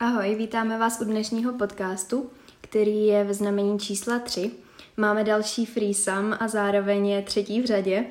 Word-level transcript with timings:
Ahoj, 0.00 0.34
vítáme 0.34 0.78
vás 0.78 1.00
u 1.00 1.04
dnešního 1.04 1.52
podcastu, 1.52 2.30
který 2.60 3.06
je 3.06 3.24
ve 3.24 3.34
znamení 3.34 3.78
čísla 3.78 4.18
3. 4.18 4.50
Máme 4.96 5.24
další 5.24 5.66
freesam 5.66 6.36
a 6.40 6.48
zároveň 6.48 7.06
je 7.06 7.22
třetí 7.22 7.60
v 7.60 7.64
řadě. 7.64 8.04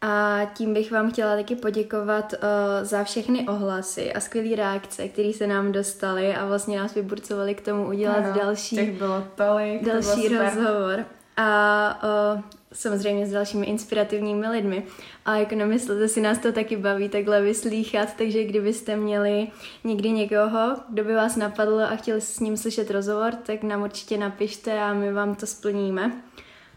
A 0.00 0.40
tím 0.54 0.74
bych 0.74 0.92
vám 0.92 1.10
chtěla 1.10 1.36
taky 1.36 1.56
poděkovat 1.56 2.32
uh, 2.32 2.38
za 2.82 3.04
všechny 3.04 3.48
ohlasy 3.48 4.12
a 4.12 4.20
skvělé 4.20 4.56
reakce, 4.56 5.08
které 5.08 5.32
se 5.32 5.46
nám 5.46 5.72
dostaly 5.72 6.34
a 6.34 6.46
vlastně 6.46 6.78
nás 6.78 6.94
vyburcovali 6.94 7.54
k 7.54 7.60
tomu 7.60 7.88
udělat 7.88 8.24
ano, 8.24 8.34
další, 8.34 8.76
těch 8.76 8.98
bylo 8.98 9.24
tolik, 9.34 9.84
další 9.84 10.22
to 10.22 10.28
bylo 10.28 10.42
rozhovor. 10.42 11.04
A 11.36 12.02
uh, 12.34 12.40
samozřejmě 12.76 13.26
s 13.26 13.32
dalšími 13.32 13.66
inspirativními 13.66 14.48
lidmi. 14.48 14.82
A 15.24 15.36
jako 15.36 15.54
nemyslete 15.54 16.08
si, 16.08 16.20
nás 16.20 16.38
to 16.38 16.52
taky 16.52 16.76
baví 16.76 17.08
takhle 17.08 17.42
vyslýchat, 17.42 18.14
takže 18.18 18.44
kdybyste 18.44 18.96
měli 18.96 19.48
někdy 19.84 20.10
někoho, 20.10 20.76
kdo 20.88 21.04
by 21.04 21.14
vás 21.14 21.36
napadl 21.36 21.80
a 21.80 21.96
chtěli 21.96 22.20
s 22.20 22.40
ním 22.40 22.56
slyšet 22.56 22.90
rozhovor, 22.90 23.34
tak 23.34 23.62
nám 23.62 23.82
určitě 23.82 24.18
napište 24.18 24.80
a 24.80 24.94
my 24.94 25.12
vám 25.12 25.34
to 25.34 25.46
splníme. 25.46 26.22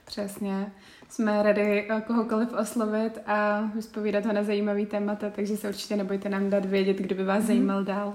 Přesně. 0.06 0.72
Jsme 1.10 1.44
rady 1.44 1.88
kohokoliv 2.08 2.54
oslovit 2.54 3.20
a 3.26 3.70
vyspovídat 3.76 4.26
ho 4.26 4.34
na 4.34 4.44
zajímavý 4.44 4.86
témata, 4.86 5.30
takže 5.30 5.58
se 5.58 5.70
určitě 5.70 5.96
nebojte 5.96 6.30
nám 6.30 6.50
dát 6.50 6.66
vědět, 6.66 6.98
kdo 6.98 7.16
by 7.16 7.24
vás 7.24 7.42
mm. 7.42 7.48
zajímal 7.48 7.84
dál. 7.84 8.14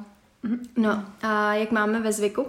No 0.76 1.04
a 1.22 1.54
jak 1.54 1.70
máme 1.70 2.00
ve 2.00 2.12
zvyku, 2.12 2.46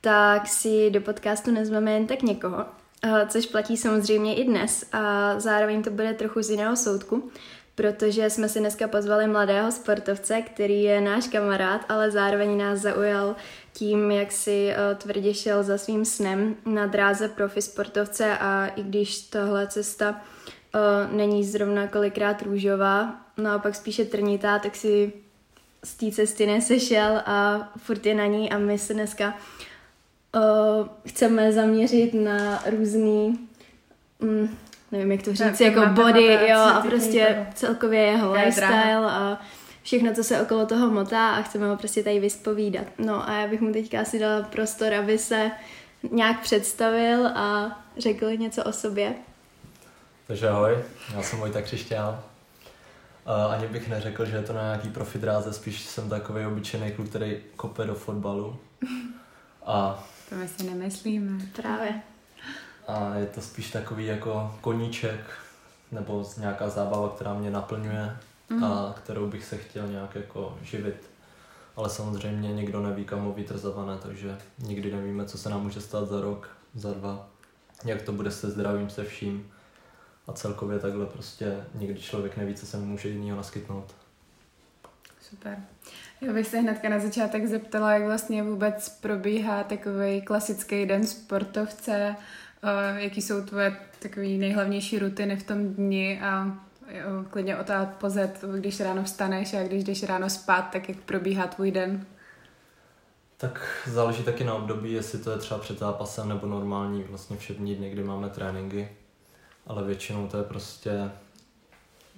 tak 0.00 0.46
si 0.48 0.90
do 0.90 1.00
podcastu 1.00 1.50
nezveme 1.50 1.92
jen 1.92 2.06
tak 2.06 2.22
někoho, 2.22 2.56
Eh, 2.58 2.85
což 3.28 3.46
platí 3.46 3.76
samozřejmě 3.76 4.34
i 4.34 4.44
dnes 4.44 4.84
a 4.92 5.34
zároveň 5.40 5.82
to 5.82 5.90
bude 5.90 6.14
trochu 6.14 6.42
z 6.42 6.50
jiného 6.50 6.76
soudku, 6.76 7.30
protože 7.74 8.30
jsme 8.30 8.48
si 8.48 8.60
dneska 8.60 8.88
pozvali 8.88 9.26
mladého 9.26 9.72
sportovce, 9.72 10.42
který 10.42 10.82
je 10.82 11.00
náš 11.00 11.28
kamarád, 11.28 11.84
ale 11.88 12.10
zároveň 12.10 12.58
nás 12.58 12.78
zaujal 12.78 13.36
tím, 13.72 14.10
jak 14.10 14.32
si 14.32 14.68
uh, 14.68 14.98
tvrdě 14.98 15.34
šel 15.34 15.62
za 15.62 15.78
svým 15.78 16.04
snem 16.04 16.56
na 16.66 16.86
dráze 16.86 17.28
profi 17.28 17.62
sportovce 17.62 18.38
a 18.38 18.66
i 18.66 18.82
když 18.82 19.18
tahle 19.18 19.66
cesta 19.66 20.10
uh, 20.74 21.16
není 21.16 21.44
zrovna 21.44 21.86
kolikrát 21.86 22.42
růžová, 22.42 23.20
no 23.36 23.50
a 23.50 23.58
pak 23.58 23.74
spíše 23.74 24.04
trnitá, 24.04 24.58
tak 24.58 24.76
si 24.76 25.12
z 25.84 25.94
té 25.94 26.10
cesty 26.10 26.46
nesešel 26.46 27.22
a 27.26 27.68
furt 27.76 28.06
je 28.06 28.14
na 28.14 28.26
ní 28.26 28.50
a 28.50 28.58
my 28.58 28.78
se 28.78 28.94
dneska 28.94 29.34
uh, 30.36 30.88
chceme 31.06 31.52
zaměřit 31.52 32.14
na 32.14 32.62
různý, 32.70 33.48
um, 34.18 34.56
nevím 34.92 35.12
jak 35.12 35.22
to 35.22 35.30
říct, 35.30 35.38
tak, 35.38 35.60
jako 35.60 35.86
body, 35.86 36.38
jo, 36.48 36.58
a 36.58 36.80
prostě 36.80 37.46
celkově 37.54 38.00
jeho 38.00 38.32
lifestyle 38.32 39.10
a 39.10 39.40
všechno, 39.82 40.14
co 40.14 40.24
se 40.24 40.42
okolo 40.42 40.66
toho 40.66 40.90
motá 40.90 41.30
a 41.30 41.42
chceme 41.42 41.68
ho 41.68 41.76
prostě 41.76 42.02
tady 42.02 42.20
vyspovídat. 42.20 42.86
No 42.98 43.28
a 43.28 43.32
já 43.32 43.46
bych 43.46 43.60
mu 43.60 43.72
teďka 43.72 44.00
asi 44.00 44.18
dala 44.18 44.42
prostor, 44.42 44.94
aby 44.94 45.18
se 45.18 45.50
nějak 46.10 46.40
představil 46.40 47.26
a 47.26 47.78
řekl 47.98 48.36
něco 48.36 48.64
o 48.64 48.72
sobě. 48.72 49.14
Takže 50.26 50.48
ahoj, 50.48 50.78
já 51.14 51.22
jsem 51.22 51.38
Vojta 51.38 51.62
Křišťán. 51.62 52.08
Uh, 52.08 53.54
ani 53.54 53.66
bych 53.66 53.88
neřekl, 53.88 54.24
že 54.24 54.36
je 54.36 54.42
to 54.42 54.52
na 54.52 54.62
nějaký 54.62 54.88
profi 54.88 55.18
dráze, 55.18 55.52
spíš 55.52 55.80
jsem 55.80 56.08
takový 56.08 56.46
obyčejný 56.46 56.92
kluk, 56.92 57.08
který 57.08 57.36
kope 57.56 57.84
do 57.84 57.94
fotbalu. 57.94 58.56
A 59.66 60.04
to 60.28 60.34
my 60.34 60.48
si 60.48 60.62
nemyslíme. 60.62 61.46
Právě. 61.56 62.02
A 62.88 63.14
je 63.14 63.26
to 63.26 63.40
spíš 63.40 63.70
takový 63.70 64.06
jako 64.06 64.58
koníček, 64.60 65.20
nebo 65.92 66.30
nějaká 66.38 66.68
zábava, 66.68 67.08
která 67.08 67.34
mě 67.34 67.50
naplňuje 67.50 68.16
mm. 68.48 68.64
a 68.64 68.94
kterou 68.98 69.26
bych 69.26 69.44
se 69.44 69.58
chtěl 69.58 69.88
nějak 69.88 70.14
jako 70.14 70.58
živit. 70.62 71.10
Ale 71.76 71.90
samozřejmě 71.90 72.52
nikdo 72.52 72.82
neví, 72.82 73.04
kam 73.04 73.20
ho 73.20 73.32
vytrzavané, 73.32 73.98
takže 73.98 74.38
nikdy 74.58 74.92
nevíme, 74.92 75.24
co 75.24 75.38
se 75.38 75.50
nám 75.50 75.62
může 75.62 75.80
stát 75.80 76.08
za 76.08 76.20
rok, 76.20 76.56
za 76.74 76.92
dva, 76.92 77.28
jak 77.84 78.02
to 78.02 78.12
bude 78.12 78.30
se 78.30 78.50
zdravím, 78.50 78.90
se 78.90 79.04
vším. 79.04 79.50
A 80.26 80.32
celkově 80.32 80.78
takhle 80.78 81.06
prostě 81.06 81.64
nikdy 81.74 82.00
člověk 82.00 82.36
neví, 82.36 82.54
co 82.54 82.66
se 82.66 82.76
mu 82.76 82.86
může 82.86 83.08
jinýho 83.08 83.36
naskytnout. 83.36 83.94
Super. 85.20 85.58
Já 86.20 86.32
bych 86.32 86.46
se 86.46 86.58
hnedka 86.58 86.88
na 86.88 86.98
začátek 86.98 87.46
zeptala, 87.46 87.92
jak 87.92 88.02
vlastně 88.02 88.42
vůbec 88.42 88.88
probíhá 88.88 89.64
takový 89.64 90.22
klasický 90.22 90.86
den 90.86 91.06
sportovce, 91.06 92.16
jaký 92.96 93.22
jsou 93.22 93.44
tvoje 93.44 93.76
takové 93.98 94.26
nejhlavnější 94.26 94.98
rutiny 94.98 95.36
v 95.36 95.42
tom 95.42 95.74
dni 95.74 96.20
a 96.20 96.58
klidně 97.30 97.56
o 97.56 97.64
to 97.64 97.72
pozet, 98.00 98.44
když 98.58 98.80
ráno 98.80 99.04
vstaneš 99.04 99.54
a 99.54 99.62
když 99.62 99.84
jdeš 99.84 100.02
ráno 100.02 100.30
spát, 100.30 100.62
tak 100.62 100.88
jak 100.88 100.98
probíhá 100.98 101.46
tvůj 101.46 101.70
den? 101.70 102.06
Tak 103.36 103.82
záleží 103.86 104.22
taky 104.22 104.44
na 104.44 104.54
období, 104.54 104.92
jestli 104.92 105.18
to 105.18 105.30
je 105.30 105.38
třeba 105.38 105.60
před 105.60 105.78
zápasem 105.78 106.28
nebo 106.28 106.46
normální 106.46 107.02
vlastně 107.02 107.36
všední 107.36 107.74
dny, 107.74 107.90
kdy 107.90 108.04
máme 108.04 108.30
tréninky. 108.30 108.88
Ale 109.66 109.84
většinou 109.84 110.28
to 110.28 110.38
je 110.38 110.44
prostě 110.44 111.10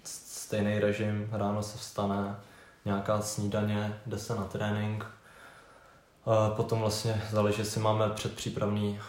stejný 0.04 0.78
režim, 0.78 1.28
ráno 1.32 1.62
se 1.62 1.78
vstane, 1.78 2.36
nějaká 2.88 3.22
snídaně, 3.22 4.00
jde 4.06 4.18
se 4.18 4.34
na 4.34 4.44
trénink. 4.44 5.06
Potom 6.56 6.80
vlastně 6.80 7.22
záleží, 7.30 7.58
jestli 7.60 7.80
máme 7.80 8.08
předpřípravný 8.10 9.00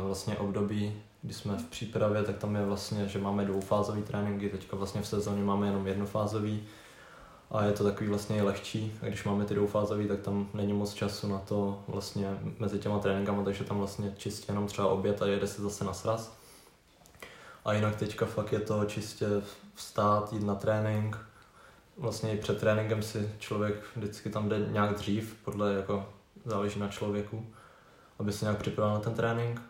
vlastně 0.00 0.36
období, 0.36 1.02
kdy 1.22 1.34
jsme 1.34 1.56
v 1.56 1.64
přípravě, 1.64 2.22
tak 2.22 2.36
tam 2.36 2.56
je 2.56 2.64
vlastně, 2.64 3.08
že 3.08 3.18
máme 3.18 3.44
dvoufázový 3.44 4.02
tréninky, 4.02 4.48
teďka 4.48 4.76
vlastně 4.76 5.02
v 5.02 5.06
sezóně 5.06 5.42
máme 5.42 5.66
jenom 5.66 5.86
jednofázový 5.86 6.62
a 7.50 7.64
je 7.64 7.72
to 7.72 7.84
takový 7.84 8.08
vlastně 8.08 8.42
lehčí. 8.42 8.98
A 9.02 9.06
když 9.06 9.24
máme 9.24 9.44
ty 9.44 9.54
dvoufázový, 9.54 10.08
tak 10.08 10.20
tam 10.20 10.48
není 10.54 10.72
moc 10.72 10.94
času 10.94 11.28
na 11.28 11.38
to 11.38 11.82
vlastně 11.88 12.38
mezi 12.58 12.78
těma 12.78 12.98
tréninkama, 12.98 13.42
takže 13.44 13.64
tam 13.64 13.78
vlastně 13.78 14.14
čistě 14.16 14.52
jenom 14.52 14.66
třeba 14.66 14.88
oběd 14.88 15.22
a 15.22 15.26
jede 15.26 15.46
se 15.46 15.62
zase 15.62 15.84
na 15.84 15.92
sraz. 15.92 16.36
A 17.64 17.72
jinak 17.72 17.96
teďka 17.96 18.26
fakt 18.26 18.52
je 18.52 18.60
to 18.60 18.84
čistě 18.84 19.26
vstát, 19.74 20.32
jít 20.32 20.42
na 20.42 20.54
trénink, 20.54 21.18
vlastně 21.96 22.32
i 22.32 22.38
před 22.38 22.60
tréninkem 22.60 23.02
si 23.02 23.30
člověk 23.38 23.74
vždycky 23.96 24.30
tam 24.30 24.48
jde 24.48 24.58
nějak 24.58 24.94
dřív, 24.94 25.36
podle 25.44 25.74
jako 25.74 26.08
záleží 26.44 26.80
na 26.80 26.88
člověku, 26.88 27.46
aby 28.18 28.32
se 28.32 28.44
nějak 28.44 28.58
připravil 28.58 28.94
na 28.94 29.00
ten 29.00 29.14
trénink. 29.14 29.62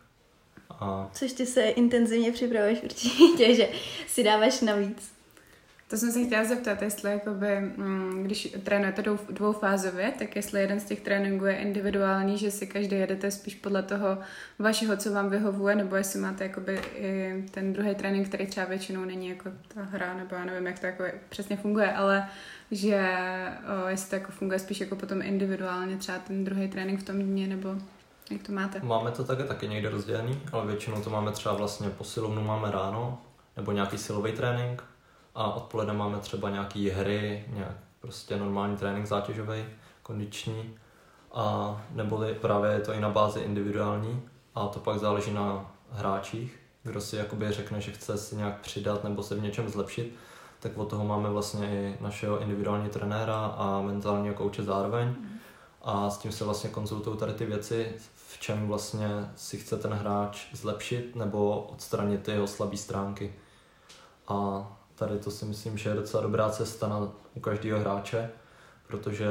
A... 0.70 1.10
Což 1.12 1.32
ty 1.32 1.46
se 1.46 1.62
intenzivně 1.62 2.32
připravuješ 2.32 2.82
určitě, 2.82 3.54
že 3.54 3.68
si 4.06 4.24
dáváš 4.24 4.60
navíc. 4.60 5.13
To 5.88 5.96
jsem 5.96 6.12
se 6.12 6.24
chtěla 6.24 6.44
zeptat, 6.44 6.82
jestli 6.82 7.10
jakoby, 7.10 7.60
mm, 7.60 8.22
když 8.24 8.56
trénujete 8.64 9.02
dvoufázově, 9.30 10.12
tak 10.18 10.36
jestli 10.36 10.60
jeden 10.60 10.80
z 10.80 10.84
těch 10.84 11.00
tréninků 11.00 11.44
je 11.44 11.56
individuální, 11.56 12.38
že 12.38 12.50
si 12.50 12.66
každý 12.66 12.96
jedete 12.96 13.30
spíš 13.30 13.54
podle 13.54 13.82
toho 13.82 14.18
vašeho, 14.58 14.96
co 14.96 15.12
vám 15.12 15.30
vyhovuje, 15.30 15.74
nebo 15.74 15.96
jestli 15.96 16.20
máte 16.20 16.44
jakoby 16.44 16.80
i 16.96 17.44
ten 17.50 17.72
druhý 17.72 17.94
trénink, 17.94 18.28
který 18.28 18.46
třeba 18.46 18.66
většinou 18.66 19.04
není 19.04 19.28
jako 19.28 19.50
ta 19.74 19.82
hra, 19.82 20.14
nebo 20.14 20.34
já 20.34 20.44
nevím, 20.44 20.66
jak 20.66 20.78
to 20.78 20.86
jako 20.86 21.04
přesně 21.28 21.56
funguje, 21.56 21.92
ale 21.92 22.28
že 22.70 23.08
o, 23.84 23.88
jestli 23.88 24.10
to 24.10 24.16
jako 24.16 24.32
funguje 24.32 24.58
spíš 24.58 24.80
jako 24.80 24.96
potom 24.96 25.22
individuálně, 25.22 25.96
třeba 25.96 26.18
ten 26.18 26.44
druhý 26.44 26.68
trénink 26.68 27.00
v 27.00 27.04
tom 27.04 27.18
dně, 27.18 27.46
nebo 27.46 27.74
jak 28.30 28.42
to 28.42 28.52
máte? 28.52 28.80
Máme 28.82 29.10
to 29.10 29.24
také 29.24 29.44
taky 29.44 29.68
někde 29.68 29.90
rozdělený, 29.90 30.40
ale 30.52 30.66
většinou 30.66 31.02
to 31.02 31.10
máme 31.10 31.32
třeba 31.32 31.54
vlastně 31.54 31.90
posilovnu 31.90 32.42
máme 32.42 32.70
ráno, 32.70 33.22
nebo 33.56 33.72
nějaký 33.72 33.98
silový 33.98 34.32
trénink, 34.32 34.82
a 35.34 35.52
odpoledne 35.52 35.92
máme 35.92 36.18
třeba 36.18 36.50
nějaké 36.50 36.92
hry, 36.92 37.44
nějak 37.48 37.76
prostě 38.00 38.36
normální 38.36 38.76
trénink 38.76 39.06
zátěžový, 39.06 39.64
kondiční, 40.02 40.74
a 41.32 41.80
nebo 41.90 42.24
právě 42.40 42.70
je 42.70 42.80
to 42.80 42.92
i 42.92 43.00
na 43.00 43.10
bázi 43.10 43.40
individuální 43.40 44.22
a 44.54 44.66
to 44.66 44.80
pak 44.80 44.98
záleží 44.98 45.32
na 45.32 45.70
hráčích, 45.90 46.58
kdo 46.82 47.00
si 47.00 47.16
jakoby 47.16 47.52
řekne, 47.52 47.80
že 47.80 47.92
chce 47.92 48.18
si 48.18 48.36
nějak 48.36 48.60
přidat 48.60 49.04
nebo 49.04 49.22
se 49.22 49.34
v 49.34 49.42
něčem 49.42 49.68
zlepšit, 49.68 50.14
tak 50.60 50.78
od 50.78 50.90
toho 50.90 51.04
máme 51.04 51.30
vlastně 51.30 51.68
i 51.68 51.96
našeho 52.00 52.38
individuální 52.38 52.88
trenéra 52.88 53.46
a 53.46 53.80
mentálního 53.80 54.34
kouče 54.34 54.62
zároveň. 54.62 55.14
A 55.82 56.10
s 56.10 56.18
tím 56.18 56.32
se 56.32 56.44
vlastně 56.44 56.70
konzultují 56.70 57.16
tady 57.16 57.32
ty 57.32 57.46
věci, 57.46 57.92
v 58.14 58.40
čem 58.40 58.68
vlastně 58.68 59.08
si 59.36 59.58
chce 59.58 59.76
ten 59.76 59.92
hráč 59.92 60.46
zlepšit 60.52 61.16
nebo 61.16 61.60
odstranit 61.60 62.22
ty 62.22 62.30
jeho 62.30 62.46
slabé 62.46 62.76
stránky. 62.76 63.34
A 64.28 64.66
tady 64.94 65.18
to 65.18 65.30
si 65.30 65.44
myslím, 65.44 65.78
že 65.78 65.90
je 65.90 65.94
docela 65.94 66.22
dobrá 66.22 66.50
cesta 66.50 66.88
na, 66.88 67.08
u 67.34 67.40
každého 67.40 67.80
hráče, 67.80 68.30
protože 68.86 69.26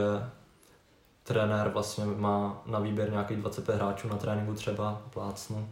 trenér 1.24 1.69
vlastně 1.69 2.06
má 2.06 2.62
na 2.65 2.80
výběr 2.80 3.12
nějakých 3.12 3.38
25 3.38 3.75
hráčů 3.75 4.07
na 4.07 4.18
tréninku 4.18 4.54
třeba, 4.54 5.01
plácnu. 5.10 5.69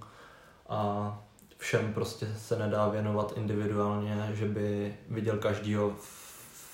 A 0.69 1.19
všem 1.57 1.93
prostě 1.93 2.27
se 2.37 2.59
nedá 2.59 2.87
věnovat 2.87 3.33
individuálně, 3.35 4.31
že 4.33 4.45
by 4.45 4.95
viděl 5.09 5.37
každýho 5.37 5.95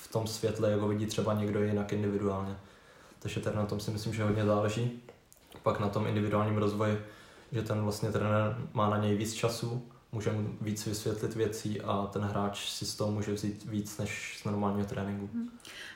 v 0.02 0.12
tom 0.12 0.26
světle, 0.26 0.70
jak 0.70 0.80
ho 0.80 0.88
vidí 0.88 1.06
třeba 1.06 1.34
někdo 1.34 1.62
jinak 1.62 1.92
individuálně. 1.92 2.56
Takže 3.18 3.40
tady 3.40 3.56
na 3.56 3.66
tom 3.66 3.80
si 3.80 3.90
myslím, 3.90 4.14
že 4.14 4.24
hodně 4.24 4.44
záleží. 4.44 5.02
Pak 5.62 5.80
na 5.80 5.88
tom 5.88 6.06
individuálním 6.06 6.56
rozvoji, 6.56 7.04
že 7.52 7.62
ten 7.62 7.82
vlastně 7.82 8.12
trenér 8.12 8.58
má 8.72 8.90
na 8.90 8.96
něj 8.96 9.16
víc 9.16 9.34
času 9.34 9.88
může 10.12 10.32
mu 10.32 10.48
víc 10.60 10.86
vysvětlit 10.86 11.34
věcí 11.34 11.80
a 11.80 12.06
ten 12.12 12.22
hráč 12.22 12.68
si 12.68 12.86
z 12.86 12.94
toho 12.94 13.12
může 13.12 13.32
vzít 13.32 13.64
víc 13.64 13.98
než 13.98 14.38
z 14.42 14.44
normálního 14.44 14.86
tréninku. 14.86 15.30
Hmm. 15.34 15.48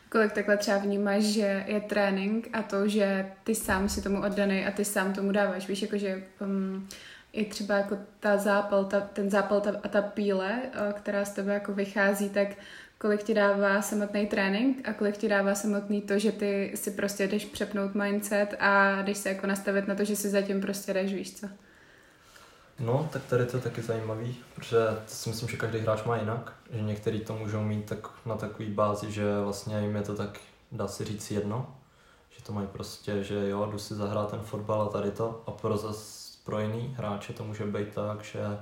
Kolik 0.09 0.33
takhle 0.33 0.57
třeba 0.57 0.79
vnímáš, 0.79 1.23
že 1.23 1.65
je 1.67 1.81
trénink 1.81 2.49
a 2.53 2.63
to, 2.63 2.89
že 2.89 3.33
ty 3.45 3.55
sám 3.55 3.89
si 3.89 4.03
tomu 4.03 4.23
oddaný 4.23 4.67
a 4.67 4.71
ty 4.71 4.85
sám 4.85 5.13
tomu 5.13 5.33
dáváš, 5.33 5.69
víš, 5.69 5.83
jakože 5.83 6.23
um, 6.41 6.89
i 7.33 7.45
třeba 7.45 7.77
jako 7.77 7.99
ta 8.21 8.37
zápal, 8.37 8.85
ta, 8.85 9.01
ten 9.01 9.31
zápal 9.31 9.61
ta, 9.61 9.71
a 9.83 9.89
ta 9.89 10.03
píle, 10.03 10.63
uh, 10.63 10.93
která 10.93 11.25
z 11.25 11.33
tebe 11.33 11.55
jako 11.55 11.73
vychází, 11.73 12.31
tak 12.31 12.49
kolik 12.99 13.23
ti 13.23 13.35
dává 13.35 13.83
samotný 13.83 14.27
trénink 14.27 14.89
a 14.89 14.93
kolik 14.93 15.17
ti 15.17 15.29
dává 15.29 15.55
samotný 15.55 16.03
to, 16.03 16.19
že 16.19 16.33
ty 16.33 16.73
si 16.75 16.91
prostě 16.91 17.29
jdeš 17.29 17.45
přepnout 17.45 17.95
mindset 17.95 18.55
a 18.59 19.03
jdeš 19.03 19.19
se 19.19 19.29
jako 19.29 19.47
nastavit 19.47 19.89
na 19.89 19.95
to, 19.95 20.05
že 20.05 20.17
si 20.17 20.29
zatím 20.29 20.61
prostě 20.61 20.95
jdeš, 20.95 21.15
víš 21.15 21.35
co? 21.35 21.49
No, 22.83 23.09
tak 23.13 23.25
tady 23.25 23.47
to 23.47 23.57
je 23.57 23.63
taky 23.63 23.83
zajímavý, 23.83 24.37
protože 24.55 24.79
si 25.07 25.29
myslím, 25.29 25.49
že 25.49 25.57
každý 25.57 25.79
hráč 25.79 26.05
má 26.05 26.17
jinak, 26.17 26.53
že 26.71 26.83
některý 26.83 27.21
to 27.21 27.37
můžou 27.37 27.61
mít 27.61 27.87
tak 27.87 28.11
na 28.27 28.37
takový 28.37 28.71
bázi, 28.71 29.13
že 29.13 29.41
vlastně 29.41 29.81
jim 29.81 29.97
je 29.97 30.03
to 30.03 30.15
tak, 30.15 30.41
dá 30.73 30.89
se 30.89 31.05
říct, 31.05 31.31
jedno, 31.31 31.77
že 32.31 32.43
to 32.43 32.53
mají 32.53 32.67
prostě, 32.67 33.25
že 33.25 33.49
jo, 33.49 33.67
jdu 33.67 33.79
si 33.79 33.95
zahrát 33.95 34.31
ten 34.31 34.41
fotbal 34.41 34.83
a 34.83 34.89
tady 34.89 35.11
to. 35.11 35.43
A 35.47 35.51
pro, 35.51 35.77
zas, 35.77 36.33
pro 36.45 36.61
jiný 36.61 36.95
hráče 36.99 37.33
to 37.33 37.45
může 37.45 37.65
být 37.65 37.95
tak, 37.95 38.25
že 38.25 38.59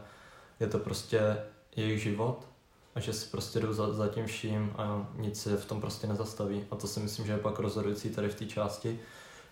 je 0.61 0.67
to 0.67 0.79
prostě 0.79 1.37
jejich 1.77 2.03
život 2.03 2.47
a 2.95 3.01
že 3.01 3.13
si 3.13 3.31
prostě 3.31 3.61
jdou 3.61 3.73
za, 3.73 3.93
za 3.93 4.09
tím 4.09 4.27
vším 4.27 4.73
a 4.77 5.09
nic 5.17 5.43
se 5.43 5.57
v 5.57 5.65
tom 5.65 5.81
prostě 5.81 6.07
nezastaví. 6.07 6.67
A 6.71 6.77
to 6.77 6.87
si 6.87 7.01
myslím, 7.01 7.27
že 7.27 7.33
je 7.33 7.39
pak 7.39 7.59
rozhodující 7.59 8.11
tady 8.11 8.29
v 8.29 8.35
té 8.35 8.47
části, 8.47 9.01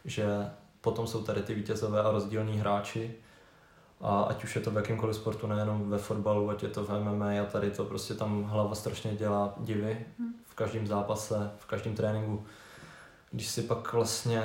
že 0.05 0.51
potom 0.81 1.07
jsou 1.07 1.23
tady 1.23 1.43
ty 1.43 1.55
vítězové 1.55 2.03
a 2.03 2.11
rozdílní 2.11 2.59
hráči, 2.59 3.15
a 4.01 4.23
ať 4.23 4.45
už 4.45 4.57
je 4.57 4.63
to 4.63 4.71
v 4.71 4.77
jakémkoliv 4.77 5.17
sportu, 5.17 5.47
nejenom 5.47 5.91
ve 5.91 5.99
fotbalu, 5.99 6.51
ať 6.51 6.63
je 6.63 6.69
to 6.69 6.85
v 6.85 7.01
MMA 7.05 7.31
a 7.43 7.45
tady 7.53 7.71
to 7.71 7.85
prostě 7.85 8.15
tam 8.15 8.43
hlava 8.45 8.75
strašně 8.75 9.15
dělá 9.15 9.55
divy 9.59 10.07
v 10.47 10.55
každém 10.55 10.87
zápase, 10.87 11.51
v 11.59 11.67
každém 11.67 11.95
tréninku. 11.95 12.45
Když 13.31 13.49
si 13.49 13.63
pak 13.63 13.93
vlastně 13.93 14.43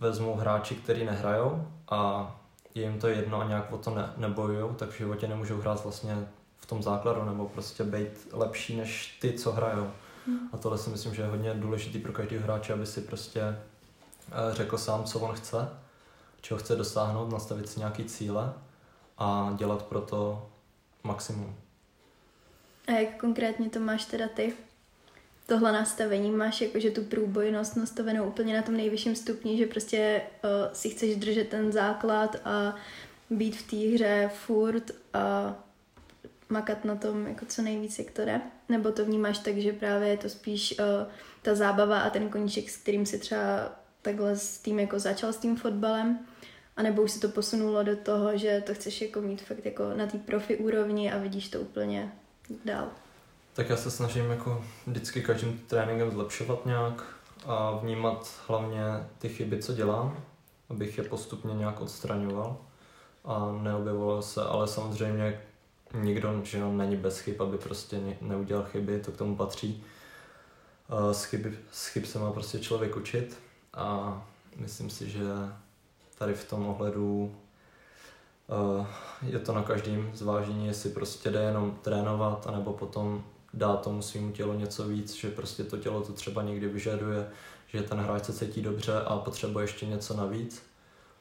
vezmou 0.00 0.34
hráči, 0.34 0.74
kteří 0.74 1.04
nehrajou 1.04 1.68
a 1.88 2.30
je 2.74 2.82
jim 2.82 3.00
to 3.00 3.08
jedno 3.08 3.40
a 3.40 3.48
nějak 3.48 3.72
o 3.72 3.78
to 3.78 3.94
ne, 3.94 4.12
nebojujou, 4.16 4.74
tak 4.74 4.88
v 4.88 4.98
životě 4.98 5.28
nemůžou 5.28 5.60
hrát 5.60 5.84
vlastně 5.84 6.28
v 6.58 6.66
tom 6.66 6.82
základu 6.82 7.24
nebo 7.24 7.48
prostě 7.48 7.84
být 7.84 8.28
lepší 8.32 8.76
než 8.76 9.18
ty, 9.20 9.32
co 9.32 9.52
hrajou. 9.52 9.90
Hmm. 10.26 10.48
A 10.52 10.56
tohle 10.56 10.78
si 10.78 10.90
myslím, 10.90 11.14
že 11.14 11.22
je 11.22 11.28
hodně 11.28 11.54
důležitý 11.54 11.98
pro 11.98 12.12
každého 12.12 12.44
hráče, 12.44 12.72
aby 12.72 12.86
si 12.86 13.00
prostě 13.00 13.40
eh, 13.40 14.54
řekl 14.54 14.78
sám, 14.78 15.04
co 15.04 15.20
on 15.20 15.34
chce, 15.34 15.68
čeho 16.46 16.58
chce 16.58 16.76
dosáhnout, 16.76 17.32
nastavit 17.32 17.68
si 17.68 17.78
nějaký 17.78 18.04
cíle 18.04 18.54
a 19.18 19.54
dělat 19.58 19.82
pro 19.82 20.00
to 20.00 20.48
maximum. 21.02 21.56
A 22.86 22.92
jak 22.92 23.16
konkrétně 23.20 23.70
to 23.70 23.80
máš 23.80 24.04
teda 24.04 24.28
ty? 24.28 24.52
Tohle 25.46 25.72
nastavení 25.72 26.30
máš 26.30 26.60
jakože 26.60 26.90
tu 26.90 27.04
průbojnost 27.04 27.76
nastavenou 27.76 28.24
úplně 28.24 28.56
na 28.56 28.62
tom 28.62 28.76
nejvyšším 28.76 29.16
stupni, 29.16 29.58
že 29.58 29.66
prostě 29.66 30.22
uh, 30.44 30.50
si 30.72 30.90
chceš 30.90 31.16
držet 31.16 31.48
ten 31.48 31.72
základ 31.72 32.36
a 32.44 32.74
být 33.30 33.56
v 33.56 33.70
té 33.70 33.76
hře 33.76 34.30
furt 34.34 34.90
a 35.14 35.54
makat 36.48 36.84
na 36.84 36.96
tom 36.96 37.26
jako 37.26 37.46
co 37.46 37.62
nejvíc, 37.62 37.98
jde? 37.98 38.40
Nebo 38.68 38.92
to 38.92 39.04
vnímáš 39.04 39.38
tak, 39.38 39.56
že 39.56 39.72
právě 39.72 40.08
je 40.08 40.16
to 40.16 40.28
spíš 40.28 40.78
uh, 40.78 41.12
ta 41.42 41.54
zábava 41.54 42.00
a 42.00 42.10
ten 42.10 42.28
koníček, 42.28 42.70
s 42.70 42.76
kterým 42.76 43.06
si 43.06 43.18
třeba 43.18 43.72
takhle 44.02 44.36
s 44.36 44.58
tím 44.58 44.78
jako 44.78 44.98
začal 44.98 45.32
s 45.32 45.36
tím 45.36 45.56
fotbalem? 45.56 46.18
A 46.76 46.82
nebo 46.82 47.02
už 47.02 47.10
se 47.10 47.20
to 47.20 47.28
posunulo 47.28 47.82
do 47.82 47.96
toho, 47.96 48.38
že 48.38 48.62
to 48.66 48.74
chceš 48.74 49.00
jako 49.00 49.20
mít 49.20 49.42
fakt 49.42 49.64
jako 49.64 49.94
na 49.94 50.06
té 50.06 50.18
profi 50.18 50.56
úrovni 50.56 51.12
a 51.12 51.18
vidíš 51.18 51.48
to 51.48 51.60
úplně 51.60 52.12
dál? 52.64 52.88
Tak 53.52 53.68
já 53.68 53.76
se 53.76 53.90
snažím 53.90 54.30
jako 54.30 54.64
vždycky 54.86 55.22
každým 55.22 55.58
tréninkem 55.58 56.10
zlepšovat 56.10 56.66
nějak 56.66 57.04
a 57.46 57.70
vnímat 57.70 58.30
hlavně 58.46 58.82
ty 59.18 59.28
chyby, 59.28 59.62
co 59.62 59.72
dělám, 59.72 60.24
abych 60.68 60.98
je 60.98 61.04
postupně 61.04 61.54
nějak 61.54 61.80
odstraňoval 61.80 62.56
a 63.24 63.58
neobjevoval 63.62 64.22
se, 64.22 64.42
ale 64.42 64.68
samozřejmě 64.68 65.40
nikdo 65.94 66.40
že 66.44 66.60
no, 66.60 66.72
není 66.72 66.96
bez 66.96 67.18
chyb, 67.18 67.42
aby 67.42 67.58
prostě 67.58 68.00
neudělal 68.20 68.64
chyby, 68.64 69.00
to 69.00 69.12
k 69.12 69.16
tomu 69.16 69.36
patří. 69.36 69.84
Z, 71.12 71.24
chyby, 71.24 71.58
z 71.72 71.86
chyb 71.86 72.04
se 72.04 72.18
má 72.18 72.32
prostě 72.32 72.58
člověk 72.58 72.96
učit 72.96 73.38
a 73.74 74.22
myslím 74.56 74.90
si, 74.90 75.10
že 75.10 75.20
tady 76.18 76.34
v 76.34 76.48
tom 76.48 76.66
ohledu 76.66 77.34
uh, 78.48 78.86
je 79.22 79.38
to 79.38 79.54
na 79.54 79.62
každém 79.62 80.10
zvážení, 80.14 80.66
jestli 80.66 80.90
prostě 80.90 81.30
jde 81.30 81.42
jenom 81.42 81.78
trénovat, 81.82 82.46
anebo 82.46 82.72
potom 82.72 83.24
dá 83.54 83.76
tomu 83.76 84.02
svým 84.02 84.32
tělu 84.32 84.54
něco 84.54 84.88
víc, 84.88 85.14
že 85.14 85.30
prostě 85.30 85.64
to 85.64 85.76
tělo 85.76 86.00
to 86.00 86.12
třeba 86.12 86.42
někdy 86.42 86.68
vyžaduje, 86.68 87.28
že 87.66 87.82
ten 87.82 87.98
hráč 87.98 88.24
se 88.24 88.32
cítí 88.32 88.62
dobře 88.62 89.00
a 89.00 89.18
potřebuje 89.18 89.64
ještě 89.64 89.86
něco 89.86 90.16
navíc, 90.16 90.62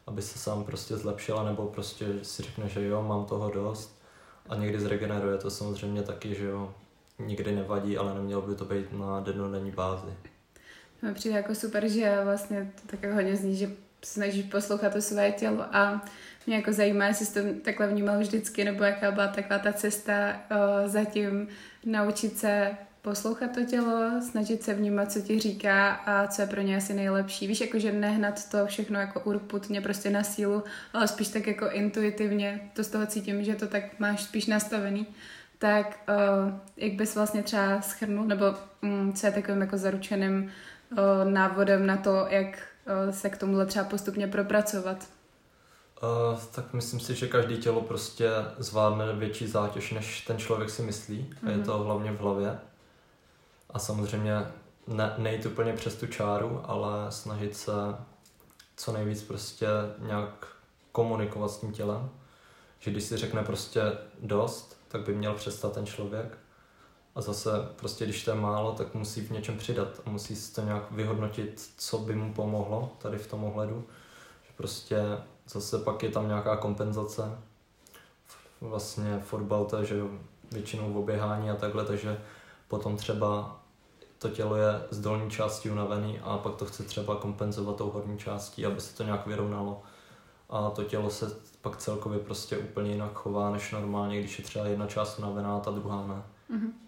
aby 0.07 0.21
se 0.21 0.39
sám 0.39 0.63
prostě 0.63 0.97
zlepšila, 0.97 1.43
nebo 1.43 1.67
prostě 1.67 2.05
si 2.23 2.43
řekne, 2.43 2.69
že 2.69 2.87
jo, 2.87 3.03
mám 3.03 3.25
toho 3.25 3.51
dost 3.51 4.01
a 4.49 4.55
někdy 4.55 4.79
zregeneruje 4.79 5.37
to 5.37 5.51
samozřejmě 5.51 6.03
taky, 6.03 6.35
že 6.35 6.45
jo, 6.45 6.73
nikdy 7.19 7.55
nevadí, 7.55 7.97
ale 7.97 8.13
nemělo 8.13 8.41
by 8.41 8.55
to 8.55 8.65
být 8.65 8.91
na 8.91 9.19
dennodenní 9.19 9.71
bázi. 9.71 10.13
Mi 11.01 11.13
přijde 11.13 11.35
jako 11.35 11.55
super, 11.55 11.87
že 11.87 12.21
vlastně 12.23 12.73
to 12.81 12.87
tak 12.87 13.03
jako 13.03 13.15
hodně 13.15 13.35
zní, 13.35 13.55
že 13.55 13.71
snažíš 14.05 14.45
poslouchat 14.45 14.93
to 14.93 15.01
své 15.01 15.31
tělo 15.31 15.65
a 15.71 16.05
mě 16.47 16.55
jako 16.55 16.73
zajímá, 16.73 17.05
jestli 17.05 17.25
jsi 17.25 17.33
to 17.33 17.59
takhle 17.61 17.87
vnímal 17.87 18.19
vždycky, 18.19 18.63
nebo 18.63 18.83
jaká 18.83 19.11
byla 19.11 19.27
taková 19.27 19.59
ta 19.59 19.73
cesta 19.73 20.41
o, 20.51 20.87
zatím 20.87 21.47
naučit 21.85 22.37
se 22.37 22.77
poslouchat 23.01 23.51
to 23.51 23.65
tělo, 23.65 24.21
snažit 24.29 24.63
se 24.63 24.73
vnímat, 24.73 25.11
co 25.11 25.21
ti 25.21 25.39
říká 25.39 25.91
a 25.91 26.27
co 26.27 26.41
je 26.41 26.47
pro 26.47 26.61
ně 26.61 26.77
asi 26.77 26.93
nejlepší. 26.93 27.47
Víš, 27.47 27.61
jakože 27.61 27.91
nehnat 27.91 28.49
to 28.49 28.65
všechno 28.65 28.99
jako 28.99 29.19
urputně 29.19 29.81
prostě 29.81 30.09
na 30.09 30.23
sílu, 30.23 30.63
ale 30.93 31.07
spíš 31.07 31.27
tak 31.27 31.47
jako 31.47 31.69
intuitivně, 31.69 32.71
to 32.73 32.83
z 32.83 32.87
toho 32.87 33.05
cítím, 33.05 33.43
že 33.43 33.55
to 33.55 33.67
tak 33.67 33.99
máš 33.99 34.23
spíš 34.23 34.45
nastavený. 34.45 35.07
Tak 35.57 35.99
o, 36.07 36.13
jak 36.77 36.93
bys 36.93 37.15
vlastně 37.15 37.43
třeba 37.43 37.81
schrnul, 37.81 38.25
nebo 38.25 38.45
mm, 38.81 39.13
co 39.13 39.27
je 39.27 39.31
takovým 39.31 39.61
jako 39.61 39.77
zaručeným 39.77 40.51
návodem 41.23 41.85
na 41.85 41.97
to, 41.97 42.27
jak 42.29 42.57
se 43.11 43.29
k 43.29 43.37
tomuhle 43.37 43.65
třeba 43.65 43.85
postupně 43.85 44.27
propracovat? 44.27 44.97
Uh, 46.03 46.39
tak 46.51 46.73
myslím 46.73 46.99
si, 46.99 47.15
že 47.15 47.27
každý 47.27 47.57
tělo 47.57 47.81
prostě 47.81 48.29
zvládne 48.57 49.13
větší 49.13 49.47
zátěž, 49.47 49.91
než 49.91 50.21
ten 50.21 50.37
člověk 50.37 50.69
si 50.69 50.81
myslí. 50.81 51.29
Mm-hmm. 51.29 51.47
A 51.47 51.51
je 51.51 51.57
mhm. 51.57 51.65
to 51.65 51.77
hlavně 51.77 52.11
v 52.11 52.19
hlavě. 52.19 52.59
A 53.69 53.79
samozřejmě 53.79 54.33
ne, 54.87 55.13
nejít 55.17 55.45
úplně 55.45 55.73
přes 55.73 55.95
tu 55.95 56.07
čáru, 56.07 56.61
ale 56.63 57.11
snažit 57.11 57.57
se 57.57 57.71
co 58.77 58.91
nejvíc 58.91 59.23
prostě 59.23 59.67
nějak 59.99 60.47
komunikovat 60.91 61.51
s 61.51 61.57
tím 61.57 61.71
tělem. 61.71 62.09
Že 62.79 62.91
když 62.91 63.03
si 63.03 63.17
řekne 63.17 63.43
prostě 63.43 63.81
dost, 64.21 64.77
tak 64.87 65.01
by 65.01 65.15
měl 65.15 65.33
přestat 65.33 65.73
ten 65.73 65.85
člověk 65.85 66.37
a 67.15 67.21
zase 67.21 67.49
prostě, 67.75 68.05
když 68.05 68.23
to 68.23 68.31
je 68.31 68.37
málo, 68.37 68.71
tak 68.71 68.93
musí 68.93 69.21
v 69.21 69.31
něčem 69.31 69.57
přidat 69.57 69.87
a 70.05 70.09
musí 70.09 70.35
si 70.35 70.55
to 70.55 70.61
nějak 70.61 70.91
vyhodnotit, 70.91 71.69
co 71.77 71.97
by 71.97 72.15
mu 72.15 72.33
pomohlo 72.33 72.91
tady 72.97 73.17
v 73.17 73.27
tom 73.27 73.43
ohledu. 73.43 73.83
Že 74.47 74.53
prostě 74.57 75.01
zase 75.49 75.79
pak 75.79 76.03
je 76.03 76.09
tam 76.09 76.27
nějaká 76.27 76.57
kompenzace. 76.57 77.37
Vlastně 78.61 79.19
fotbal 79.19 79.65
to 79.65 79.77
je, 79.77 79.85
že 79.85 80.01
většinou 80.51 80.93
v 80.93 80.97
oběhání 80.97 81.49
a 81.49 81.55
takhle, 81.55 81.85
takže 81.85 82.21
potom 82.67 82.97
třeba 82.97 83.59
to 84.17 84.29
tělo 84.29 84.55
je 84.55 84.81
z 84.91 84.99
dolní 84.99 85.31
části 85.31 85.69
unavený 85.69 86.19
a 86.19 86.37
pak 86.37 86.55
to 86.55 86.65
chce 86.65 86.83
třeba 86.83 87.15
kompenzovat 87.15 87.75
tou 87.75 87.89
horní 87.89 88.17
částí, 88.17 88.65
aby 88.65 88.81
se 88.81 88.95
to 88.95 89.03
nějak 89.03 89.27
vyrovnalo. 89.27 89.83
A 90.49 90.69
to 90.69 90.83
tělo 90.83 91.09
se 91.09 91.35
pak 91.61 91.77
celkově 91.77 92.19
prostě 92.19 92.57
úplně 92.57 92.91
jinak 92.91 93.13
chová 93.13 93.51
než 93.51 93.71
normálně, 93.71 94.19
když 94.19 94.39
je 94.39 94.45
třeba 94.45 94.65
jedna 94.65 94.87
část 94.87 95.19
unavená 95.19 95.57
a 95.57 95.59
ta 95.59 95.71
druhá 95.71 96.07
ne. 96.07 96.23
Mm-hmm. 96.57 96.84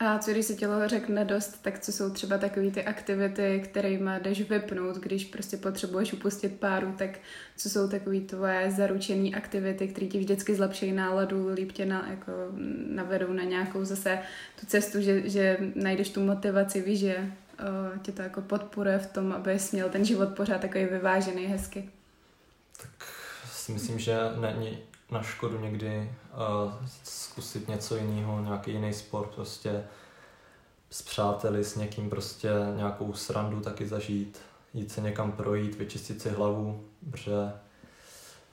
A 0.00 0.18
co 0.18 0.30
když 0.30 0.46
se 0.46 0.54
tělo 0.54 0.88
řekne 0.88 1.24
dost, 1.24 1.62
tak 1.62 1.78
co 1.78 1.92
jsou 1.92 2.10
třeba 2.10 2.38
takové 2.38 2.70
ty 2.70 2.84
aktivity, 2.84 3.60
kterými 3.64 4.10
jdeš 4.22 4.50
vypnout, 4.50 4.96
když 4.96 5.24
prostě 5.24 5.56
potřebuješ 5.56 6.12
upustit 6.12 6.60
páru, 6.60 6.94
tak 6.98 7.10
co 7.56 7.70
jsou 7.70 7.88
takové 7.88 8.20
tvoje 8.20 8.70
zaručené 8.70 9.30
aktivity, 9.30 9.88
které 9.88 10.06
ti 10.06 10.18
vždycky 10.18 10.54
zlepší 10.54 10.92
náladu, 10.92 11.48
líp 11.54 11.72
tě 11.72 11.86
na, 11.86 12.06
jako, 12.10 12.32
navedou 12.88 13.32
na 13.32 13.42
nějakou 13.42 13.84
zase 13.84 14.18
tu 14.60 14.66
cestu, 14.66 15.00
že, 15.00 15.30
že 15.30 15.58
najdeš 15.74 16.10
tu 16.10 16.24
motivaci, 16.24 16.82
víš, 16.82 16.98
že 16.98 17.16
o, 17.18 17.98
tě 17.98 18.12
to 18.12 18.22
jako 18.22 18.40
podporuje 18.40 18.98
v 18.98 19.06
tom, 19.06 19.32
abys 19.32 19.72
měl 19.72 19.88
ten 19.88 20.04
život 20.04 20.28
pořád 20.28 20.60
takový 20.60 20.84
vyvážený, 20.84 21.46
hezky. 21.46 21.90
Tak 22.82 22.90
si 23.52 23.72
myslím, 23.72 23.98
že 23.98 24.16
není 24.40 24.78
na 25.10 25.22
škodu 25.22 25.60
někdy 25.60 26.12
uh, 26.32 26.72
zkusit 27.04 27.68
něco 27.68 27.96
jiného, 27.96 28.40
nějaký 28.40 28.72
jiný 28.72 28.92
sport, 28.92 29.34
prostě 29.34 29.84
s 30.90 31.02
přáteli, 31.02 31.64
s 31.64 31.76
někým 31.76 32.10
prostě 32.10 32.50
nějakou 32.76 33.12
srandu 33.12 33.60
taky 33.60 33.86
zažít, 33.86 34.38
jít 34.74 34.92
se 34.92 35.00
někam 35.00 35.32
projít, 35.32 35.74
vyčistit 35.74 36.22
si 36.22 36.30
hlavu, 36.30 36.84
protože 37.10 37.52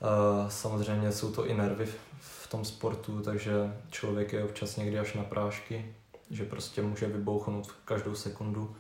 Uh, 0.02 0.50
samozřejmě 0.50 1.12
jsou 1.12 1.32
to 1.32 1.46
i 1.46 1.54
nervy 1.54 1.86
v, 2.20 2.48
tom 2.48 2.66
sportu, 2.66 3.22
takže 3.22 3.54
člověk 3.92 4.34
je 4.34 4.44
občas 4.44 4.76
někdy 4.76 5.00
až 5.00 5.14
na 5.14 5.24
prášky, 5.24 5.96
že 6.32 6.46
prostě 6.46 6.82
může 6.82 7.08
vybouchnout 7.08 7.72
každou 7.86 8.16
sekundu. 8.16 8.76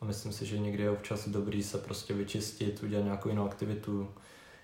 A 0.00 0.04
myslím 0.04 0.32
si, 0.32 0.46
že 0.46 0.58
někdy 0.58 0.82
je 0.82 0.90
občas 0.90 1.28
dobrý 1.28 1.62
se 1.62 1.78
prostě 1.78 2.14
vyčistit, 2.14 2.82
udělat 2.82 3.04
nějakou 3.04 3.28
jinou 3.28 3.46
aktivitu, 3.46 4.08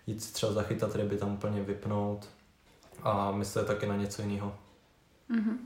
jít 0.06 0.32
třeba 0.32 0.52
zachytat 0.52 0.94
ryby, 0.94 1.16
tam 1.16 1.35
úplně 1.35 1.62
vypnout 1.62 2.28
a 3.02 3.32
myslet 3.32 3.66
taky 3.66 3.87
na 3.87 3.96
něco 3.96 4.22
jiného. 4.22 4.56
Mm-hmm. 5.30 5.56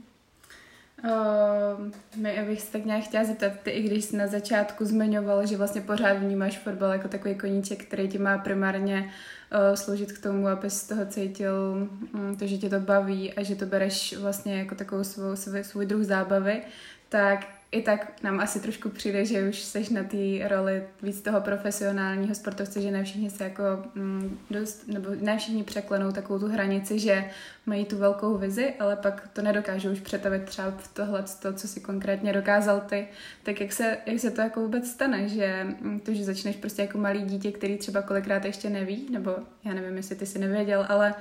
Uh, 1.05 1.91
my, 2.17 2.39
abych 2.41 2.61
se 2.63 2.73
tak 2.73 2.85
nějak 2.85 3.05
chtěla 3.05 3.25
zeptat, 3.25 3.53
ty 3.63 3.71
i 3.71 3.83
když 3.83 4.05
jsi 4.05 4.17
na 4.17 4.27
začátku 4.27 4.85
zmiňoval, 4.85 5.47
že 5.47 5.57
vlastně 5.57 5.81
pořád 5.81 6.13
vnímáš 6.13 6.59
fotbal 6.59 6.93
jako 6.93 7.09
takový 7.09 7.35
koníček, 7.35 7.85
který 7.85 8.09
ti 8.09 8.19
má 8.19 8.39
primárně 8.39 9.13
uh, 9.53 9.75
sloužit 9.75 10.13
k 10.13 10.23
tomu, 10.23 10.49
aby 10.49 10.71
z 10.71 10.89
toho 10.89 11.07
cítil 11.07 11.89
um, 12.15 12.37
to, 12.37 12.47
že 12.47 12.59
tě 12.59 12.71
to 12.71 12.81
baví 12.81 13.33
a 13.33 13.43
že 13.43 13.57
to 13.57 13.67
bereš 13.67 14.17
vlastně 14.17 14.59
jako 14.59 14.75
takovou 14.75 15.05
svou, 15.05 15.37
svůj, 15.37 15.65
svůj 15.65 15.87
druh 15.87 16.03
zábavy, 16.03 16.63
tak 17.09 17.47
i 17.73 17.83
tak 17.83 18.23
nám 18.23 18.41
asi 18.41 18.61
trošku 18.61 18.89
přijde, 18.89 19.25
že 19.25 19.49
už 19.49 19.63
seš 19.63 19.89
na 19.89 20.03
té 20.05 20.49
roli 20.49 20.83
víc 21.03 21.21
toho 21.21 21.41
profesionálního 21.41 22.35
sportovce, 22.35 22.83
že 22.83 22.91
ne 22.91 23.05
všichni 23.05 23.31
se 23.31 23.45
jako 23.45 23.63
mm, 23.95 24.39
dost, 24.51 24.89
nebo 24.89 25.09
ne 25.21 25.39
všichni 25.39 25.65
překlenou 25.65 26.13
takovou 26.13 26.39
tu 26.39 26.49
hranici, 26.49 26.99
že 26.99 27.31
mají 27.67 27.85
tu 27.85 27.99
velkou 27.99 28.39
vizi, 28.39 28.75
ale 28.81 28.97
pak 28.97 29.29
to 29.33 29.43
nedokážou 29.43 29.91
už 29.91 30.01
přetavit 30.01 30.45
třeba 30.45 30.71
v 30.71 30.95
tohle, 30.95 31.25
to, 31.43 31.53
co 31.53 31.69
si 31.69 31.81
konkrétně 31.81 32.33
dokázal 32.33 32.81
ty. 32.81 33.09
Tak 33.43 33.61
jak 33.61 33.73
se, 33.73 33.99
jak 34.07 34.21
se 34.21 34.31
to 34.31 34.41
jako 34.41 34.61
vůbec 34.61 34.91
stane, 34.91 35.29
že 35.29 35.67
mm, 35.81 36.01
to, 36.01 36.15
že 36.15 36.25
začneš 36.25 36.57
prostě 36.57 36.83
jako 36.83 36.99
malý 36.99 37.23
dítě, 37.23 37.53
který 37.53 37.77
třeba 37.77 38.03
kolikrát 38.03 38.45
ještě 38.45 38.71
neví, 38.71 39.07
nebo 39.11 39.37
já 39.65 39.75
nevím, 39.75 39.97
jestli 39.97 40.17
ty 40.17 40.27
si 40.27 40.39
nevěděl, 40.39 40.87
ale 40.89 41.15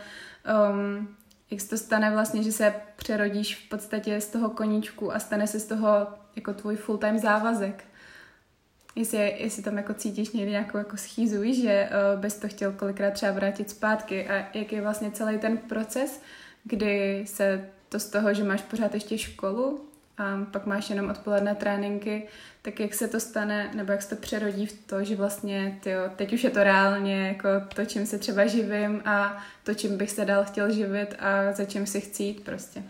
um, 0.72 1.08
jak 1.52 1.62
se 1.62 1.70
to 1.70 1.78
stane 1.78 2.12
vlastně, 2.12 2.44
že 2.44 2.52
se 2.52 2.74
přerodíš 2.96 3.56
v 3.56 3.70
podstatě 3.70 4.22
z 4.22 4.28
toho 4.28 4.50
koníčku 4.50 5.14
a 5.16 5.20
stane 5.20 5.48
se 5.48 5.60
z 5.60 5.66
toho 5.66 6.08
jako 6.36 6.54
tvůj 6.54 6.76
full-time 6.76 7.20
závazek. 7.20 7.84
Jestli, 8.96 9.36
jestli 9.40 9.64
tam 9.64 9.78
jako 9.78 9.94
cítíš 9.94 10.32
někdy 10.32 10.52
nějakou 10.52 10.78
jako 10.78 10.98
schýzu, 10.98 11.54
že 11.54 11.90
uh, 11.90 12.20
bys 12.20 12.34
to 12.34 12.48
chtěl 12.48 12.72
kolikrát 12.72 13.12
třeba 13.12 13.32
vrátit 13.32 13.70
zpátky 13.70 14.28
a 14.28 14.58
jak 14.58 14.74
je 14.74 14.82
vlastně 14.82 15.12
celý 15.12 15.38
ten 15.38 15.58
proces, 15.58 16.22
kdy 16.64 17.24
se 17.28 17.70
to 17.90 18.00
z 18.00 18.10
toho, 18.10 18.34
že 18.34 18.44
máš 18.44 18.62
pořád 18.62 18.94
ještě 18.94 19.18
školu 19.18 19.90
a 20.18 20.46
pak 20.52 20.66
máš 20.66 20.90
jenom 20.90 21.10
odpoledné 21.10 21.56
tréninky, 21.56 22.28
tak 22.62 22.80
jak 22.80 22.94
se 22.94 23.08
to 23.08 23.20
stane, 23.20 23.72
nebo 23.74 23.92
jak 23.92 24.02
se 24.02 24.16
to 24.16 24.22
přerodí 24.22 24.66
v 24.66 24.74
to, 24.86 25.04
že 25.04 25.16
vlastně 25.16 25.80
tyjo, 25.84 26.02
teď 26.16 26.34
už 26.34 26.44
je 26.44 26.50
to 26.50 26.64
reálně 26.64 27.28
jako 27.28 27.48
to, 27.76 27.86
čím 27.86 28.06
se 28.06 28.20
třeba 28.20 28.46
živím 28.46 29.02
a 29.06 29.44
to, 29.64 29.74
čím 29.74 29.98
bych 29.98 30.12
se 30.12 30.26
dál 30.26 30.44
chtěl 30.44 30.72
živit 30.72 31.16
a 31.20 31.54
za 31.54 31.66
čím 31.66 31.86
si 31.88 32.02
chci 32.02 32.24
jít 32.24 32.44
prostě. 32.44 32.84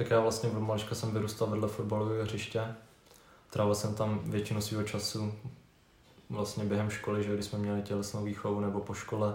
Tak 0.00 0.10
já 0.10 0.20
vlastně 0.20 0.50
od 0.50 0.60
malička 0.60 0.94
jsem 0.94 1.12
vyrůstal 1.12 1.48
vedle 1.48 1.68
fotbalového 1.68 2.24
hřiště. 2.24 2.74
Trávil 3.50 3.74
jsem 3.74 3.94
tam 3.94 4.20
většinu 4.24 4.60
svého 4.60 4.82
času 4.82 5.32
vlastně 6.30 6.64
během 6.64 6.90
školy, 6.90 7.24
že 7.24 7.34
když 7.34 7.46
jsme 7.46 7.58
měli 7.58 7.82
tělesnou 7.82 8.24
výchovu 8.24 8.60
nebo 8.60 8.80
po 8.80 8.94
škole. 8.94 9.34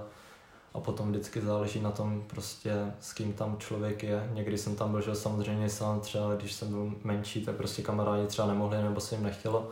A 0.74 0.80
potom 0.80 1.10
vždycky 1.10 1.42
záleží 1.42 1.82
na 1.82 1.92
tom 1.92 2.24
prostě, 2.28 2.94
s 3.00 3.14
kým 3.14 3.34
tam 3.34 3.58
člověk 3.58 4.04
je. 4.04 4.30
Někdy 4.34 4.58
jsem 4.58 4.76
tam 4.76 4.92
byl, 4.92 5.02
že 5.02 5.16
samozřejmě 5.16 5.70
sám 5.70 6.00
třeba, 6.00 6.36
když 6.36 6.54
jsem 6.54 6.70
byl 6.70 6.92
menší, 7.04 7.46
tak 7.46 7.56
prostě 7.56 7.82
kamarádi 7.82 8.28
třeba 8.28 8.48
nemohli 8.48 8.84
nebo 8.84 9.00
se 9.00 9.16
jim 9.16 9.24
nechtělo. 9.24 9.72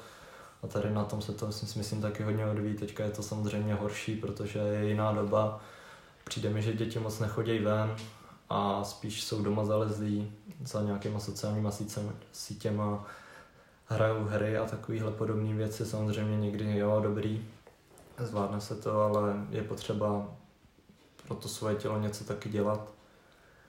A 0.63 0.67
tady 0.67 0.89
na 0.93 1.03
tom 1.03 1.21
se 1.21 1.31
to 1.31 1.51
si 1.51 1.77
myslím 1.77 2.01
taky 2.01 2.23
hodně 2.23 2.45
odvíjí. 2.45 2.75
Teďka 2.75 3.03
je 3.03 3.11
to 3.11 3.23
samozřejmě 3.23 3.73
horší, 3.73 4.15
protože 4.15 4.59
je 4.59 4.89
jiná 4.89 5.11
doba. 5.11 5.59
Přijde 6.23 6.49
mi, 6.49 6.61
že 6.61 6.73
děti 6.73 6.99
moc 6.99 7.19
nechodí 7.19 7.59
ven, 7.59 7.95
a 8.49 8.83
spíš 8.83 9.23
jsou 9.23 9.41
doma 9.41 9.65
zalezlí 9.65 10.31
za 10.65 10.81
nějakýma 10.81 11.19
sociálníma 11.19 11.71
sítěma, 12.31 13.05
hrajou 13.85 14.23
hry 14.23 14.57
a 14.57 14.65
takovéhle 14.65 15.11
podobné 15.11 15.53
věci. 15.53 15.85
Samozřejmě 15.85 16.37
někdy 16.37 16.77
jo, 16.77 16.99
dobrý, 17.03 17.45
zvládne 18.17 18.61
se 18.61 18.75
to, 18.75 19.01
ale 19.01 19.35
je 19.49 19.63
potřeba 19.63 20.29
pro 21.27 21.35
to 21.35 21.47
svoje 21.47 21.75
tělo 21.75 21.99
něco 21.99 22.23
taky 22.23 22.49
dělat. 22.49 22.91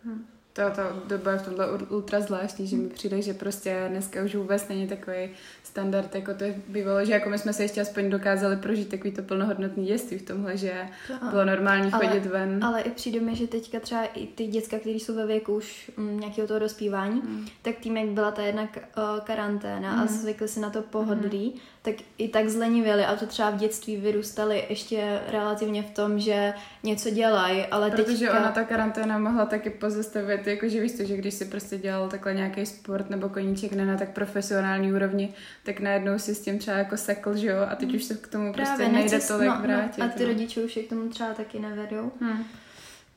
Hmm 0.04 0.26
to, 0.54 0.62
to 0.70 0.82
doba 1.06 1.32
je 1.32 1.38
v 1.38 1.42
tomhle 1.42 1.66
ultra 1.88 2.20
zvláštní, 2.20 2.66
že 2.66 2.76
mi 2.76 2.88
přijde, 2.88 3.23
že 3.23 3.34
prostě 3.34 3.87
dneska 3.88 4.23
už 4.23 4.34
vůbec 4.34 4.68
není 4.68 4.88
takový 4.88 5.30
standard, 5.62 6.14
jako 6.14 6.34
to 6.34 6.44
bývalo, 6.68 7.04
že 7.04 7.12
jako 7.12 7.30
my 7.30 7.38
jsme 7.38 7.52
se 7.52 7.62
ještě 7.62 7.80
aspoň 7.80 8.11
dokázali 8.11 8.56
prožít 8.56 8.88
takový 8.88 9.12
to 9.12 9.23
plnohodnotný 9.23 9.87
dětství 9.87 10.18
v 10.18 10.23
tomhle, 10.23 10.56
že 10.56 10.88
to, 11.06 11.26
bylo 11.30 11.44
normální 11.44 11.92
ale, 11.92 12.06
chodit 12.06 12.26
ven. 12.26 12.64
Ale 12.64 12.80
i 12.80 12.90
přijde 12.90 13.20
mi, 13.20 13.37
že 13.37 13.46
teďka 13.46 13.80
třeba 13.80 14.04
i 14.04 14.26
ty 14.26 14.46
děcka, 14.46 14.78
které 14.78 14.96
jsou 14.96 15.14
ve 15.14 15.26
věku 15.26 15.54
už 15.54 15.90
mm, 15.96 16.20
nějakého 16.20 16.49
toho 16.49 16.61
dospívání, 16.61 17.23
mm. 17.25 17.46
tak 17.62 17.76
tím, 17.76 17.96
jak 17.96 18.08
byla 18.08 18.30
ta 18.30 18.42
jednak 18.42 18.78
uh, 18.96 19.20
karanténa 19.20 19.94
mm. 19.94 20.00
a 20.00 20.06
zvykli 20.06 20.49
si 20.49 20.61
na 20.61 20.70
to 20.70 20.82
pohodlí, 20.82 21.52
mm. 21.54 21.61
Tak 21.84 21.94
i 22.18 22.28
tak 22.28 22.48
zlenivěli 22.48 23.04
a 23.04 23.16
to 23.16 23.26
třeba 23.26 23.50
v 23.50 23.56
dětství 23.56 23.96
vyrůstali 23.96 24.64
ještě 24.68 25.20
relativně 25.28 25.82
v 25.82 25.90
tom, 25.90 26.18
že 26.18 26.54
něco 26.82 27.10
dělají, 27.10 27.66
ale 27.66 27.90
Protože 27.90 28.18
teďka... 28.18 28.38
ona 28.40 28.52
ta 28.52 28.64
karanténa 28.64 29.18
mohla 29.18 29.46
taky 29.46 29.70
pozastavit 29.70 30.40
to 30.44 30.50
jako, 30.50 30.68
že 30.68 30.80
víš 30.80 30.92
to, 30.92 31.04
že 31.04 31.16
když 31.16 31.34
si 31.34 31.44
prostě 31.44 31.78
dělal 31.78 32.08
takhle 32.08 32.34
nějaký 32.34 32.66
sport 32.66 33.10
nebo 33.10 33.28
koníček 33.28 33.72
ne 33.72 33.86
na 33.86 33.96
tak 33.96 34.10
profesionální 34.10 34.92
úrovni, 34.92 35.34
tak 35.62 35.80
najednou 35.80 36.18
si 36.18 36.34
s 36.34 36.40
tím 36.40 36.58
třeba 36.58 36.76
jako 36.76 36.96
sekl, 36.96 37.36
že 37.36 37.46
jo, 37.46 37.66
a 37.70 37.76
teď 37.76 37.94
už 37.94 38.04
se 38.04 38.14
k 38.14 38.28
tomu 38.28 38.52
Právě, 38.52 38.66
prostě 38.66 38.92
nejde 38.92 39.10
nechci, 39.10 39.28
tolik 39.28 39.48
no, 39.48 39.62
vrátit. 39.62 40.00
No, 40.00 40.06
a 40.06 40.08
ty 40.08 40.22
no. 40.22 40.28
rodiče 40.28 40.60
už 40.60 40.76
je 40.76 40.82
k 40.82 40.88
tomu 40.88 41.08
třeba 41.08 41.34
taky 41.34 41.58
nevedou. 41.58 42.12
Hmm. 42.20 42.44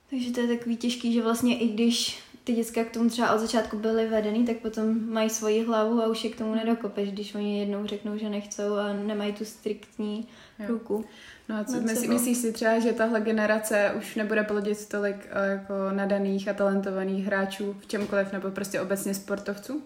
Takže 0.09 0.31
to 0.31 0.41
je 0.41 0.57
takový 0.57 0.77
těžký, 0.77 1.13
že 1.13 1.21
vlastně 1.21 1.57
i 1.57 1.67
když 1.67 2.19
ty 2.47 2.53
děcka 2.53 2.83
k 2.83 2.91
tomu 2.91 3.09
třeba 3.09 3.33
od 3.33 3.39
začátku 3.39 3.77
byly 3.77 4.07
vedený, 4.07 4.45
tak 4.45 4.57
potom 4.57 5.13
mají 5.13 5.29
svoji 5.29 5.65
hlavu 5.65 6.01
a 6.01 6.07
už 6.07 6.23
je 6.23 6.29
k 6.29 6.37
tomu 6.37 6.55
nedokopeš, 6.55 7.11
když 7.11 7.35
oni 7.35 7.59
jednou 7.59 7.87
řeknou, 7.87 8.17
že 8.17 8.29
nechcou 8.29 8.75
a 8.75 8.93
nemají 8.93 9.33
tu 9.33 9.45
striktní 9.45 10.27
jo. 10.59 10.65
ruku. 10.67 11.05
No 11.49 11.55
a 11.55 11.63
co, 11.63 11.81
myslí, 11.81 12.07
myslíš 12.07 12.37
si 12.37 12.53
třeba, 12.53 12.79
že 12.79 12.93
tahle 12.93 13.21
generace 13.21 13.93
už 13.97 14.15
nebude 14.15 14.43
plodit 14.43 14.89
tolik 14.89 15.27
eh, 15.29 15.47
jako 15.47 15.73
nadaných 15.91 16.47
a 16.47 16.53
talentovaných 16.53 17.25
hráčů 17.25 17.75
v 17.79 17.87
čemkoliv, 17.87 18.33
nebo 18.33 18.51
prostě 18.51 18.81
obecně 18.81 19.13
sportovců? 19.13 19.81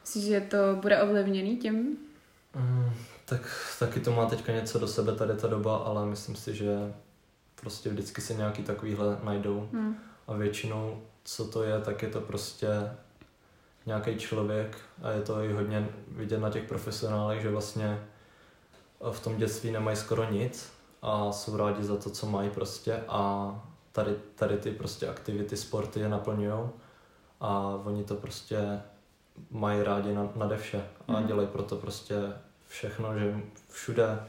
Myslíš, 0.00 0.24
že 0.24 0.40
to 0.40 0.56
bude 0.80 1.02
ovlivněný 1.02 1.56
tím? 1.56 1.96
Mm, 2.56 2.90
tak 3.24 3.40
taky 3.78 4.00
to 4.00 4.12
má 4.12 4.26
teďka 4.26 4.52
něco 4.52 4.78
do 4.78 4.88
sebe 4.88 5.16
tady 5.16 5.34
ta 5.34 5.48
doba, 5.48 5.76
ale 5.76 6.06
myslím 6.06 6.36
si, 6.36 6.54
že 6.54 6.94
prostě 7.60 7.90
vždycky 7.90 8.20
se 8.20 8.34
nějaký 8.34 8.62
takovýhle 8.62 9.18
najdou. 9.22 9.68
Hmm. 9.72 9.96
A 10.26 10.36
většinou, 10.36 11.02
co 11.24 11.44
to 11.44 11.62
je, 11.62 11.80
tak 11.80 12.02
je 12.02 12.08
to 12.08 12.20
prostě 12.20 12.68
nějaký 13.86 14.16
člověk 14.16 14.76
a 15.02 15.10
je 15.10 15.22
to 15.22 15.42
i 15.42 15.52
hodně 15.52 15.88
vidět 16.08 16.38
na 16.38 16.50
těch 16.50 16.64
profesionálech, 16.64 17.42
že 17.42 17.50
vlastně 17.50 18.04
v 19.12 19.20
tom 19.20 19.36
dětství 19.36 19.70
nemají 19.70 19.96
skoro 19.96 20.30
nic 20.30 20.72
a 21.02 21.32
jsou 21.32 21.56
rádi 21.56 21.84
za 21.84 21.96
to, 21.96 22.10
co 22.10 22.26
mají 22.26 22.50
prostě 22.50 23.04
a 23.08 23.54
tady, 23.92 24.16
tady 24.34 24.56
ty 24.56 24.70
prostě 24.70 25.08
aktivity, 25.08 25.56
sporty 25.56 26.00
je 26.00 26.08
naplňují 26.08 26.68
a 27.40 27.80
oni 27.84 28.04
to 28.04 28.14
prostě 28.14 28.82
mají 29.50 29.82
rádi 29.82 30.14
na, 30.14 30.28
nade 30.36 30.56
vše 30.56 30.84
a 31.08 31.20
mm. 31.20 31.26
dělají 31.26 31.48
proto 31.48 31.76
prostě 31.76 32.16
všechno, 32.68 33.18
že 33.18 33.40
všude 33.68 34.20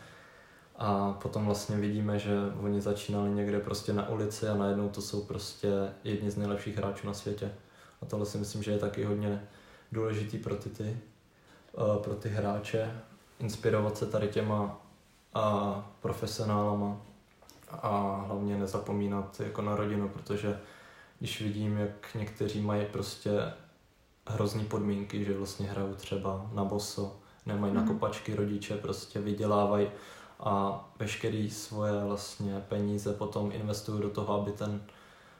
a 0.76 1.14
potom 1.22 1.46
vlastně 1.46 1.78
vidíme, 1.78 2.20
že 2.20 2.32
oni 2.62 2.82
začínali 2.82 3.30
někde 3.30 3.60
prostě 3.60 3.94
na 3.94 4.10
ulici 4.10 4.48
a 4.48 4.56
najednou 4.56 4.90
to 4.90 5.02
jsou 5.02 5.22
prostě 5.22 5.68
jedni 6.04 6.32
z 6.32 6.38
nejlepších 6.38 6.78
hráčů 6.78 7.08
na 7.08 7.14
světě. 7.14 7.52
A 8.02 8.06
tohle 8.06 8.26
si 8.26 8.38
myslím, 8.38 8.64
že 8.64 8.72
je 8.72 8.80
taky 8.80 9.04
hodně 9.04 9.48
důležitý 9.92 10.38
pro 10.38 10.56
ty, 10.56 10.70
ty, 10.70 10.98
eh, 11.78 12.04
pro 12.04 12.14
ty 12.16 12.30
hráče, 12.30 13.02
inspirovat 13.40 13.98
se 13.98 14.06
tady 14.06 14.28
těma 14.28 14.82
a 15.34 15.76
profesionálama 16.02 17.02
a 17.70 18.24
hlavně 18.28 18.58
nezapomínat 18.58 19.40
jako 19.40 19.62
na 19.62 19.76
rodinu, 19.76 20.10
protože 20.10 20.60
když 21.20 21.42
vidím, 21.42 21.78
jak 21.78 22.16
někteří 22.16 22.62
mají 22.62 22.86
prostě 22.86 23.32
hrozný 24.28 24.66
podmínky, 24.66 25.26
že 25.26 25.38
vlastně 25.38 25.68
hrajou 25.68 25.94
třeba 25.94 26.50
na 26.54 26.64
boso, 26.64 27.20
nemají 27.46 27.74
mm. 27.74 27.80
na 27.80 27.88
kopačky 27.88 28.36
rodiče, 28.36 28.78
prostě 28.78 29.20
vydělávají 29.20 29.88
a 30.44 30.86
veškerý 31.00 31.50
svoje 31.50 32.04
vlastně 32.04 32.60
peníze 32.70 33.14
potom 33.14 33.52
investují 33.52 34.02
do 34.02 34.10
toho, 34.10 34.42
aby 34.42 34.52
ten 34.52 34.82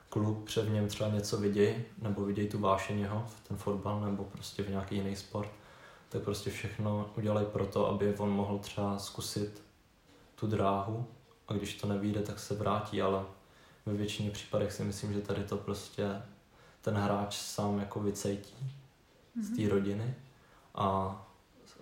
klub 0.10 0.46
před 0.46 0.70
něm 0.70 0.88
třeba 0.88 1.10
něco 1.10 1.38
vidějí, 1.38 1.76
nebo 2.02 2.26
vidějí 2.26 2.50
tu 2.50 2.60
vášeň 2.60 3.00
jeho, 3.00 3.26
ten 3.48 3.58
fotbal, 3.58 4.02
nebo 4.02 4.24
prostě 4.24 4.64
v 4.64 4.70
nějaký 4.70 4.96
jiný 4.96 5.16
sport, 5.16 5.50
tak 6.10 6.22
prostě 6.22 6.50
všechno 6.50 7.10
udělají 7.18 7.48
pro 7.48 7.66
to, 7.66 7.88
aby 7.88 8.18
on 8.18 8.30
mohl 8.30 8.60
třeba 8.60 9.00
zkusit 9.00 9.64
tu 10.36 10.48
dráhu 10.48 11.06
a 11.48 11.54
když 11.54 11.76
to 11.76 11.88
nevíde, 11.88 12.22
tak 12.22 12.40
se 12.40 12.56
vrátí, 12.56 13.02
ale 13.02 13.26
ve 13.86 13.94
většině 13.94 14.32
případech 14.32 14.72
si 14.72 14.84
myslím, 14.84 15.14
že 15.14 15.22
tady 15.22 15.44
to 15.44 15.58
prostě 15.58 16.22
ten 16.82 16.96
hráč 16.96 17.38
sám 17.38 17.80
jako 17.80 18.00
vycejtí 18.00 18.56
mm-hmm. 18.56 19.44
z 19.44 19.56
té 19.56 19.62
mhm. 19.62 19.72
rodiny 19.72 20.16
a 20.76 21.18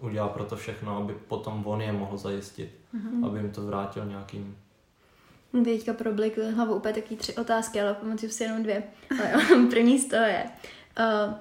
udělá 0.02 0.30
pro 0.30 0.44
to 0.44 0.56
všechno, 0.56 0.98
aby 0.98 1.14
potom 1.14 1.68
on 1.68 1.82
je 1.82 1.92
mohl 1.92 2.18
zajistit, 2.18 2.70
mm-hmm. 2.96 3.26
aby 3.26 3.40
jim 3.40 3.52
to 3.52 3.62
vrátil 3.62 4.06
nějakým 4.06 4.58
teďka 5.64 5.94
problikly 5.94 6.52
hlavou 6.52 6.76
úplně 6.76 6.94
taky 6.94 7.16
tři 7.16 7.36
otázky, 7.36 7.82
ale 7.82 7.94
pamatuju 7.94 8.32
si 8.32 8.44
jenom 8.44 8.64
dvě. 8.64 8.84
Ale 9.24 9.66
první 9.70 10.00
z 10.00 10.08
toho 10.08 10.24
je, 10.24 10.44
uh, 11.00 11.34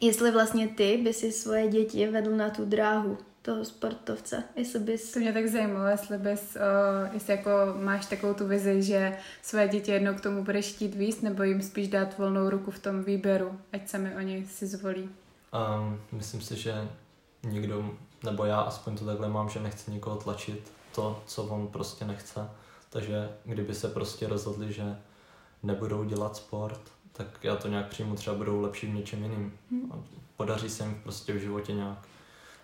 jestli 0.00 0.30
vlastně 0.30 0.68
ty 0.68 1.00
by 1.04 1.12
si 1.12 1.32
svoje 1.32 1.68
děti 1.68 2.06
vedl 2.06 2.36
na 2.36 2.50
tu 2.50 2.64
dráhu 2.64 3.18
toho 3.42 3.64
sportovce, 3.64 4.44
jestli 4.56 4.80
bys... 4.80 5.12
To 5.12 5.18
mě 5.18 5.32
tak 5.32 5.46
zajímalo, 5.46 5.86
jestli 5.86 6.18
bys, 6.18 6.56
uh, 6.56 7.14
jestli 7.14 7.32
jako 7.32 7.50
máš 7.82 8.06
takovou 8.06 8.34
tu 8.34 8.46
vizi, 8.46 8.82
že 8.82 9.16
své 9.42 9.68
děti 9.68 9.90
jednou 9.90 10.14
k 10.14 10.20
tomu 10.20 10.44
budeš 10.44 10.74
chtít 10.74 10.94
víc, 10.94 11.20
nebo 11.20 11.42
jim 11.42 11.62
spíš 11.62 11.88
dát 11.88 12.18
volnou 12.18 12.50
ruku 12.50 12.70
v 12.70 12.78
tom 12.78 13.04
výběru, 13.04 13.58
ať 13.72 13.88
sami 13.88 14.14
oni 14.16 14.46
si 14.46 14.66
zvolí. 14.66 15.02
Um, 15.02 16.00
myslím 16.12 16.40
si, 16.40 16.56
že 16.56 16.88
nikdo, 17.42 17.90
nebo 18.22 18.44
já 18.44 18.60
aspoň 18.60 18.96
to 18.96 19.04
takhle 19.04 19.28
mám, 19.28 19.48
že 19.48 19.60
nechci 19.60 19.90
nikoho 19.90 20.16
tlačit 20.16 20.72
to, 20.94 21.22
co 21.26 21.42
on 21.44 21.68
prostě 21.68 22.04
nechce. 22.04 22.50
Takže 22.90 23.30
kdyby 23.44 23.74
se 23.74 23.88
prostě 23.88 24.28
rozhodli, 24.28 24.72
že 24.72 24.96
nebudou 25.62 26.04
dělat 26.04 26.36
sport, 26.36 26.80
tak 27.12 27.26
já 27.42 27.56
to 27.56 27.68
nějak 27.68 27.88
přijmu, 27.88 28.14
třeba 28.14 28.36
budou 28.36 28.60
lepší 28.60 28.86
v 28.86 28.94
něčem 28.94 29.22
jiným. 29.22 29.58
Hmm. 29.70 29.92
A 29.92 29.96
podaří 30.36 30.70
se 30.70 30.84
jim 30.84 31.00
prostě 31.02 31.32
v 31.32 31.40
životě 31.40 31.72
nějak 31.72 31.98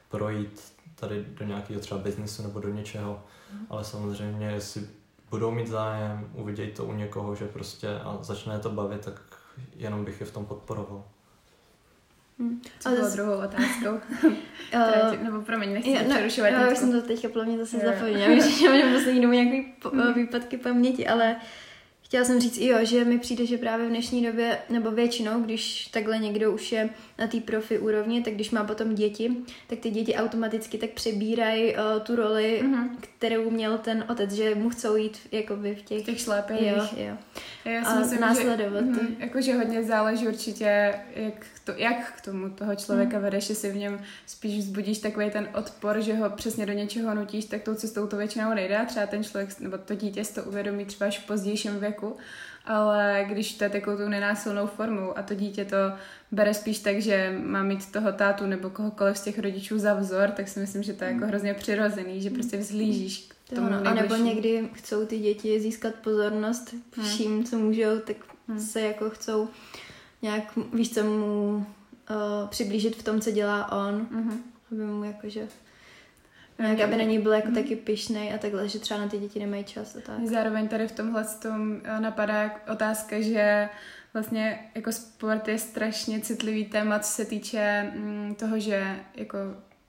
projít 0.09 0.73
tady 0.95 1.25
do 1.25 1.45
nějakého 1.45 1.81
třeba 1.81 2.01
biznesu 2.01 2.43
nebo 2.43 2.61
do 2.61 2.69
něčeho, 2.69 3.23
Hmm. 3.53 3.67
ale 3.71 3.85
samozřejmě, 3.85 4.47
jestli 4.47 4.89
budou 5.31 5.51
mít 5.51 5.69
zájem, 5.69 6.31
uvidějí 6.35 6.73
to 6.73 6.85
u 6.85 6.93
někoho, 6.93 7.35
že 7.35 7.49
prostě 7.49 8.01
a 8.01 8.19
začne 8.21 8.59
to 8.59 8.71
bavit, 8.71 9.05
tak 9.05 9.23
jenom 9.77 10.05
bych 10.05 10.21
je 10.21 10.27
v 10.27 10.33
tom 10.33 10.47
podporoval. 10.47 11.05
Hm. 12.43 12.61
Co 12.81 12.89
Ale 12.89 12.97
bylo 12.97 13.09
zas- 13.09 13.17
druhou 13.17 13.33
otázkou? 13.33 14.01
Která 14.69 15.11
tě- 15.11 15.25
nebo 15.25 15.43
promiň, 15.43 15.73
nechci 15.73 15.93
no, 15.93 16.15
přerušovat. 16.15 16.51
jo, 16.53 16.73
už 16.73 16.79
jsem 16.79 16.93
to 16.93 17.03
teďka 17.03 17.45
mě 17.45 17.59
zase 17.59 17.77
Jo, 17.77 17.83
zapomněla, 17.85 18.47
že 18.61 18.69
mám 18.69 18.95
poslední 18.95 19.21
dobu 19.21 19.33
nějaký 19.35 19.73
po, 19.83 19.91
Mhm. 19.91 20.15
výpadky 20.15 20.57
paměti, 20.57 21.07
ale 21.07 21.37
chtěla 22.03 22.25
jsem 22.25 22.41
říct 22.41 22.59
i 22.59 22.67
jo, 22.67 22.79
že 22.83 23.05
mi 23.05 23.19
přijde, 23.19 23.47
že 23.47 23.59
právě 23.59 23.87
v 23.87 23.89
dnešní 23.89 24.27
době, 24.27 24.59
nebo 24.71 24.91
většinou, 24.91 25.41
když 25.41 25.87
takhle 25.87 26.19
někdo 26.19 26.53
už 26.53 26.73
je 26.73 26.89
na 27.19 27.27
té 27.27 27.41
profi 27.41 27.79
úrovni, 27.79 28.23
tak 28.23 28.35
když 28.35 28.51
má 28.51 28.65
potom 28.65 28.95
děti, 28.95 29.37
tak 29.67 29.79
ty 29.79 29.91
děti 29.91 30.15
automaticky 30.15 30.79
tak 30.79 30.91
přebírají 30.91 31.75
uh, 31.77 31.81
tu 32.03 32.17
roli, 32.17 32.61
Mhm. 32.65 32.97
kterou 33.01 33.51
měl 33.51 33.79
ten 33.79 34.05
otec, 34.09 34.33
že 34.33 34.55
mu 34.55 34.71
chcou 34.71 34.97
jít 34.97 35.19
jakoby 35.33 35.75
v 35.75 35.83
těch... 35.83 36.03
V 36.03 36.07
těch 36.07 36.21
šlépejích. 36.21 36.73
Jo, 36.77 36.87
jo. 36.97 37.17
Já 37.65 37.83
A 37.87 37.95
následovat 38.21 38.85
Že, 38.85 38.91
mhm, 38.91 39.17
jakože 39.19 39.55
hodně 39.55 39.85
záleží 39.85 40.29
určitě, 40.29 40.95
jak, 41.17 41.47
to, 41.65 41.73
jak 41.77 42.13
k 42.17 42.21
tomu 42.21 42.51
toho 42.51 42.75
člověka 42.77 43.13
Mhm. 43.17 43.23
vedeš, 43.23 43.49
jestli 43.49 43.71
v 43.71 43.77
něm 43.77 44.01
spíš 44.27 44.59
vzbudíš 44.65 44.99
takový 44.99 45.31
ten 45.31 45.49
odpor, 45.55 46.01
že 46.01 46.15
ho 46.15 46.31
přesně 46.31 46.67
do 46.67 46.73
něčeho 46.73 47.15
nutíš, 47.15 47.45
tak 47.45 47.63
tou 47.63 47.75
cestou 47.75 48.07
to 48.07 48.17
většinou 48.17 48.55
nejde. 48.55 48.77
A 48.79 48.85
Třeba 48.85 49.07
ten 49.07 49.25
člověk 49.25 49.61
nebo 49.61 49.79
to 49.79 49.95
dítě 49.95 50.25
si 50.25 50.35
to 50.35 50.45
uvědomí 50.45 50.85
třeba 50.85 51.09
až 51.09 51.19
v 51.19 51.27
pozdějším 51.27 51.79
věku, 51.81 52.17
ale 52.65 53.25
když 53.29 53.53
to 53.55 53.65
je 53.65 53.71
takovou 53.71 53.97
tu 53.97 54.09
nenásilnou 54.09 54.67
formou 54.67 55.19
a 55.19 55.23
to 55.23 55.35
dítě 55.35 55.65
to 55.65 55.77
bere 56.33 56.55
spíš 56.55 56.79
tak, 56.79 56.99
že 57.01 57.35
má 57.45 57.63
mít 57.63 57.93
toho 57.93 58.13
tátu 58.13 58.47
nebo 58.47 58.71
kohokoliv 58.71 59.19
z 59.19 59.23
těch 59.23 59.39
rodičů 59.39 59.79
za 59.79 59.95
vzor, 59.95 60.29
tak 60.31 60.49
si 60.49 60.61
myslím, 60.61 60.83
že 60.83 60.93
to 60.93 61.05
je 61.05 61.11
jako 61.13 61.27
hrozně 61.27 61.55
přirozený, 61.55 62.23
že 62.23 62.31
prostě 62.31 62.57
vzhlížíš 62.57 63.29
k 63.29 63.49
To 63.49 63.55
tomu 63.55 63.67
ono. 63.67 63.87
A 63.89 63.95
nebo 63.95 64.17
někdy 64.17 64.69
chcou 64.73 65.07
ty 65.07 65.19
děti 65.19 65.61
získat 65.61 65.95
pozornost 65.95 66.75
Hmm. 66.97 67.07
vším, 67.07 67.45
co 67.45 67.59
můžou, 67.59 67.99
tak 68.07 68.17
Hmm. 68.49 68.61
se 68.61 68.81
jako 68.81 69.11
chcou 69.11 69.49
nějak, 70.23 70.45
víš 70.73 70.95
co, 70.95 71.05
mu 71.05 71.57
uh, 71.57 72.49
přiblížit 72.49 72.97
v 72.97 73.03
tom, 73.03 73.21
co 73.21 73.31
dělá 73.31 73.73
on, 73.73 74.07
Mhm. 74.11 74.43
aby 74.73 74.85
mu 74.85 75.05
jakože 75.05 75.49
nějak, 76.59 76.81
aby 76.81 76.97
na 76.97 77.05
něj 77.05 77.19
byl 77.19 77.33
jako 77.33 77.51
taky 77.51 77.77
pišnej 77.77 78.35
a 78.35 78.39
takhle, 78.39 78.69
že 78.69 78.79
třeba 78.79 79.01
na 79.01 79.09
ty 79.09 79.19
děti 79.19 79.39
nemají 79.39 79.65
čas 79.65 79.97
a 79.97 80.01
tak. 80.01 80.27
Zároveň 80.27 80.69
tady 80.69 80.89
v 80.89 80.93
tomhle 80.93 81.25
tom 81.25 81.81
eh, 81.85 82.01
napadá 82.01 82.51
otázka, 82.73 83.21
že 83.21 83.69
vlastně 84.15 84.71
jako 84.75 84.93
sport 84.93 85.49
je 85.49 85.59
strašně 85.59 86.21
citlivý 86.21 86.65
téma, 86.65 86.99
co 86.99 87.11
se 87.13 87.25
týče 87.25 87.93
mm, 87.97 88.35
toho, 88.35 88.59
že 88.59 88.97
jako 89.15 89.39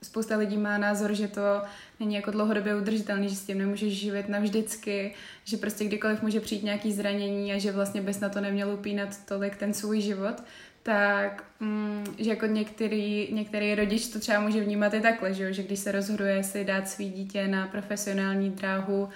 spousta 0.03 0.37
lidí 0.37 0.57
má 0.57 0.77
názor, 0.77 1.13
že 1.13 1.27
to 1.27 1.61
není 1.99 2.15
jako 2.15 2.31
dlouhodobě 2.31 2.75
udržitelný, 2.75 3.29
že 3.29 3.35
s 3.35 3.45
tím 3.45 3.57
nemůžeš 3.57 3.93
živit 3.93 4.29
navždycky, 4.29 5.13
že 5.43 5.57
prostě 5.57 5.85
kdykoliv 5.85 6.21
může 6.21 6.39
přijít 6.39 6.63
nějaký 6.63 6.93
zranění 6.93 7.53
a 7.53 7.59
že 7.59 7.71
vlastně 7.71 8.01
bys 8.01 8.19
na 8.19 8.29
to 8.29 8.41
neměl 8.41 8.73
upínat 8.73 9.25
tolik 9.25 9.55
ten 9.55 9.73
svůj 9.73 10.01
život, 10.01 10.43
tak 10.83 11.43
mm, 11.59 12.03
že 12.17 12.29
jako 12.29 12.45
některý, 12.45 13.27
některý 13.31 13.75
rodič 13.75 14.07
to 14.07 14.19
třeba 14.19 14.39
může 14.39 14.61
vnímat 14.61 14.93
i 14.93 15.01
takhle, 15.01 15.33
že, 15.33 15.53
že 15.53 15.63
když 15.63 15.79
se 15.79 15.91
rozhoduje 15.91 16.43
si 16.43 16.65
dát 16.65 16.89
svý 16.89 17.09
dítě 17.09 17.47
na 17.47 17.67
profesionální 17.67 18.49
dráhu 18.49 19.09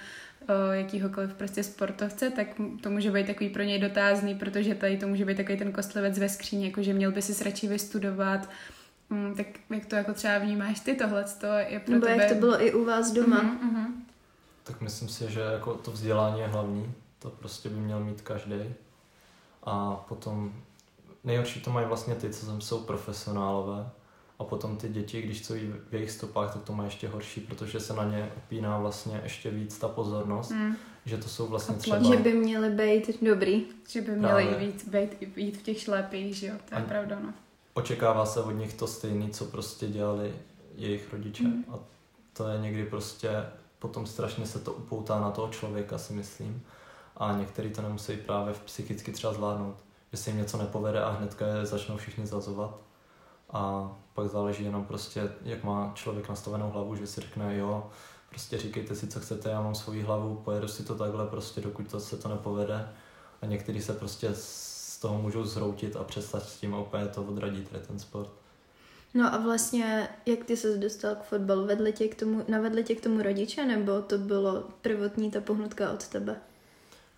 jakýhokoliv 0.72 1.34
prostě 1.34 1.62
sportovce, 1.62 2.30
tak 2.30 2.46
to 2.80 2.90
může 2.90 3.10
být 3.10 3.26
takový 3.26 3.50
pro 3.50 3.62
něj 3.62 3.78
dotázný, 3.78 4.34
protože 4.34 4.74
tady 4.74 4.96
to 4.96 5.08
může 5.08 5.24
být 5.24 5.36
takový 5.36 5.58
ten 5.58 5.72
kostlivec 5.72 6.18
ve 6.18 6.28
skříni, 6.28 6.66
jako 6.66 6.82
že 6.82 6.92
měl 6.92 7.12
by 7.12 7.22
si 7.22 7.44
radši 7.44 7.68
vystudovat, 7.68 8.48
Mm, 9.10 9.34
tak 9.36 9.46
jak 9.70 9.86
to 9.86 9.96
jako 9.96 10.14
třeba 10.14 10.38
vnímáš 10.38 10.80
ty 10.80 10.94
tohle, 10.94 11.24
je 11.68 11.80
pro 11.80 11.94
Nebo 11.94 12.06
tebe... 12.06 12.22
jak 12.22 12.32
to 12.32 12.38
bylo 12.38 12.62
i 12.66 12.74
u 12.74 12.84
vás 12.84 13.10
doma. 13.12 13.42
Mhm, 13.42 13.58
mhm. 13.72 14.04
Tak 14.64 14.80
myslím 14.80 15.08
si, 15.08 15.30
že 15.32 15.40
jako 15.40 15.74
to 15.74 15.90
vzdělání 15.90 16.40
je 16.40 16.46
hlavní, 16.46 16.92
to 17.18 17.30
prostě 17.30 17.68
by 17.68 17.76
měl 17.76 18.00
mít 18.04 18.20
každý. 18.20 18.54
A 19.62 19.96
potom 20.08 20.52
nejhorší 21.24 21.60
to 21.60 21.70
mají 21.70 21.86
vlastně 21.86 22.14
ty, 22.14 22.30
co 22.30 22.46
tam 22.46 22.60
jsou 22.60 22.80
profesionálové. 22.80 23.90
A 24.38 24.44
potom 24.44 24.76
ty 24.76 24.88
děti, 24.88 25.22
když 25.22 25.44
jsou 25.44 25.54
jí 25.54 25.72
v 25.90 25.94
jejich 25.94 26.10
stopách, 26.10 26.52
tak 26.52 26.62
to 26.62 26.72
má 26.72 26.84
ještě 26.84 27.08
horší, 27.08 27.40
protože 27.40 27.80
se 27.80 27.94
na 27.94 28.04
ně 28.04 28.30
opíná 28.36 28.78
vlastně 28.78 29.20
ještě 29.22 29.50
víc 29.50 29.78
ta 29.78 29.88
pozornost, 29.88 30.50
Mm, 30.50 30.76
že 31.04 31.18
to 31.18 31.28
jsou 31.28 31.46
vlastně 31.46 31.74
A 31.74 31.78
třeba... 31.78 32.02
Že 32.02 32.16
by 32.16 32.32
měly 32.32 32.70
být 32.70 33.22
dobrý. 33.22 33.66
že 33.88 34.00
by 34.00 34.10
měli 34.12 34.46
Právě. 34.48 34.66
jít, 34.66 34.88
být, 34.88 35.36
jít 35.36 35.56
v 35.56 35.62
těch 35.62 35.80
šlépích, 35.80 36.34
že 36.36 36.46
jo, 36.46 36.54
to 36.68 36.74
je 36.74 36.80
A- 36.80 36.84
pravda, 36.84 37.18
no. 37.22 37.32
Očekává 37.78 38.26
se 38.26 38.42
od 38.42 38.50
nich 38.50 38.74
to 38.74 38.86
stejné, 38.86 39.30
co 39.30 39.44
prostě 39.44 39.86
dělali 39.86 40.34
jejich 40.74 41.12
rodiče. 41.12 41.42
Mm. 41.42 41.64
A 41.72 41.78
to 42.32 42.48
je 42.48 42.58
někdy 42.58 42.84
prostě, 42.84 43.46
potom 43.78 44.06
strašně 44.06 44.46
se 44.46 44.58
to 44.58 44.72
upoutá 44.72 45.20
na 45.20 45.30
toho 45.30 45.48
člověka, 45.48 45.98
si 45.98 46.12
myslím. 46.12 46.62
A 47.16 47.32
některý 47.32 47.70
to 47.70 47.82
nemusí 47.82 48.16
právě 48.16 48.54
psychicky 48.64 49.12
třeba 49.12 49.32
zvládnout. 49.32 49.76
Že 50.12 50.18
se 50.18 50.30
jim 50.30 50.38
něco 50.38 50.58
nepovede 50.58 51.02
a 51.02 51.10
hnedka 51.10 51.46
je 51.46 51.66
začnou 51.66 51.96
všichni 51.96 52.26
zazovat. 52.26 52.78
A 53.50 53.92
pak 54.14 54.28
záleží 54.28 54.64
jenom 54.64 54.84
prostě, 54.84 55.32
jak 55.42 55.64
má 55.64 55.92
člověk 55.94 56.28
nastavenou 56.28 56.70
hlavu, 56.70 56.96
že 56.96 57.06
si 57.06 57.20
řekne, 57.20 57.56
jo, 57.56 57.90
prostě 58.28 58.58
říkejte 58.58 58.94
si, 58.94 59.06
co 59.06 59.20
chcete, 59.20 59.50
já 59.50 59.62
mám 59.62 59.74
svoji 59.74 60.02
hlavu, 60.02 60.36
pojedu 60.36 60.68
si 60.68 60.84
to 60.84 60.94
takhle, 60.94 61.26
prostě 61.26 61.60
dokud 61.60 61.90
to 61.90 62.00
se 62.00 62.16
to 62.16 62.28
nepovede. 62.28 62.88
A 63.42 63.46
někteří 63.46 63.82
se 63.82 63.92
prostě 63.92 64.34
z 64.98 65.00
toho 65.00 65.22
můžou 65.22 65.44
zhroutit 65.44 65.96
a 65.96 66.04
přestat 66.04 66.42
s 66.48 66.56
tím 66.56 66.74
a 66.74 66.80
úplně 66.80 67.06
to 67.06 67.22
odradí, 67.22 67.62
tady 67.62 67.84
ten 67.86 67.98
sport. 67.98 68.30
No 69.14 69.34
a 69.34 69.38
vlastně, 69.38 70.08
jak 70.26 70.44
ty 70.44 70.56
se 70.56 70.76
dostal 70.76 71.14
k 71.14 71.22
fotbalu? 71.22 71.66
Vedli 71.66 71.92
tě 71.92 72.08
k 72.08 72.14
tomu, 72.14 72.44
navedli 72.48 72.84
tě 72.84 72.94
k 72.94 73.00
tomu 73.00 73.22
rodiče, 73.22 73.66
nebo 73.66 74.02
to 74.02 74.18
bylo 74.18 74.64
prvotní 74.82 75.30
ta 75.30 75.40
pohnutka 75.40 75.92
od 75.92 76.08
tebe? 76.08 76.36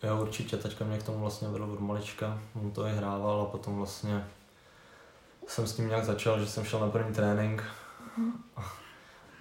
Jo, 0.02 0.22
určitě, 0.22 0.56
teďka 0.56 0.84
mě 0.84 0.98
k 0.98 1.02
tomu 1.02 1.20
vlastně 1.20 1.48
vedl 1.48 1.64
od 1.64 1.80
malička, 1.80 2.42
on 2.62 2.70
to 2.70 2.86
i 2.86 2.92
hrával 2.92 3.40
a 3.40 3.44
potom 3.44 3.76
vlastně 3.76 4.26
jsem 5.46 5.66
s 5.66 5.76
tím 5.76 5.88
nějak 5.88 6.04
začal, 6.04 6.40
že 6.40 6.46
jsem 6.46 6.64
šel 6.64 6.80
na 6.80 6.88
první 6.90 7.14
trénink 7.14 7.64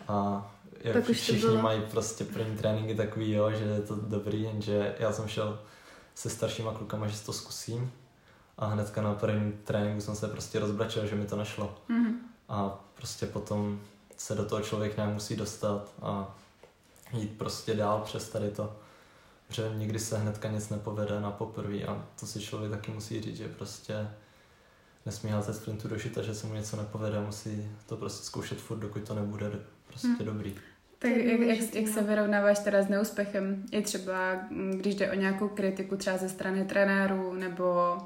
a 0.08 0.52
jak 0.84 0.96
Pak 0.96 1.16
všichni 1.16 1.40
bylo- 1.40 1.62
mají 1.62 1.82
prostě 1.92 2.24
první 2.24 2.58
tréninky 2.58 2.96
takový, 2.96 3.32
jo, 3.32 3.52
že 3.52 3.64
je 3.64 3.82
to 3.82 3.96
dobrý, 3.96 4.42
jenže 4.42 4.96
já 5.00 5.12
jsem 5.12 5.28
šel 5.28 5.60
se 6.16 6.30
staršíma 6.30 6.74
klukama, 6.74 7.08
že 7.08 7.20
to 7.20 7.34
zkusím 7.34 7.92
a 8.60 8.66
hnedka 8.66 9.02
na 9.02 9.14
první 9.14 9.52
tréninku 9.52 10.02
jsem 10.02 10.16
se 10.16 10.28
prostě 10.28 10.60
rozbračil, 10.60 11.08
že 11.08 11.16
mi 11.16 11.26
to 11.26 11.36
nešlo 11.36 11.76
Mhm. 11.90 12.16
a 12.50 12.80
prostě 12.96 13.26
potom 13.26 13.80
se 14.18 14.36
do 14.36 14.46
toho 14.46 14.62
člověk 14.62 14.98
nějak 14.98 15.14
musí 15.14 15.36
dostat 15.36 15.94
a 16.02 16.36
jít 17.14 17.38
prostě 17.38 17.74
dál 17.76 18.02
přes 18.06 18.30
tady 18.30 18.50
to. 18.52 18.76
Že 19.50 19.72
nikdy 19.78 20.00
se 20.00 20.18
hnedka 20.18 20.48
nic 20.52 20.70
nepovede 20.70 21.20
na 21.22 21.32
poprvé 21.32 21.84
a 21.84 22.06
to 22.20 22.26
si 22.26 22.40
člověk 22.40 22.72
taky 22.72 22.92
musí 22.92 23.22
říct, 23.22 23.38
že 23.38 23.48
prostě 23.48 24.08
nesmí 25.06 25.30
házet 25.32 25.54
sprintu 25.56 25.88
do 25.88 25.98
žita, 25.98 26.22
že 26.22 26.36
se 26.36 26.48
mu 26.48 26.54
něco 26.54 26.78
nepovede, 26.78 27.20
musí 27.20 27.72
to 27.86 27.98
prostě 27.98 28.24
zkoušet 28.26 28.58
furt, 28.62 28.78
dokud 28.78 29.04
to 29.08 29.16
nebude 29.16 29.52
prostě 29.88 30.08
Hmm. 30.08 30.26
dobrý. 30.26 30.56
Tak 31.00 31.12
jak, 31.12 31.40
jak, 31.40 31.76
jak 31.76 31.86
no. 31.88 31.94
se 31.94 32.04
vyrovnáváš 32.04 32.60
teda 32.60 32.82
s 32.82 32.88
neúspěchem? 32.90 33.64
I 33.72 33.82
třeba, 33.82 34.34
mm, 34.50 34.72
když 34.72 34.96
jde 34.96 35.12
o 35.12 35.16
nějakou 35.16 35.48
kritiku 35.48 35.98
třeba 35.98 36.18
ze 36.18 36.30
strany 36.30 36.66
trenérů 36.66 37.34
nebo 37.34 37.98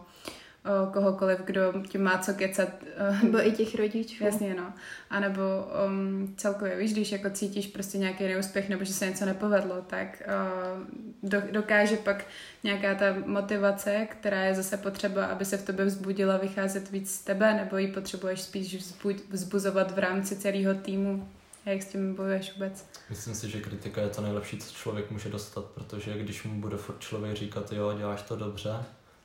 o 0.66 0.92
kohokoliv, 0.92 1.40
kdo 1.40 1.74
ti 1.90 1.98
má 1.98 2.18
co 2.18 2.34
kecat. 2.34 2.70
eh, 2.98 3.20
Nebo 3.24 3.48
i 3.48 3.52
těch 3.52 3.76
rodičů. 3.76 4.24
Jasně, 4.24 4.56
no. 4.56 4.74
A 5.10 5.20
nebo 5.20 5.42
um, 5.88 6.34
celkově, 6.38 6.76
víš, 6.78 6.94
když 6.94 7.12
jako 7.12 7.30
cítíš 7.30 7.68
prostě 7.68 7.98
nějaký 7.98 8.24
neúspěch 8.24 8.70
nebo 8.70 8.84
že 8.84 8.94
se 8.94 9.06
něco 9.08 9.26
nepovedlo, 9.26 9.76
tak 9.88 10.24
uh, 10.28 10.84
do, 11.30 11.42
dokáže 11.52 11.98
pak 11.98 12.26
nějaká 12.64 12.96
ta 12.96 13.06
motivace, 13.26 14.08
která 14.12 14.42
je 14.42 14.56
zase 14.56 14.78
potřeba, 14.78 15.26
aby 15.26 15.46
se 15.46 15.58
v 15.58 15.66
tobě 15.66 15.86
vzbudila, 15.86 16.38
vycházet 16.38 16.92
víc 16.92 17.12
z 17.16 17.20
tebe, 17.22 17.54
nebo 17.54 17.78
ji 17.78 17.88
potřebuješ 17.88 18.42
spíš 18.42 18.76
vzbud, 18.76 19.16
vzbuzovat 19.30 19.92
v 19.92 20.00
rámci 20.00 20.36
celého 20.36 20.74
týmu 20.74 21.28
A 21.66 21.70
jak 21.70 21.82
s 21.84 21.86
tím 21.86 22.16
bojuješ 22.16 22.54
vůbec? 22.54 22.86
Myslím 23.10 23.36
si, 23.36 23.50
že 23.50 23.62
kritika 23.62 24.02
je 24.02 24.10
to 24.10 24.22
nejlepší, 24.22 24.58
co 24.58 24.74
člověk 24.74 25.12
může 25.12 25.30
dostat, 25.30 25.66
protože 25.66 26.18
když 26.18 26.44
mu 26.44 26.62
bude 26.62 26.78
furt 26.78 27.00
člověk 27.00 27.36
říkat, 27.38 27.72
jo, 27.72 27.94
děláš 27.98 28.22
to 28.22 28.36
dobře, 28.36 28.70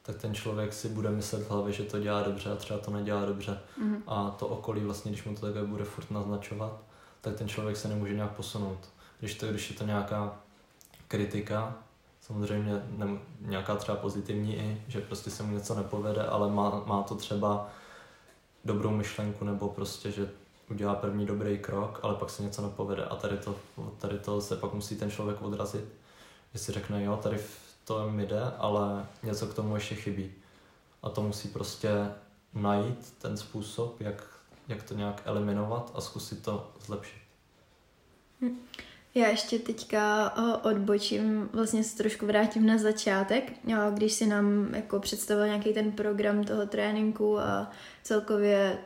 tak 0.09 0.17
ten 0.17 0.35
člověk 0.35 0.73
si 0.73 0.89
bude 0.89 1.11
myslet 1.11 1.43
v 1.43 1.51
hlavě, 1.51 1.73
že 1.73 1.83
to 1.83 1.99
dělá 1.99 2.23
dobře 2.23 2.53
a 2.53 2.57
třeba 2.57 2.79
to 2.79 2.91
nedělá 2.91 3.25
dobře. 3.25 3.59
Mhm. 3.79 4.03
A 4.07 4.31
to 4.31 4.49
okolí 4.49 4.81
vlastně, 4.81 5.11
když 5.11 5.25
mu 5.25 5.35
to 5.35 5.41
takhle 5.41 5.65
bude 5.65 5.85
furt 5.85 6.11
naznačovat, 6.11 6.73
tak 7.21 7.37
ten 7.37 7.49
člověk 7.49 7.77
se 7.77 7.89
nemůže 7.89 8.15
nějak 8.15 8.31
posunout. 8.31 8.79
Když 9.21 9.35
to, 9.35 9.47
když 9.47 9.71
je 9.71 9.77
to 9.77 9.85
nějaká 9.85 10.37
kritika, 11.09 11.77
samozřejmě 12.21 12.83
ne, 12.97 13.07
nějaká 13.41 13.77
třeba 13.77 13.99
pozitivní 13.99 14.57
i, 14.57 14.83
že 14.89 15.01
prostě 15.01 15.31
se 15.31 15.43
mu 15.43 15.55
něco 15.55 15.75
nepovede, 15.75 16.23
ale 16.23 16.51
má, 16.51 16.83
má 16.87 17.03
to 17.03 17.15
třeba 17.15 17.69
dobrou 18.65 18.91
myšlenku 18.91 19.45
nebo 19.45 19.69
prostě, 19.69 20.11
že 20.11 20.31
udělá 20.71 20.95
první 20.95 21.27
dobrý 21.27 21.59
krok, 21.59 22.01
ale 22.03 22.15
pak 22.15 22.31
se 22.31 22.43
něco 22.43 22.63
nepovede 22.63 23.05
a 23.05 23.17
tady 23.17 23.37
to, 23.37 23.57
tady 23.99 24.19
to 24.19 24.41
se 24.41 24.57
pak 24.57 24.73
musí 24.73 24.97
ten 24.97 25.11
člověk 25.11 25.43
odrazit, 25.43 25.85
že 26.53 26.59
si 26.59 26.73
řekne, 26.73 27.05
jo, 27.05 27.17
tady 27.23 27.39
to 27.89 28.11
mi 28.11 28.27
jde, 28.27 28.43
ale 28.59 29.07
něco 29.23 29.47
k 29.47 29.55
tomu 29.55 29.75
ještě 29.75 29.95
chybí. 29.95 30.33
A 31.03 31.09
to 31.09 31.23
musí 31.23 31.49
prostě 31.49 31.89
najít 32.55 33.15
ten 33.19 33.37
způsob, 33.37 34.01
jak, 34.01 34.25
jak 34.69 34.83
to 34.83 34.95
nějak 34.95 35.23
eliminovat 35.25 35.93
a 35.95 36.01
zkusit 36.01 36.43
to 36.43 36.73
zlepšit. 36.81 37.19
Já 39.15 39.29
ještě 39.29 39.59
teďka 39.59 40.33
o, 40.37 40.69
odbočím, 40.71 41.49
vlastně 41.53 41.85
se 41.85 41.97
trošku 41.97 42.27
vrátím 42.27 42.67
na 42.67 42.79
začátek, 42.79 43.53
když 43.95 44.13
si 44.13 44.27
nám 44.27 44.75
jako 44.75 45.01
představil 45.01 45.47
nějaký 45.47 45.73
ten 45.73 45.93
program 45.93 46.45
toho 46.45 46.67
tréninku 46.67 47.39
a 47.39 47.71
celkově 48.03 48.79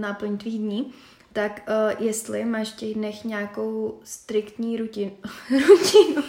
náplň 0.00 0.38
tvých 0.38 0.58
dní, 0.58 0.92
tak 1.36 1.62
uh, 1.68 2.06
jestli 2.06 2.44
máš 2.44 2.72
v 2.72 2.76
těch 2.76 2.94
dnech 2.94 3.24
nějakou 3.24 4.00
striktní 4.04 4.76
rutinu, 4.80 5.12
rutinu, 5.50 6.22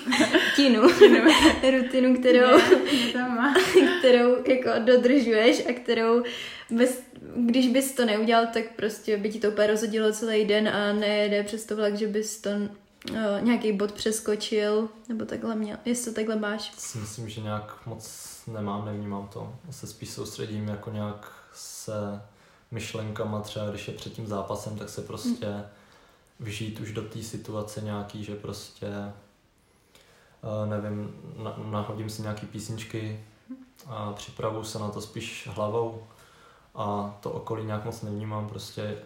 rutinu, 0.81 1.31
rutinu 1.71 2.19
kterou, 2.19 2.59
kterou 3.99 4.35
jako 4.47 4.69
dodržuješ 4.85 5.65
a 5.69 5.73
kterou 5.73 6.23
bez, 6.71 7.01
když 7.35 7.67
bys 7.67 7.91
to 7.91 8.05
neudělal, 8.05 8.47
tak 8.53 8.63
prostě 8.75 9.17
by 9.17 9.29
ti 9.29 9.39
to 9.39 9.47
úplně 9.47 9.67
rozhodilo 9.67 10.11
celý 10.11 10.45
den 10.45 10.67
a 10.69 10.93
nejede 10.93 11.43
přes 11.43 11.65
to 11.65 11.75
vlak, 11.75 11.95
že 11.95 12.07
bys 12.07 12.41
to 12.41 12.49
uh, 12.49 13.15
nějaký 13.41 13.71
bod 13.71 13.91
přeskočil, 13.91 14.89
nebo 15.09 15.25
takhle 15.25 15.55
měl, 15.55 15.77
jestli 15.85 16.11
to 16.11 16.15
takhle 16.15 16.35
máš. 16.35 16.71
Si 16.77 16.97
myslím, 16.97 17.29
že 17.29 17.41
nějak 17.41 17.85
moc 17.85 18.33
nemám, 18.47 18.85
nevnímám 18.85 19.29
to. 19.33 19.55
Se 19.71 19.87
spíš 19.87 20.09
soustředím 20.09 20.67
jako 20.67 20.91
nějak 20.91 21.31
se 21.53 21.93
myšlenkama, 22.71 23.41
třeba 23.41 23.69
když 23.69 23.87
je 23.87 23.93
před 23.93 24.13
tím 24.13 24.27
zápasem, 24.27 24.77
tak 24.77 24.89
se 24.89 25.01
prostě 25.01 25.63
vžít 26.39 26.79
už 26.79 26.93
do 26.93 27.01
té 27.01 27.23
situace 27.23 27.81
nějaký, 27.81 28.23
že 28.23 28.35
prostě 28.35 28.87
uh, 30.41 30.69
nevím, 30.69 31.15
na, 31.43 31.55
nahodím 31.71 32.09
si 32.09 32.21
nějaký 32.21 32.45
písničky 32.45 33.25
a 33.87 34.13
připravu 34.13 34.63
se 34.63 34.79
na 34.79 34.89
to 34.89 35.01
spíš 35.01 35.49
hlavou 35.51 36.03
a 36.75 37.17
to 37.21 37.31
okolí 37.31 37.63
nějak 37.65 37.85
moc 37.85 38.01
nevnímám, 38.01 38.49
prostě 38.49 38.97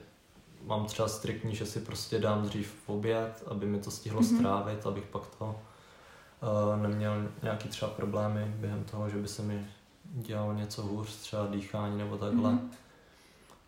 mám 0.66 0.86
třeba 0.86 1.08
striktní, 1.08 1.56
že 1.56 1.66
si 1.66 1.80
prostě 1.80 2.20
dám 2.20 2.42
dřív 2.42 2.76
v 2.86 2.90
oběd, 2.90 3.44
aby 3.48 3.66
mi 3.66 3.80
to 3.80 3.92
stihlo 3.92 4.22
mm-hmm. 4.22 4.38
strávit, 4.38 4.88
abych 4.88 5.04
pak 5.04 5.28
to 5.28 5.46
uh, 5.46 6.82
neměl 6.82 7.28
nějaký 7.44 7.70
třeba 7.70 7.92
problémy 7.92 8.54
během 8.58 8.84
toho, 8.84 9.10
že 9.10 9.18
by 9.18 9.28
se 9.28 9.42
mi 9.42 9.68
dělalo 10.04 10.54
něco 10.54 10.82
hůř, 10.82 11.16
třeba 11.16 11.48
dýchání 11.48 11.98
nebo 11.98 12.18
takhle. 12.18 12.52
Mm-hmm. 12.52 12.70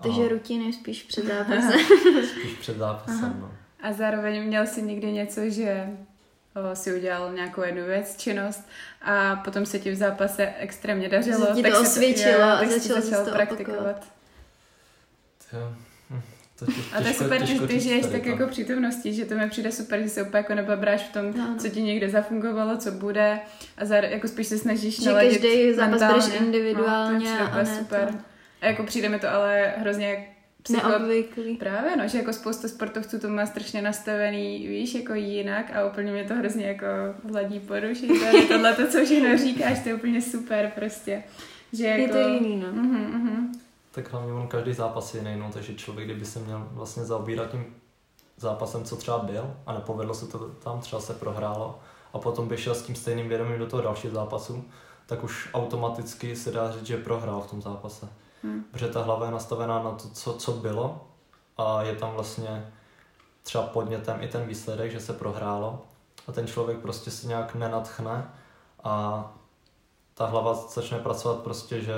Takže 0.01 0.27
rutiny 0.27 0.73
spíš 0.73 1.03
před 1.03 1.25
zápasem. 1.25 1.79
spíš 2.29 2.53
před 2.59 2.77
zápasem, 2.77 3.37
no. 3.39 3.51
A 3.81 3.93
zároveň 3.93 4.43
měl 4.43 4.65
jsi 4.65 4.81
někdy 4.81 5.11
něco, 5.11 5.41
že 5.49 5.87
o, 6.71 6.75
si 6.75 6.95
udělal 6.95 7.33
nějakou 7.33 7.61
jednu 7.61 7.85
věc, 7.85 8.17
činnost 8.17 8.67
a 9.01 9.35
potom 9.35 9.65
se 9.65 9.79
ti 9.79 9.91
v 9.91 9.95
zápase 9.95 10.53
extrémně 10.59 11.09
dařilo. 11.09 11.47
Ti 11.55 11.63
to 11.63 11.81
osvědčilo 11.81 12.43
a 12.43 12.65
začal 12.65 13.01
jsi 13.01 13.11
to 13.25 13.31
praktikovat. 13.31 14.05
Jo. 15.53 15.73
Hm, 16.09 16.21
to 16.59 16.65
těž, 16.65 16.93
a 16.93 17.01
to 17.01 17.07
je 17.07 17.13
super, 17.13 17.45
že 17.45 17.67
ty 17.67 17.79
žiješ 17.79 18.05
tak 18.05 18.25
jako 18.25 18.47
přítomností, 18.47 19.13
že 19.13 19.25
to 19.25 19.35
mi 19.35 19.49
přijde 19.49 19.71
super, 19.71 20.01
že 20.01 20.09
se 20.09 20.23
úplně 20.23 20.37
jako 20.37 20.53
nebabráš 20.53 21.01
v 21.01 21.13
tom, 21.13 21.33
no, 21.37 21.47
no. 21.47 21.55
co 21.57 21.69
ti 21.69 21.81
někde 21.81 22.09
zafungovalo, 22.09 22.77
co 22.77 22.91
bude 22.91 23.39
a 23.77 23.85
za, 23.85 23.95
jako 23.95 24.27
spíš 24.27 24.47
se 24.47 24.57
snažíš 24.57 25.01
že 25.01 25.09
naladit 25.09 25.41
každý 25.41 25.73
zápas 25.73 25.99
bereš 25.99 26.41
individuálně 26.41 27.39
no, 27.39 27.47
to 27.47 27.53
a 27.53 27.57
ne 27.57 27.65
super. 27.65 28.07
To. 28.07 28.32
A 28.63 28.67
jako 28.67 28.83
přijde 28.83 29.09
mi 29.09 29.19
to 29.19 29.29
ale 29.29 29.73
hrozně 29.77 30.27
psycho... 30.63 30.89
Neobvyklý. 30.89 31.55
Právě, 31.57 31.97
no, 31.97 32.07
že 32.07 32.17
jako 32.17 32.33
spousta 32.33 32.67
sportovců 32.67 33.19
to 33.19 33.27
má 33.27 33.45
strašně 33.45 33.81
nastavený, 33.81 34.67
víš, 34.67 34.95
jako 34.95 35.13
jinak 35.13 35.75
a 35.75 35.85
úplně 35.85 36.11
mě 36.11 36.23
to 36.23 36.33
hrozně 36.33 36.65
jako 36.65 36.85
hladí 37.31 37.59
poruší. 37.59 38.07
To 38.07 38.47
tohle 38.47 38.73
to, 38.73 38.87
co 38.87 39.05
všechno 39.05 39.37
říkáš, 39.37 39.79
to 39.79 39.89
je 39.89 39.95
úplně 39.95 40.21
super 40.21 40.71
prostě. 40.75 41.23
Že 41.73 41.85
jako... 41.85 42.01
Je 42.01 42.23
to 42.23 42.29
jiný, 42.29 42.55
no. 42.55 42.67
Uh-huh, 42.67 43.21
uh-huh. 43.21 43.47
Tak 43.91 44.11
hlavně 44.11 44.33
on 44.33 44.47
každý 44.47 44.73
zápas 44.73 45.15
je 45.15 45.21
jiný, 45.21 45.35
no, 45.39 45.49
takže 45.53 45.75
člověk, 45.75 46.07
kdyby 46.07 46.25
se 46.25 46.39
měl 46.39 46.67
vlastně 46.71 47.03
zaobírat 47.03 47.51
tím 47.51 47.65
zápasem, 48.37 48.83
co 48.83 48.95
třeba 48.95 49.19
byl 49.19 49.55
a 49.65 49.73
nepovedlo 49.73 50.13
se 50.13 50.27
to 50.27 50.39
tam, 50.39 50.79
třeba 50.79 51.01
se 51.01 51.13
prohrálo 51.13 51.79
a 52.13 52.19
potom 52.19 52.47
by 52.47 52.57
šel 52.57 52.75
s 52.75 52.81
tím 52.81 52.95
stejným 52.95 53.29
vědomím 53.29 53.59
do 53.59 53.67
toho 53.67 53.83
dalšího 53.83 54.13
zápasu, 54.13 54.65
tak 55.05 55.23
už 55.23 55.49
automaticky 55.53 56.35
se 56.35 56.51
dá 56.51 56.71
říct, 56.71 56.85
že 56.85 56.97
prohrál 56.97 57.41
v 57.41 57.49
tom 57.49 57.61
zápase. 57.61 58.09
Hmm. 58.43 58.63
Protože 58.71 58.87
ta 58.87 59.03
hlava 59.03 59.25
je 59.25 59.31
nastavená 59.31 59.83
na 59.83 59.91
to, 59.91 60.09
co, 60.09 60.33
co 60.33 60.51
bylo 60.51 61.07
a 61.57 61.83
je 61.83 61.95
tam 61.95 62.11
vlastně 62.11 62.71
třeba 63.43 63.63
podnětem 63.63 64.17
i 64.21 64.27
ten 64.27 64.45
výsledek, 64.45 64.91
že 64.91 64.99
se 64.99 65.13
prohrálo 65.13 65.81
a 66.27 66.31
ten 66.31 66.47
člověk 66.47 66.77
prostě 66.77 67.11
se 67.11 67.27
nějak 67.27 67.55
nenatchne 67.55 68.29
a 68.83 69.25
ta 70.13 70.25
hlava 70.25 70.53
začne 70.53 70.99
pracovat 70.99 71.39
prostě, 71.39 71.81
že 71.81 71.93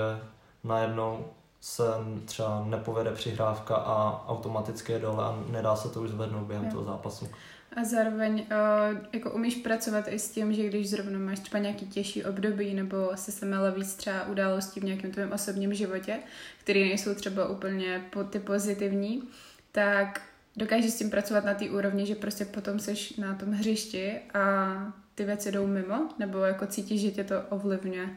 najednou 0.64 1.26
se 1.62 1.84
třeba 2.26 2.64
nepovede 2.66 3.12
přihrávka 3.12 3.76
a 3.76 4.26
automaticky 4.28 4.92
je 4.92 5.00
dole 5.00 5.24
a 5.24 5.38
nedá 5.50 5.76
se 5.76 5.90
to 5.90 6.02
už 6.02 6.10
zvednout 6.10 6.44
během 6.44 6.66
jo. 6.66 6.72
toho 6.72 6.84
zápasu. 6.84 7.28
A 7.76 7.84
zároveň 7.84 8.34
uh, 8.34 8.98
jako 9.14 9.32
umíš 9.32 9.56
pracovat 9.56 10.08
i 10.08 10.20
s 10.20 10.32
tím, 10.32 10.54
že 10.54 10.68
když 10.68 10.90
zrovna 10.90 11.20
máš 11.20 11.40
třeba 11.40 11.60
nějaký 11.60 11.88
těžší 11.88 12.26
období 12.26 12.74
nebo 12.74 13.12
se 13.16 13.32
semela 13.32 13.70
víc 13.70 13.96
třeba 13.96 14.28
událostí 14.28 14.80
v 14.80 14.84
nějakém 14.84 15.12
tvém 15.12 15.32
osobním 15.32 15.74
životě, 15.74 16.20
které 16.60 16.80
nejsou 16.80 17.16
třeba 17.16 17.48
úplně 17.48 18.06
po, 18.10 18.24
ty 18.24 18.40
pozitivní, 18.40 19.24
tak 19.72 20.22
dokážeš 20.56 20.92
s 20.92 20.98
tím 20.98 21.10
pracovat 21.10 21.46
na 21.46 21.54
té 21.54 21.70
úrovni, 21.70 22.06
že 22.06 22.16
prostě 22.16 22.46
potom 22.46 22.80
seš 22.80 23.18
na 23.18 23.36
tom 23.36 23.52
hřišti 23.52 24.20
a 24.34 24.76
ty 25.16 25.24
věci 25.24 25.52
jdou 25.52 25.68
mimo? 25.68 26.10
Nebo 26.20 26.38
jako 26.38 26.68
cítíš, 26.68 27.02
že 27.02 27.12
tě 27.12 27.24
to 27.24 27.36
ovlivňuje? 27.50 28.10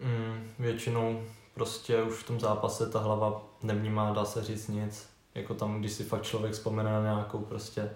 Mm, 0.00 0.50
většinou 0.58 1.24
prostě 1.54 2.02
už 2.02 2.14
v 2.14 2.26
tom 2.26 2.40
zápase 2.40 2.90
ta 2.90 2.98
hlava 2.98 3.42
nevnímá, 3.62 4.12
dá 4.12 4.24
se 4.24 4.44
říct 4.44 4.68
nic. 4.68 5.08
Jako 5.34 5.54
tam, 5.54 5.80
když 5.80 5.92
si 5.92 6.04
fakt 6.04 6.22
člověk 6.22 6.52
vzpomene 6.52 6.92
na 6.92 7.02
nějakou 7.02 7.38
prostě 7.38 7.90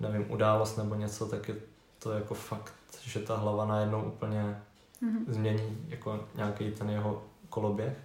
nevím, 0.00 0.30
událost 0.30 0.76
nebo 0.76 0.94
něco, 0.94 1.26
tak 1.26 1.48
je 1.48 1.56
to 1.98 2.12
jako 2.12 2.34
fakt, 2.34 2.74
že 3.02 3.20
ta 3.20 3.36
hlava 3.36 3.66
najednou 3.66 4.02
úplně 4.02 4.62
mm-hmm. 5.02 5.24
změní 5.28 5.86
jako 5.88 6.24
nějaký 6.34 6.70
ten 6.70 6.90
jeho 6.90 7.22
koloběh. 7.48 7.96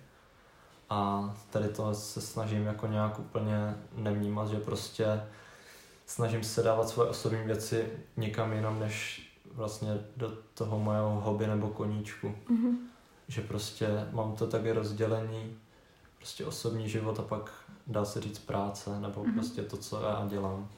A 0.89 1.33
tady 1.49 1.67
to 1.69 1.93
se 1.93 2.21
snažím 2.21 2.65
jako 2.65 2.87
nějak 2.87 3.19
úplně 3.19 3.75
nevnímat, 3.95 4.49
že 4.49 4.59
prostě 4.59 5.21
snažím 6.05 6.43
se 6.43 6.63
dávat 6.63 6.89
svoje 6.89 7.09
osobní 7.09 7.43
věci 7.43 7.85
někam 8.17 8.53
jinam, 8.53 8.79
než 8.79 9.27
vlastně 9.53 9.99
do 10.17 10.33
toho 10.53 10.79
mojeho 10.79 11.09
hobby 11.09 11.47
nebo 11.47 11.67
koníčku. 11.67 12.35
Mm-hmm. 12.49 12.75
Že 13.27 13.41
prostě 13.41 14.07
mám 14.11 14.35
to 14.35 14.47
také 14.47 14.73
rozdělení, 14.73 15.57
prostě 16.17 16.45
osobní 16.45 16.89
život 16.89 17.19
a 17.19 17.23
pak 17.23 17.51
dá 17.87 18.05
se 18.05 18.21
říct 18.21 18.39
práce, 18.39 18.99
nebo 18.99 19.23
mm-hmm. 19.23 19.33
prostě 19.33 19.61
to, 19.61 19.77
co 19.77 20.01
já 20.01 20.25
dělám. 20.29 20.69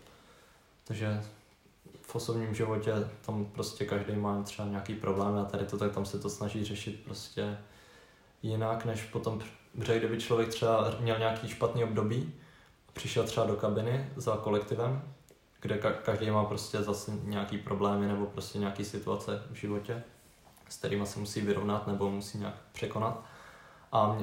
Takže 0.88 1.24
v 2.02 2.16
osobním 2.16 2.56
životě 2.56 2.94
tam 3.26 3.46
prostě 3.46 3.86
každý 3.86 4.16
má 4.16 4.44
třeba 4.44 4.68
nějaký 4.68 4.96
problém 4.96 5.38
a 5.38 5.46
tady 5.46 5.66
to, 5.66 5.78
tak 5.78 5.92
tam 5.92 6.06
se 6.06 6.20
to 6.20 6.30
snaží 6.30 6.64
řešit 6.64 7.04
prostě 7.06 7.58
jinak, 8.44 8.86
než 8.86 9.04
potom, 9.04 9.42
protože 9.76 10.00
kdyby 10.00 10.18
člověk 10.18 10.50
třeba 10.50 10.92
měl 11.00 11.20
nějaký 11.20 11.48
špatný 11.50 11.84
období, 11.84 12.34
přišel 12.94 13.24
třeba 13.24 13.46
do 13.46 13.56
kabiny 13.56 14.10
za 14.16 14.38
kolektivem, 14.38 15.02
kde 15.62 15.76
ka- 15.76 15.96
každý 16.04 16.32
má 16.32 16.46
prostě 16.46 16.78
zase 16.84 17.12
nějaký 17.24 17.58
problémy 17.58 18.08
nebo 18.08 18.26
prostě 18.26 18.60
nějaký 18.60 18.86
situace 18.86 19.44
v 19.52 19.56
životě, 19.56 20.04
s 20.70 20.78
kterými 20.78 21.06
se 21.06 21.20
musí 21.20 21.42
vyrovnat 21.42 21.88
nebo 21.88 22.12
musí 22.12 22.38
nějak 22.38 22.56
překonat. 22.72 23.24
A 23.92 24.18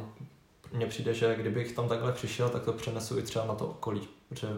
mně 0.73 0.87
přijde, 0.87 1.15
že 1.15 1.37
kdybych 1.37 1.73
tam 1.73 1.89
takhle 1.89 2.13
přišel, 2.13 2.49
tak 2.49 2.63
to 2.63 2.73
přenesu 2.73 3.19
i 3.19 3.23
třeba 3.23 3.45
na 3.45 3.55
to 3.55 3.67
okolí, 3.67 4.09
protože 4.29 4.49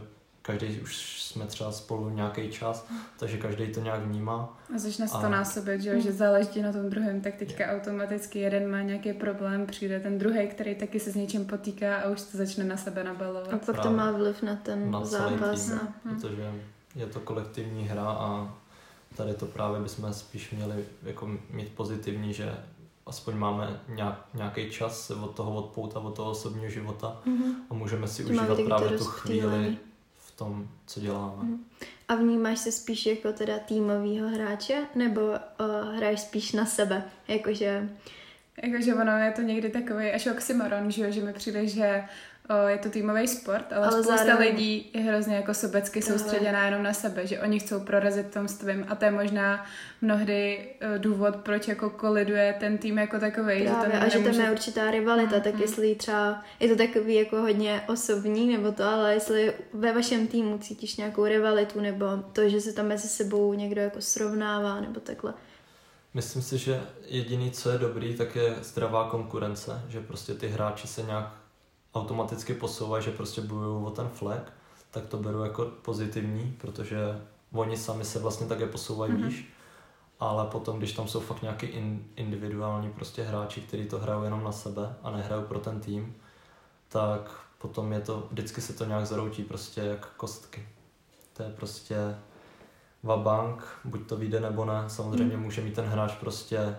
každý 0.46 0.80
už 0.80 1.22
jsme 1.22 1.46
třeba 1.46 1.72
spolu 1.72 2.08
nějaký 2.08 2.50
čas, 2.50 2.86
takže 3.18 3.38
každý 3.38 3.66
to 3.72 3.80
nějak 3.80 4.02
vnímá. 4.02 4.58
A 4.74 4.78
začne 4.78 5.08
se 5.08 5.18
to 5.18 5.28
násobit, 5.28 5.80
že, 5.80 6.00
že 6.00 6.12
záleží 6.12 6.62
na 6.62 6.72
tom 6.72 6.90
druhém, 6.90 7.20
tak 7.20 7.34
teďka 7.34 7.72
automaticky 7.72 8.38
jeden 8.38 8.70
má 8.70 8.82
nějaký 8.82 9.12
problém, 9.12 9.66
přijde 9.66 10.00
ten 10.00 10.18
druhý, 10.18 10.48
který 10.48 10.74
taky 10.74 11.00
se 11.00 11.12
s 11.12 11.14
něčím 11.14 11.46
potýká 11.46 11.96
a 11.96 12.08
už 12.08 12.22
to 12.22 12.38
začne 12.38 12.64
na 12.64 12.76
sebe 12.76 13.04
nabalovat. 13.04 13.54
A 13.54 13.58
pak 13.58 13.80
to 13.80 13.90
má 13.90 14.10
vliv 14.10 14.42
na 14.42 14.56
ten 14.56 14.90
na 14.90 15.04
zápas. 15.04 15.66
Tým, 15.66 15.74
a... 15.74 16.14
Protože 16.14 16.52
je 16.94 17.06
to 17.06 17.20
kolektivní 17.20 17.88
hra 17.88 18.10
a 18.10 18.54
tady 19.16 19.34
to 19.34 19.46
právě 19.46 19.80
bychom 19.80 20.14
spíš 20.14 20.50
měli 20.50 20.84
jako 21.02 21.30
mít 21.50 21.72
pozitivní, 21.72 22.32
že 22.32 22.54
aspoň 23.06 23.36
máme 23.36 23.80
nějak, 23.88 24.28
nějaký 24.34 24.70
čas 24.70 25.06
se 25.06 25.14
od 25.14 25.34
toho 25.34 25.54
odpoutat, 25.54 26.04
od 26.04 26.16
toho 26.16 26.30
osobního 26.30 26.70
života 26.70 27.16
Mm-hmm. 27.26 27.54
a 27.70 27.74
můžeme 27.74 28.08
si 28.08 28.22
máme 28.22 28.52
užívat 28.52 28.66
právě 28.66 28.98
tu 28.98 29.04
chvíli. 29.04 29.78
V 30.36 30.38
tom, 30.38 30.68
co 30.86 31.00
děláme. 31.00 31.42
Mhm. 31.42 31.64
A 32.08 32.14
vnímáš 32.14 32.58
se 32.58 32.72
spíš 32.72 33.06
jako 33.06 33.32
teda 33.32 33.58
týmovýho 33.58 34.28
hráče, 34.28 34.86
nebo 34.94 35.20
uh, 35.20 35.96
hraješ 35.96 36.20
spíš 36.20 36.52
na 36.52 36.66
sebe? 36.66 37.02
Jakože, 37.28 37.88
Jakože 38.62 38.94
ono 38.94 39.18
je 39.18 39.32
to 39.32 39.42
někdy 39.42 39.68
takový 39.70 40.10
až 40.10 40.26
oxymoron, 40.26 40.90
že, 40.90 41.04
jo, 41.04 41.10
že 41.10 41.22
mi 41.22 41.32
přijde, 41.32 41.66
že 41.66 42.04
je 42.68 42.78
to 42.78 42.88
týmový 42.90 43.28
sport, 43.28 43.72
ale, 43.72 43.86
Ale 43.86 43.92
spousta 44.02 44.16
zároveň- 44.16 44.50
lidí 44.50 44.90
je 44.94 45.00
hrozně 45.00 45.36
jako 45.36 45.54
sobecky 45.54 46.00
Tohle. 46.00 46.18
soustředěná 46.18 46.64
jenom 46.66 46.82
na 46.82 46.92
sebe, 46.92 47.26
že 47.26 47.40
oni 47.40 47.60
chcou 47.60 47.80
prorazit 47.80 48.30
tom 48.34 48.48
svým 48.48 48.86
a 48.88 48.94
to 48.94 49.04
je 49.04 49.10
možná 49.10 49.66
mnohdy 50.00 50.58
eh, 50.80 50.98
důvod, 50.98 51.36
proč 51.36 51.68
jako 51.68 51.90
koliduje 51.90 52.56
ten 52.60 52.78
tým 52.78 52.98
jako 52.98 53.18
takový. 53.18 53.58
že 53.62 53.68
to 53.68 53.76
a 53.76 54.08
že 54.08 54.10
tam 54.12 54.22
nemůže- 54.22 54.42
je 54.42 54.50
určitá 54.50 54.90
rivalita, 54.90 55.36
Mm, 55.36 55.42
tak 55.42 55.54
mm. 55.54 55.60
jestli 55.60 55.94
třeba 55.94 56.42
je 56.60 56.68
to 56.68 56.76
takový 56.76 57.14
jako 57.14 57.36
hodně 57.40 57.82
osobní, 57.88 58.52
nebo 58.56 58.72
to, 58.72 58.84
ale 58.84 59.14
jestli 59.14 59.52
ve 59.72 59.92
vašem 59.92 60.26
týmu 60.26 60.58
cítíš 60.58 60.96
nějakou 60.96 61.24
rivalitu, 61.26 61.80
nebo 61.80 62.06
to, 62.32 62.48
že 62.48 62.60
se 62.60 62.72
tam 62.72 62.86
mezi 62.86 63.08
sebou 63.08 63.54
někdo 63.54 63.80
jako 63.80 64.00
srovnává, 64.00 64.80
nebo 64.80 65.00
takhle. 65.00 65.34
Myslím 66.14 66.42
si, 66.42 66.58
že 66.58 66.80
jediný, 67.06 67.50
co 67.50 67.70
je 67.70 67.78
dobrý, 67.78 68.14
tak 68.14 68.36
je 68.36 68.54
zdravá 68.62 69.10
konkurence, 69.10 69.80
že 69.88 70.00
prostě 70.00 70.34
ty 70.34 70.48
hráči 70.48 70.88
se 70.88 71.02
nějak 71.02 71.26
automaticky 71.96 72.54
posouvají, 72.54 73.04
že 73.04 73.10
prostě 73.10 73.40
bojují 73.40 73.84
o 73.86 73.90
ten 73.90 74.08
flag, 74.08 74.52
tak 74.90 75.06
to 75.06 75.16
beru 75.16 75.44
jako 75.44 75.64
pozitivní, 75.64 76.56
protože 76.60 77.20
oni 77.52 77.76
sami 77.76 78.04
se 78.04 78.18
vlastně 78.18 78.46
také 78.46 78.66
posouvají 78.66 79.12
Mhm. 79.12 79.22
mm-hmm. 79.22 79.26
výš, 79.26 79.48
ale 80.20 80.46
potom, 80.46 80.78
když 80.78 80.92
tam 80.92 81.08
jsou 81.08 81.20
fakt 81.20 81.42
nějaký 81.42 81.66
in, 81.66 82.04
individuální 82.16 82.90
prostě 82.90 83.22
hráči, 83.22 83.60
kteří 83.60 83.86
to 83.86 83.98
hrajou 83.98 84.22
jenom 84.22 84.44
na 84.44 84.52
sebe 84.52 84.94
a 85.02 85.10
nehrajou 85.10 85.42
pro 85.42 85.58
ten 85.58 85.80
tým, 85.80 86.14
tak 86.88 87.40
potom 87.58 87.92
je 87.92 88.00
to, 88.00 88.26
vždycky 88.30 88.60
se 88.60 88.72
to 88.72 88.84
nějak 88.84 89.06
zaroutí 89.06 89.42
prostě 89.42 89.80
jak 89.80 90.08
kostky. 90.16 90.68
To 91.32 91.42
je 91.42 91.48
prostě 91.48 91.96
vabank, 93.02 93.64
buď 93.84 94.08
to 94.08 94.16
vyjde 94.16 94.40
nebo 94.40 94.64
ne. 94.64 94.84
Samozřejmě 94.86 95.36
Mm. 95.36 95.42
může 95.42 95.60
mít 95.62 95.74
ten 95.74 95.84
hráč 95.84 96.12
prostě 96.14 96.76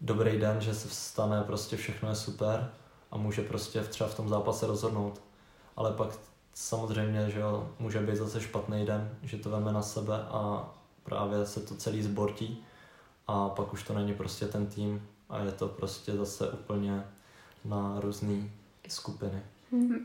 dobrý 0.00 0.38
den, 0.38 0.60
že 0.60 0.74
se 0.74 0.88
vstane, 0.88 1.42
prostě 1.42 1.76
všechno 1.76 2.08
je 2.08 2.14
super 2.14 2.70
a 3.12 3.16
může 3.16 3.42
prostě 3.42 3.80
třeba 3.80 4.10
v 4.10 4.16
tom 4.16 4.28
zápase 4.28 4.66
rozhodnout. 4.66 5.20
Ale 5.76 5.92
pak 5.92 6.18
samozřejmě, 6.54 7.30
že 7.30 7.40
jo, 7.40 7.68
může 7.78 8.00
být 8.00 8.16
zase 8.16 8.40
špatný 8.40 8.86
den, 8.86 9.18
že 9.22 9.36
to 9.36 9.50
veme 9.50 9.72
na 9.72 9.82
sebe 9.82 10.14
a 10.14 10.70
právě 11.02 11.46
se 11.46 11.60
to 11.60 11.74
celý 11.74 12.02
zbortí 12.02 12.64
a 13.26 13.48
pak 13.48 13.72
už 13.72 13.82
to 13.82 13.94
není 13.94 14.14
prostě 14.14 14.46
ten 14.46 14.66
tým 14.66 15.08
a 15.28 15.38
je 15.38 15.52
to 15.52 15.68
prostě 15.68 16.12
zase 16.12 16.50
úplně 16.50 17.04
na 17.64 18.00
různé 18.00 18.50
skupiny. 18.88 19.42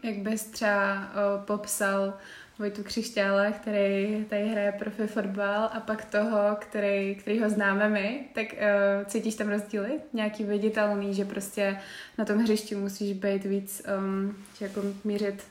Jak 0.03 0.17
bys 0.17 0.43
třeba 0.43 1.11
o, 1.13 1.45
popsal 1.45 2.13
Vojtu 2.59 2.83
Křišťála, 2.83 3.51
který 3.51 4.25
tady 4.29 4.47
hraje 4.47 4.71
profi 4.71 5.07
fotbal 5.07 5.69
a 5.73 5.79
pak 5.79 6.05
toho, 6.05 6.57
který, 6.59 7.15
který 7.15 7.39
ho 7.39 7.49
známe 7.49 7.89
my, 7.89 8.25
tak 8.35 8.45
uh, 8.53 9.05
cítíš 9.05 9.35
tam 9.35 9.49
rozdíly? 9.49 9.91
Nějaký 10.13 10.43
viditelný, 10.43 11.13
že 11.13 11.25
prostě 11.25 11.79
na 12.17 12.25
tom 12.25 12.37
hřišti 12.37 12.75
musíš 12.75 13.17
být 13.17 13.45
víc, 13.45 13.81
um, 13.97 14.37
jako 14.61 14.81
mířit 15.03 15.43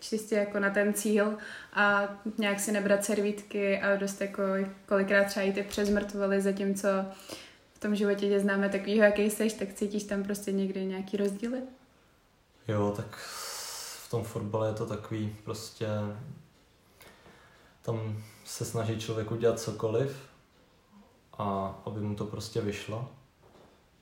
čistě 0.00 0.34
jako 0.34 0.58
na 0.58 0.70
ten 0.70 0.94
cíl 0.94 1.38
a 1.72 2.16
nějak 2.38 2.60
si 2.60 2.72
nebrat 2.72 3.04
servítky 3.04 3.78
a 3.78 3.96
dost 3.96 4.20
jako 4.20 4.42
kolikrát 4.86 5.24
třeba 5.24 5.46
i 5.46 5.52
ty 5.52 5.62
přezmrtvali, 5.62 6.40
zatímco 6.40 6.88
v 7.74 7.78
tom 7.78 7.94
životě 7.94 8.28
tě 8.28 8.40
známe 8.40 8.68
takovýho, 8.68 9.04
jaký 9.04 9.30
jsi, 9.30 9.50
tak 9.58 9.72
cítíš 9.74 10.04
tam 10.04 10.22
prostě 10.22 10.52
někdy 10.52 10.84
nějaký 10.84 11.16
rozdíly? 11.16 11.58
Jo, 12.68 12.94
tak 12.96 13.18
v 14.08 14.10
tom 14.10 14.24
fotbale 14.24 14.68
je 14.68 14.74
to 14.74 14.86
takový 14.86 15.36
prostě 15.44 15.88
tam 17.82 18.22
se 18.44 18.64
snaží 18.64 19.00
člověk 19.00 19.30
udělat 19.30 19.60
cokoliv 19.60 20.16
a 21.38 21.74
aby 21.86 22.00
mu 22.00 22.14
to 22.14 22.24
prostě 22.24 22.60
vyšlo 22.60 23.08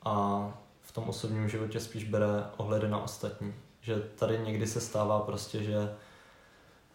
a 0.05 0.45
v 0.81 0.93
tom 0.93 1.09
osobním 1.09 1.49
životě 1.49 1.81
spíš 1.81 2.05
bere 2.05 2.47
ohledy 2.57 2.89
na 2.89 2.99
ostatní. 2.99 3.55
Že 3.81 4.01
tady 4.01 4.39
někdy 4.39 4.67
se 4.67 4.81
stává 4.81 5.21
prostě, 5.21 5.63
že 5.63 5.97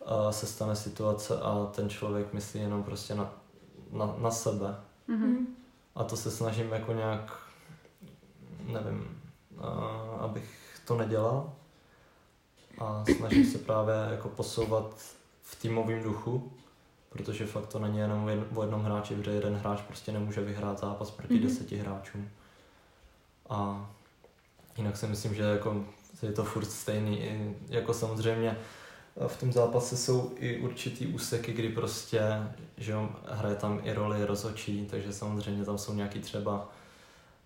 a 0.05 0.31
se 0.31 0.47
stane 0.47 0.75
situace 0.75 1.39
a 1.39 1.65
ten 1.71 1.89
člověk 1.89 2.33
myslí 2.33 2.59
jenom 2.59 2.83
prostě 2.83 3.15
na, 3.15 3.33
na, 3.91 4.15
na 4.17 4.31
sebe. 4.31 4.75
Mhm. 5.07 5.47
A 5.95 6.03
to 6.03 6.17
se 6.17 6.31
snažím 6.31 6.71
jako 6.71 6.93
nějak, 6.93 7.39
nevím, 8.63 9.21
a, 9.61 9.67
abych 10.19 10.79
to 10.85 10.97
nedělal. 10.97 11.53
A 12.81 13.03
snažím 13.17 13.45
se 13.45 13.57
právě 13.57 13.93
jako 14.11 14.29
posouvat 14.29 14.95
v 15.41 15.61
týmovém 15.61 16.03
duchu, 16.03 16.51
protože 17.09 17.45
fakt 17.45 17.67
to 17.67 17.79
není 17.79 17.97
jenom 17.97 18.23
o 18.23 18.27
jedn- 18.27 18.45
o 18.55 18.61
jednom 18.61 18.83
hráči, 18.83 19.15
protože 19.15 19.31
jeden 19.31 19.55
hráč 19.55 19.81
prostě 19.81 20.11
nemůže 20.11 20.41
vyhrát 20.41 20.79
zápas 20.79 21.11
proti 21.11 21.33
Mhm. 21.33 21.43
deseti 21.43 21.77
hráčům. 21.77 22.29
A 23.49 23.89
jinak 24.77 24.97
si 24.97 25.07
myslím, 25.07 25.35
že 25.35 25.43
jako 25.43 25.85
je 26.21 26.31
to 26.31 26.43
furt 26.43 26.65
stejný. 26.65 27.21
I 27.21 27.55
jako 27.69 27.93
samozřejmě 27.93 28.57
v 29.27 29.39
tom 29.39 29.51
zápase 29.53 29.97
jsou 29.97 30.31
i 30.35 30.57
určitý 30.59 31.07
úseky, 31.07 31.53
kdy 31.53 31.69
prostě, 31.69 32.21
že 32.77 32.91
jo, 32.91 33.09
hraje 33.25 33.55
tam 33.55 33.79
i 33.83 33.93
roli 33.93 34.25
rozhodčí, 34.25 34.87
takže 34.91 35.13
samozřejmě 35.13 35.65
tam 35.65 35.77
jsou 35.77 35.93
nějaký 35.93 36.19
třeba 36.19 36.53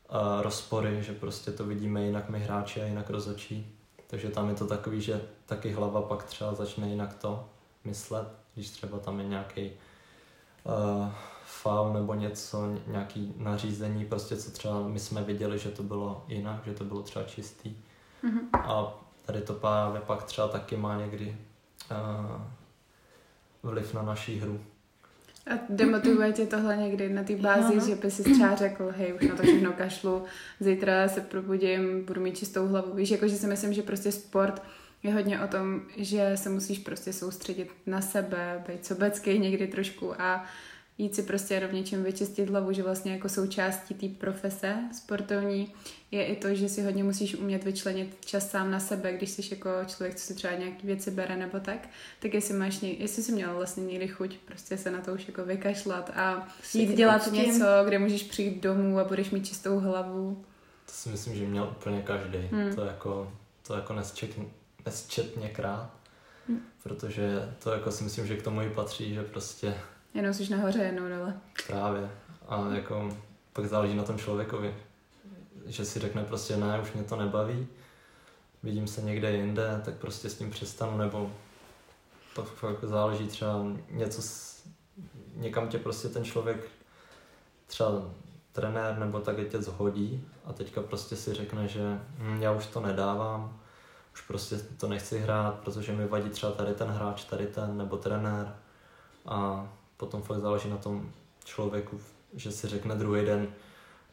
uh, 0.09 0.41
rozpory, 0.41 1.03
že 1.03 1.13
prostě 1.13 1.51
to 1.51 1.63
vidíme 1.65 2.03
jinak 2.03 2.29
my 2.29 2.39
hráči 2.39 2.81
a 2.81 2.85
jinak 2.85 3.09
rozhodčí. 3.09 3.74
Takže 4.07 4.29
tam 4.29 4.49
je 4.49 4.55
to 4.55 4.67
takový, 4.67 5.01
že 5.01 5.21
taky 5.45 5.71
hlava 5.71 6.01
pak 6.01 6.23
třeba 6.23 6.53
začne 6.53 6.89
jinak 6.89 7.13
to 7.13 7.49
myslet, 7.83 8.27
když 8.53 8.69
třeba 8.69 8.99
tam 8.99 9.19
je 9.19 9.27
nějaký 9.27 9.71
uh, 10.63 11.09
faul 11.45 11.93
nebo 11.93 12.13
něco, 12.13 12.67
nějaký 12.87 13.33
nařízení, 13.37 14.05
prostě 14.05 14.37
co 14.37 14.51
třeba 14.51 14.87
my 14.87 14.99
jsme 14.99 15.23
viděli, 15.23 15.59
že 15.59 15.69
to 15.69 15.83
bylo 15.83 16.25
jinak, 16.27 16.65
že 16.65 16.73
to 16.73 16.83
bylo 16.83 17.01
třeba 17.01 17.25
čistý. 17.25 17.75
Mhm. 18.23 18.49
A 18.53 18.93
tady 19.25 19.41
to 19.41 19.53
právě 19.53 20.01
pak 20.01 20.23
třeba 20.23 20.47
taky 20.47 20.77
má 20.77 20.97
někdy 20.97 21.37
uh, 21.91 22.41
vliv 23.63 23.93
na 23.93 24.01
naší 24.01 24.39
hru. 24.39 24.59
A 25.47 25.59
demotivuje 25.69 26.31
tě 26.31 26.45
tohle 26.45 26.77
někdy 26.77 27.09
na 27.09 27.23
té 27.23 27.35
bázi, 27.35 27.75
Aha. 27.77 27.87
že 27.87 27.95
by 27.95 28.11
si 28.11 28.23
třeba 28.23 28.55
řekl, 28.55 28.93
hej, 28.97 29.13
už 29.13 29.27
na 29.27 29.35
to 29.35 29.43
všechno 29.43 29.73
kašlu, 29.73 30.23
zítra 30.59 31.07
se 31.07 31.21
probudím, 31.21 32.05
budu 32.05 32.21
mít 32.21 32.37
čistou 32.37 32.67
hlavu. 32.67 32.93
Víš, 32.93 33.11
jako 33.11 33.27
že 33.27 33.35
si 33.35 33.47
myslím, 33.47 33.73
že 33.73 33.81
prostě 33.81 34.11
sport 34.11 34.61
je 35.03 35.13
hodně 35.13 35.41
o 35.41 35.47
tom, 35.47 35.81
že 35.97 36.31
se 36.35 36.49
musíš 36.49 36.79
prostě 36.79 37.13
soustředit 37.13 37.71
na 37.85 38.01
sebe, 38.01 38.63
být 38.67 38.85
sobecký 38.85 39.39
někdy 39.39 39.67
trošku 39.67 40.21
a 40.21 40.45
jít 40.97 41.15
si 41.15 41.23
prostě 41.23 41.53
jenom 41.53 41.73
něčím 41.73 42.03
vyčistit 42.03 42.49
hlavu, 42.49 42.71
že 42.71 42.83
vlastně 42.83 43.11
jako 43.11 43.29
součástí 43.29 43.93
té 43.93 44.07
profese 44.07 44.75
sportovní 44.97 45.73
je 46.11 46.25
i 46.25 46.35
to, 46.35 46.55
že 46.55 46.69
si 46.69 46.81
hodně 46.81 47.03
musíš 47.03 47.35
umět 47.35 47.63
vyčlenit 47.63 48.17
čas 48.25 48.49
sám 48.49 48.71
na 48.71 48.79
sebe, 48.79 49.13
když 49.13 49.29
jsi 49.29 49.41
jako 49.51 49.69
člověk, 49.87 50.15
co 50.15 50.25
si 50.25 50.33
třeba 50.33 50.53
nějaký 50.53 50.87
věci 50.87 51.11
bere 51.11 51.37
nebo 51.37 51.59
tak, 51.59 51.89
tak 52.19 52.33
jestli 52.33 52.53
máš, 52.53 52.79
ně, 52.79 52.91
jestli 52.91 53.23
jsi 53.23 53.31
měl 53.31 53.55
vlastně 53.55 53.83
někdy 53.83 54.07
chuť 54.07 54.37
prostě 54.37 54.77
se 54.77 54.91
na 54.91 55.01
to 55.01 55.13
už 55.13 55.27
jako 55.27 55.45
vykašlat 55.45 56.09
a 56.15 56.47
jít 56.73 56.87
to 56.87 56.93
dělat 56.93 57.23
pustím. 57.23 57.43
něco, 57.43 57.65
kde 57.85 57.99
můžeš 57.99 58.23
přijít 58.23 58.63
domů 58.63 58.99
a 58.99 59.03
budeš 59.03 59.31
mít 59.31 59.45
čistou 59.45 59.79
hlavu. 59.79 60.45
To 60.85 60.91
si 60.91 61.09
myslím, 61.09 61.35
že 61.35 61.45
měl 61.45 61.75
úplně 61.77 62.01
každý. 62.01 62.37
Hmm. 62.51 62.75
To 62.75 62.81
jako, 62.81 63.33
to 63.67 63.75
jako 63.75 63.93
nesčetně, 63.93 64.45
nesčetně 64.85 65.49
krát. 65.49 65.91
Hmm. 66.47 66.61
Protože 66.83 67.53
to 67.63 67.71
jako 67.71 67.91
si 67.91 68.03
myslím, 68.03 68.27
že 68.27 68.37
k 68.37 68.43
tomu 68.43 68.61
i 68.61 68.69
patří, 68.69 69.13
že 69.13 69.23
prostě 69.23 69.75
Jenom 70.15 70.33
jsi 70.33 70.49
nahoře, 70.49 70.79
jednou 70.79 71.09
dole. 71.09 71.33
právě. 71.67 72.11
A 72.47 72.69
jako 72.73 73.17
pak 73.53 73.65
záleží 73.65 73.95
na 73.95 74.03
tom 74.03 74.17
člověkovi. 74.17 74.75
Že 75.65 75.85
si 75.85 75.99
řekne 75.99 76.23
prostě 76.23 76.57
ne, 76.57 76.79
už 76.81 76.93
mě 76.93 77.03
to 77.03 77.15
nebaví, 77.15 77.67
vidím 78.63 78.87
se 78.87 79.01
někde 79.01 79.31
jinde, 79.31 79.81
tak 79.85 79.93
prostě 79.93 80.29
s 80.29 80.37
tím 80.37 80.51
přestanu, 80.51 80.97
nebo 80.97 81.31
pak 82.35 82.45
fakt 82.45 82.83
záleží 82.83 83.27
třeba 83.27 83.63
něco, 83.91 84.21
s, 84.21 84.63
někam 85.35 85.67
tě 85.67 85.77
prostě 85.77 86.07
ten 86.07 86.23
člověk, 86.25 86.69
třeba 87.67 87.89
trenér 88.51 88.97
nebo 88.97 89.19
tak 89.19 89.35
tě 89.49 89.61
zhodí 89.61 90.27
a 90.45 90.53
teďka 90.53 90.81
prostě 90.81 91.15
si 91.15 91.33
řekne, 91.33 91.67
že 91.67 91.99
hm, 92.17 92.41
já 92.41 92.51
už 92.51 92.65
to 92.65 92.79
nedávám, 92.79 93.59
už 94.13 94.21
prostě 94.21 94.57
to 94.57 94.87
nechci 94.87 95.19
hrát, 95.19 95.59
protože 95.59 95.91
mi 95.93 96.07
vadí 96.07 96.29
třeba 96.29 96.51
tady 96.51 96.73
ten 96.73 96.87
hráč, 96.87 97.23
tady 97.23 97.47
ten, 97.47 97.77
nebo 97.77 97.97
trenér 97.97 98.55
a 99.25 99.69
potom 99.97 100.21
fakt 100.21 100.39
záleží 100.39 100.69
na 100.69 100.77
tom 100.77 101.09
člověku, 101.45 101.99
že 102.33 102.51
si 102.51 102.67
řekne 102.67 102.95
druhý 102.95 103.25
den, 103.25 103.47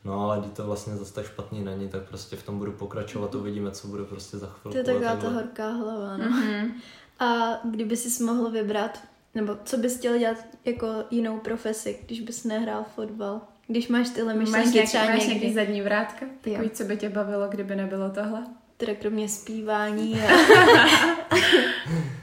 no 0.04 0.20
ale 0.20 0.38
když 0.40 0.52
to 0.52 0.66
vlastně 0.66 0.96
zase 0.96 1.14
tak 1.14 1.26
špatný 1.26 1.64
není, 1.64 1.88
tak 1.88 2.02
prostě 2.02 2.36
v 2.36 2.42
tom 2.42 2.58
budu 2.58 2.72
pokračovat, 2.72 3.34
uvidíme, 3.34 3.70
co 3.70 3.88
bude 3.88 4.04
prostě 4.04 4.38
za 4.38 4.46
chvilku. 4.46 4.70
To 4.70 4.78
je 4.78 4.84
taková 5.00 5.16
ta 5.16 5.28
horká 5.28 5.68
hlava, 5.70 6.16
no. 6.16 6.24
Mhm. 6.24 6.72
A 7.18 7.58
kdyby 7.70 7.96
si 7.96 8.24
mohl 8.24 8.50
vybrat 8.50 9.00
nebo 9.34 9.56
co 9.64 9.76
bys 9.76 9.98
chtěl 9.98 10.18
dělat 10.18 10.36
jako 10.64 10.86
jinou 11.10 11.38
profesi, 11.38 11.98
když 12.06 12.20
bys 12.20 12.44
nehrál 12.44 12.84
fotbal? 12.94 13.40
Když 13.66 13.88
máš 13.88 14.08
tyhle 14.10 14.34
myšlenky 14.34 14.66
Máš 14.66 14.74
nějaký, 14.74 14.88
třeba 14.88 15.04
máš 15.04 15.18
někdy. 15.26 15.34
nějaký 15.40 15.54
zadní 15.54 15.82
vrátka? 15.82 16.26
Takový, 16.40 16.64
Jo. 16.66 16.70
co 16.74 16.84
by 16.84 16.96
tě 16.96 17.08
bavilo, 17.08 17.48
kdyby 17.48 17.76
nebylo 17.76 18.10
tohle? 18.10 18.46
Teda 18.82 18.94
kromě 19.00 19.28
zpívání 19.28 20.20
a 20.20 20.26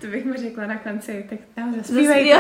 To 0.02 0.08
bych 0.08 0.26
mu 0.26 0.34
řekla 0.34 0.68
na 0.68 0.78
konci, 0.78 1.26
tak 1.30 1.40
tam 1.56 1.76
zaspívej. 1.76 2.34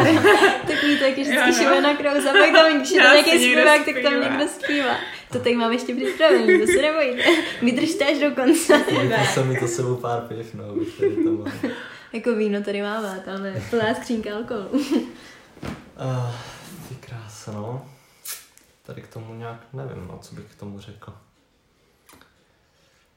takový 0.67 0.95
vždycky 0.95 1.35
no. 1.35 1.53
šime 1.53 1.81
na 1.81 1.93
krok, 1.93 2.21
za 2.23 2.31
pak 2.31 2.51
tam, 2.53 2.77
když 2.77 2.91
je 2.91 2.97
Já 2.97 3.03
tam 3.03 3.13
nějaký 3.13 3.31
někdo 3.31 3.61
zpěvák, 3.61 3.85
tak 3.85 3.95
tam 4.03 4.13
zpívá. 4.13 4.29
někdo 4.29 4.47
zpívá. 4.47 4.95
To 5.31 5.39
tady 5.39 5.55
mám 5.55 5.71
ještě 5.71 5.95
připravený, 5.95 6.59
to 6.59 6.67
se 6.67 6.81
nebojte. 6.81 7.23
Vydržte 7.61 8.05
až 8.05 8.17
do 8.19 8.31
konce. 8.31 8.77
Vypil 8.77 9.25
jsem 9.33 9.47
mi 9.47 9.59
to 9.59 9.67
sebou 9.67 9.95
pár 9.95 10.21
piv, 10.21 10.53
no, 10.53 10.73
už 10.73 10.87
tady 10.93 11.15
to 11.15 11.31
mám. 11.31 11.51
Jako 12.13 12.35
víno 12.35 12.63
tady 12.63 12.81
máme, 12.81 13.21
tam 13.25 13.45
je 13.45 13.63
plná 13.69 13.95
skřínka 13.95 14.35
alkoholu. 14.35 14.69
Uh, 14.69 16.35
ty 16.89 16.95
krása, 16.99 17.51
no. 17.51 17.89
Tady 18.83 19.01
k 19.01 19.07
tomu 19.07 19.33
nějak 19.35 19.59
nevím, 19.73 20.07
no, 20.07 20.19
co 20.21 20.35
bych 20.35 20.45
k 20.45 20.59
tomu 20.59 20.79
řekl. 20.79 21.13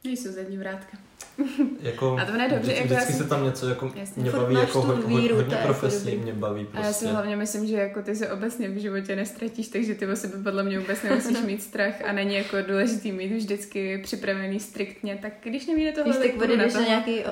Nejsou 0.04 0.32
zadní 0.32 0.56
vrátka. 0.56 1.12
Jako, 1.80 2.16
A 2.22 2.24
to 2.24 2.32
ne 2.32 2.48
dobře, 2.48 2.58
vždycky, 2.58 2.80
jako 2.82 2.92
já 2.94 2.98
vždycky 2.98 3.12
jsem- 3.12 3.22
se 3.22 3.28
tam 3.28 3.44
něco, 3.44 3.68
jako 3.68 3.92
Jasně. 3.96 4.22
mě 4.22 4.30
Furt 4.30 4.40
baví 4.40 4.54
jako 4.54 4.80
ho, 4.82 4.96
ho, 4.96 5.02
víru, 5.20 5.37
hodně 5.37 5.54
jako 5.54 5.66
profesí, 5.66 6.04
dobrý. 6.04 6.16
mě 6.20 6.32
baví 6.32 6.66
A 6.74 6.76
já 6.76 6.82
si 6.82 6.88
prostě. 6.88 7.06
hlavně 7.06 7.37
myslím, 7.37 7.66
že 7.66 7.76
jako 7.76 8.02
ty 8.02 8.16
se 8.16 8.28
obecně 8.32 8.68
v 8.68 8.76
životě 8.76 9.16
nestratíš, 9.16 9.68
takže 9.68 9.94
ty 9.94 10.06
o 10.06 10.16
sebe 10.16 10.35
podle 10.42 10.62
mě 10.62 10.78
vůbec 10.78 11.02
nemusíš 11.02 11.38
mít 11.46 11.62
strach 11.62 11.94
a 12.04 12.12
není 12.12 12.35
jako 12.35 12.56
důležitý 12.68 13.12
mít 13.12 13.32
vždycky 13.32 14.00
připravený 14.04 14.61
striktně, 14.61 15.18
tak 15.22 15.32
když 15.42 15.66
nevíde 15.66 15.92
tohle, 15.92 16.16
Když 16.18 16.30
tak 16.32 16.42
odjedeš 16.42 16.74
na 16.74 16.80
tohle. 16.80 16.88
nějaký 16.88 17.24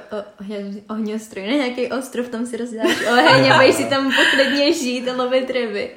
ohňostroj, 0.88 1.46
na 1.46 1.52
nějaký 1.52 1.86
ostrov, 1.92 2.28
tam 2.28 2.46
si 2.46 2.56
rozděláš 2.56 2.96
oheň 3.10 3.52
a 3.52 3.56
budeš 3.58 3.74
si 3.74 3.84
tam 3.84 4.12
poklidně 4.16 4.72
žít 4.72 5.08
a 5.08 5.16
lovit 5.16 5.50
ryby. 5.50 5.90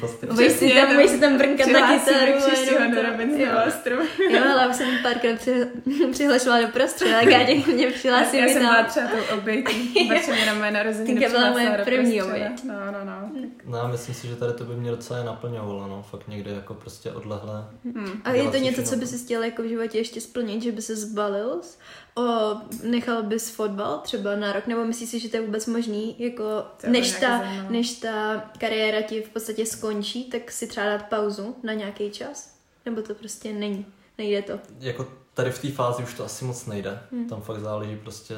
Prostě. 0.00 0.26
Budeš 0.26 0.52
si 0.52 0.70
tam, 0.74 0.86
to 0.88 0.94
budeš 0.94 1.10
si 1.10 1.18
tam 1.20 1.38
brnkat 1.38 1.66
na 1.66 1.98
kytaru. 1.98 2.32
jenom 2.66 2.90
do 2.94 2.96
to- 3.02 3.10
Robinsonova 3.10 3.64
jo. 4.32 4.42
ale 4.52 4.68
už 4.68 4.76
jsem 4.76 4.88
párkrát 5.02 5.38
při, 5.38 5.52
přihlašovala 6.12 6.60
do 6.62 6.68
prostředí, 6.68 7.12
tak 7.24 7.32
já 7.32 7.46
tě 7.46 7.72
mě 7.72 7.90
přihlásím 7.90 8.40
Já 8.40 8.46
i 8.46 8.52
jsem 8.52 8.62
byla 8.62 8.84
třeba 8.84 9.08
tou 9.08 9.36
obětí, 9.38 10.08
protože 10.08 10.32
mě 10.32 10.46
na 10.46 10.54
moje 10.54 10.70
narozeniny 10.70 11.20
Tinka 11.20 11.28
byla 11.28 11.50
moje 11.50 11.66
přihlásila 11.66 11.84
první 11.84 12.22
oběť. 12.22 12.64
No, 12.64 12.74
no, 12.92 13.04
no. 13.04 13.30
No 13.66 13.88
myslím 13.88 14.14
si, 14.14 14.28
že 14.28 14.36
tady 14.36 14.52
to 14.52 14.64
by 14.64 14.74
mě 14.74 14.90
docela 14.90 15.24
naplňovalo, 15.24 15.88
no, 15.88 16.02
fakt 16.02 16.28
někde 16.28 16.50
jako 16.50 16.74
prostě 16.74 17.12
odlehlé. 17.12 17.64
Hmm. 17.84 18.22
A 18.24 18.30
je 18.30 18.50
to 18.50 18.56
něco, 18.56 18.82
co 18.82 18.96
by 18.96 19.06
si 19.06 19.24
chtěl 19.24 19.42
jako 19.42 19.62
v 19.62 19.68
životě 19.68 19.98
ještě 19.98 20.20
splnit, 20.20 20.62
že 20.62 20.72
by 20.72 20.82
se 20.82 20.96
zbalil? 20.96 21.60
O, 22.14 22.56
nechal 22.82 23.22
bys 23.22 23.50
fotbal 23.50 23.98
třeba 23.98 24.36
na 24.36 24.52
rok, 24.52 24.66
nebo 24.66 24.84
myslíš 24.84 25.10
si, 25.10 25.18
že 25.18 25.28
to 25.28 25.36
je 25.36 25.42
vůbec 25.42 25.66
možný, 25.66 26.16
jako 26.18 26.42
než 26.86 27.12
ta, 27.12 27.44
než 27.70 27.92
ta 27.92 28.44
kariéra 28.58 29.02
ti 29.02 29.22
v 29.22 29.28
podstatě 29.28 29.66
skončí, 29.66 30.24
tak 30.24 30.50
si 30.50 30.66
třeba 30.66 30.86
dát 30.86 31.02
pauzu 31.08 31.56
na 31.62 31.72
nějaký 31.72 32.10
čas? 32.10 32.54
Nebo 32.86 33.02
to 33.02 33.14
prostě 33.14 33.52
není, 33.52 33.86
nejde 34.18 34.42
to? 34.42 34.58
Jako 34.80 35.21
tady 35.34 35.50
v 35.50 35.62
té 35.62 35.70
fázi 35.70 36.02
už 36.02 36.14
to 36.14 36.24
asi 36.24 36.44
moc 36.44 36.66
nejde. 36.66 37.02
Hmm. 37.12 37.28
Tam 37.28 37.42
fakt 37.42 37.60
záleží 37.60 37.96
prostě, 37.96 38.36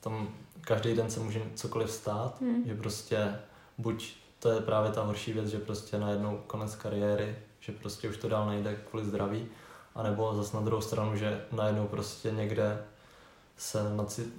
tam 0.00 0.28
každý 0.60 0.94
den 0.94 1.10
se 1.10 1.20
může 1.20 1.42
cokoliv 1.54 1.90
stát, 1.90 2.40
Hmm. 2.40 2.62
že 2.66 2.74
prostě 2.74 3.38
buď 3.78 4.14
to 4.38 4.50
je 4.50 4.60
právě 4.60 4.90
ta 4.90 5.02
horší 5.02 5.32
věc, 5.32 5.48
že 5.48 5.58
prostě 5.58 5.98
najednou 5.98 6.42
konec 6.46 6.74
kariéry, 6.74 7.36
že 7.60 7.72
prostě 7.72 8.08
už 8.08 8.16
to 8.16 8.28
dál 8.28 8.46
nejde 8.46 8.76
kvůli 8.90 9.04
zdraví, 9.04 9.46
anebo 9.94 10.34
zase 10.34 10.56
na 10.56 10.62
druhou 10.62 10.82
stranu, 10.82 11.16
že 11.16 11.44
najednou 11.52 11.86
prostě 11.86 12.30
někde 12.30 12.84
se 13.56 13.94
naci, 13.96 14.22
uh, 14.22 14.30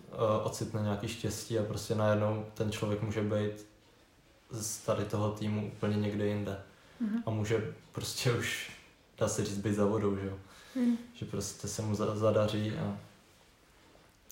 ocitne 0.44 0.82
nějaký 0.82 1.08
štěstí 1.08 1.60
a 1.60 1.64
prostě 1.64 1.96
najednou 1.96 2.46
ten 2.54 2.72
člověk 2.72 3.02
může 3.02 3.22
být 3.22 3.68
z 4.50 4.78
tady 4.78 5.06
toho 5.06 5.32
týmu 5.32 5.68
úplně 5.68 5.98
někde 5.98 6.26
jinde. 6.26 6.60
Mhm. 7.00 7.24
A 7.26 7.30
může 7.30 7.74
prostě 7.92 8.32
už, 8.32 8.72
dá 9.18 9.28
se 9.28 9.46
říct, 9.46 9.58
být 9.58 9.74
za 9.74 9.86
vodou, 9.86 10.16
že 10.16 10.26
jo. 10.26 10.38
Hmm. 10.76 10.98
Že 11.14 11.26
prostě 11.26 11.68
se 11.68 11.82
mu 11.82 11.96
za- 11.96 12.16
zadaří 12.16 12.74
a 12.78 12.98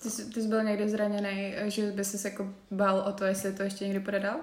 Ty, 0.02 0.10
jsi, 0.10 0.24
ty 0.30 0.42
jsi 0.42 0.48
byl 0.48 0.62
někdy 0.64 0.88
zraněný, 0.88 1.54
že 1.66 1.92
by 1.92 2.04
se 2.04 2.28
jako 2.28 2.46
bál 2.70 2.98
o 3.08 3.12
to, 3.12 3.24
jestli 3.24 3.52
to 3.52 3.62
ještě 3.62 3.84
někdy 3.84 4.00
půjde 4.00 4.20
dál? 4.20 4.36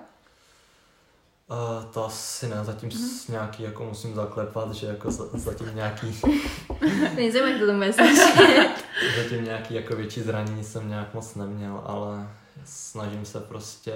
Uh, 1.49 1.91
to 1.91 2.05
asi 2.05 2.47
ne, 2.47 2.55
zatím 2.63 2.91
s 2.91 3.27
nějaký 3.27 3.63
jako 3.63 3.85
musím 3.85 4.15
zaklepat, 4.15 4.71
že 4.75 4.87
jako 4.87 5.11
za, 5.11 5.23
zatím 5.33 5.75
nějaký, 5.75 6.07
Nejsem, 7.15 7.47
jak 7.49 7.59
to 7.59 7.65
tomu 7.67 7.83
zatím 9.23 9.43
nějaký 9.43 9.73
jako 9.73 9.95
větší 9.95 10.21
zranění 10.21 10.63
jsem 10.63 10.89
nějak 10.89 11.13
moc 11.13 11.35
neměl, 11.35 11.83
ale 11.85 12.29
snažím 12.65 13.25
se 13.25 13.39
prostě 13.39 13.93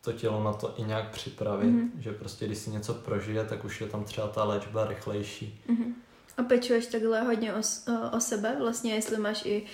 to 0.00 0.12
tělo 0.12 0.44
na 0.44 0.52
to 0.52 0.74
i 0.76 0.82
nějak 0.82 1.10
připravit, 1.10 1.66
Mhm. 1.70 1.90
že 1.98 2.12
prostě 2.12 2.46
když 2.46 2.58
si 2.58 2.70
něco 2.70 2.94
prožije, 2.94 3.44
tak 3.44 3.64
už 3.64 3.80
je 3.80 3.86
tam 3.86 4.04
třeba 4.04 4.28
ta 4.28 4.44
léčba 4.44 4.86
rychlejší. 4.86 5.60
Mhm. 5.68 5.94
A 6.36 6.42
pečuješ 6.42 6.86
takhle 6.86 7.20
hodně 7.22 7.54
o, 7.54 7.58
o, 7.58 8.16
o 8.16 8.20
sebe, 8.20 8.56
vlastně 8.58 8.94
jestli 8.94 9.16
máš 9.16 9.42
i 9.44 9.66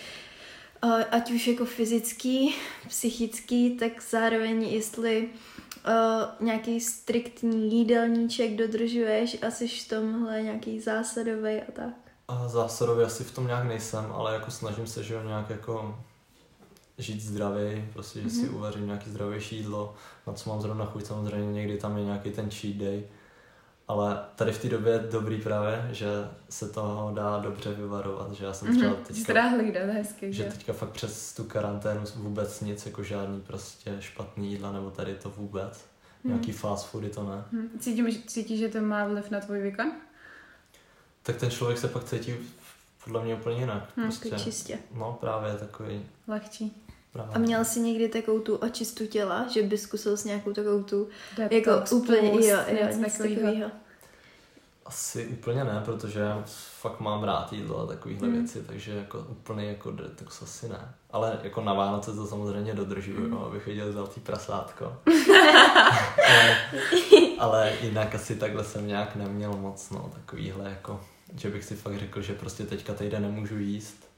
ať 1.10 1.30
už 1.30 1.46
jako 1.46 1.64
fyzický, 1.64 2.54
psychický, 2.88 3.76
tak 3.76 3.92
zároveň 4.10 4.62
jestli 4.62 5.28
uh, 5.86 6.46
nějaký 6.46 6.80
striktní 6.80 7.72
jídelníček 7.72 8.56
dodržuješ 8.56 9.42
a 9.42 9.50
jsi 9.50 9.68
v 9.68 9.88
tomhle 9.88 10.42
nějaký 10.42 10.80
zásadový 10.80 11.50
a 11.68 11.72
tak. 11.72 11.94
A 12.28 12.48
zásadově 12.48 13.06
asi 13.06 13.24
v 13.24 13.34
tom 13.34 13.46
nějak 13.46 13.64
nejsem, 13.64 14.12
ale 14.12 14.34
jako 14.34 14.50
snažím 14.50 14.86
se, 14.86 15.02
že 15.04 15.20
nějak 15.26 15.50
jako 15.50 15.98
žít 16.98 17.20
zdravě, 17.22 17.88
prostě, 17.92 18.20
že 18.20 18.30
si 18.30 18.42
Mhm. 18.42 18.54
uvařím 18.54 18.86
nějaký 18.86 19.10
zdravější 19.10 19.56
jídlo, 19.56 19.94
na 20.26 20.32
co 20.32 20.50
mám 20.50 20.60
zrovna 20.60 20.84
chuť, 20.86 21.06
samozřejmě 21.06 21.52
někdy 21.52 21.76
tam 21.78 21.96
je 21.98 22.04
nějaký 22.04 22.30
ten 22.30 22.50
cheat 22.50 22.76
day, 22.76 23.02
ale 23.88 24.24
tady 24.36 24.52
v 24.52 24.62
té 24.62 24.68
době 24.68 24.92
je 24.92 24.98
dobrý 24.98 25.40
právě, 25.40 25.88
že 25.92 26.06
se 26.48 26.68
toho 26.68 27.12
dá 27.14 27.38
dobře 27.38 27.74
vyvarovat, 27.74 28.32
že 28.32 28.44
já 28.44 28.52
jsem 28.52 28.76
třeba 28.76 28.92
Mhm. 28.94 29.04
Jsi 29.04 29.12
teďka, 29.14 29.26
teda 29.26 29.42
hlídat 29.48 29.82
hezky, 29.90 30.32
že 30.32 30.44
že? 30.44 30.50
teďka 30.50 30.72
fakt 30.72 30.90
přes 30.90 31.32
tu 31.34 31.44
karanténu 31.44 32.00
vůbec 32.16 32.60
nic, 32.60 32.86
jako 32.86 33.02
žádný 33.02 33.40
prostě 33.40 33.96
špatný 34.00 34.52
jídla, 34.52 34.72
nebo 34.72 34.90
tady 34.90 35.14
to 35.14 35.30
vůbec, 35.30 35.84
Mhm. 36.24 36.32
nějaký 36.34 36.52
fast 36.52 36.86
foody 36.88 37.08
to 37.10 37.22
ne. 37.30 37.44
Hm. 37.52 37.68
Cítím, 37.78 38.22
cítíš, 38.26 38.58
že 38.58 38.68
to 38.68 38.80
má 38.80 39.04
vliv 39.06 39.30
na 39.30 39.40
tvůj 39.40 39.60
výkon? 39.62 39.92
Tak 41.22 41.36
ten 41.36 41.50
člověk 41.50 41.78
se 41.78 41.88
pak 41.88 42.04
cítí 42.04 42.34
podle 43.04 43.24
mě 43.24 43.34
úplně 43.34 43.56
jinak, 43.60 43.84
Hm, 43.96 44.02
prostě, 44.02 44.30
čistě. 44.30 44.78
no 44.94 45.16
právě 45.20 45.54
takový, 45.54 46.06
Lehčí. 46.28 46.82
Právě. 47.12 47.34
A 47.34 47.38
měl 47.38 47.64
jsi 47.64 47.80
někdy 47.80 48.08
takovou 48.08 48.38
tu 48.40 48.56
očistu 48.56 49.06
těla, 49.06 49.46
že 49.48 49.62
bys 49.62 49.82
zkusil 49.82 50.16
s 50.16 50.24
nějakou 50.24 50.52
takovou 50.52 50.82
tu, 50.82 51.08
Detox, 51.36 51.52
jako 51.54 51.96
úplně, 51.96 52.30
pust, 52.30 52.48
jo, 52.48 52.56
jo, 52.68 52.86
něco 52.98 53.18
takovýho. 53.22 53.70
Asi 54.86 55.26
úplně 55.26 55.64
ne, 55.64 55.82
protože 55.84 56.20
já 56.20 56.42
fakt 56.80 57.00
mám 57.00 57.22
rád 57.24 57.52
jídlo 57.52 57.78
a 57.80 57.86
takovéhle 57.86 58.28
Mm. 58.28 58.34
věci, 58.34 58.62
takže 58.66 58.92
jako 58.92 59.26
úplný 59.30 59.66
jako 59.68 59.90
detox 59.90 60.42
asi 60.42 60.68
ne. 60.68 60.94
Ale 61.10 61.38
jako 61.42 61.60
na 61.60 61.72
Vánoce 61.74 62.12
to 62.12 62.26
samozřejmě 62.26 62.74
dodržuju, 62.74 63.20
Mm. 63.20 63.30
no, 63.30 63.46
abych 63.46 63.66
viděl 63.66 63.92
zlatý 63.92 64.20
prasátko. 64.20 64.96
ale, 66.28 66.56
ale 67.38 67.72
jinak 67.82 68.14
asi 68.14 68.36
takhle 68.36 68.64
jsem 68.64 68.86
nějak 68.86 69.16
neměl 69.16 69.52
moc, 69.52 69.90
no, 69.90 70.10
takovýhle 70.14 70.70
jako, 70.70 71.00
že 71.36 71.50
bych 71.50 71.64
si 71.64 71.76
fakt 71.76 71.98
řekl, 71.98 72.22
že 72.22 72.34
prostě 72.34 72.64
teďka 72.64 72.94
týden 72.94 73.22
nemůžu 73.22 73.58
jíst 73.58 74.08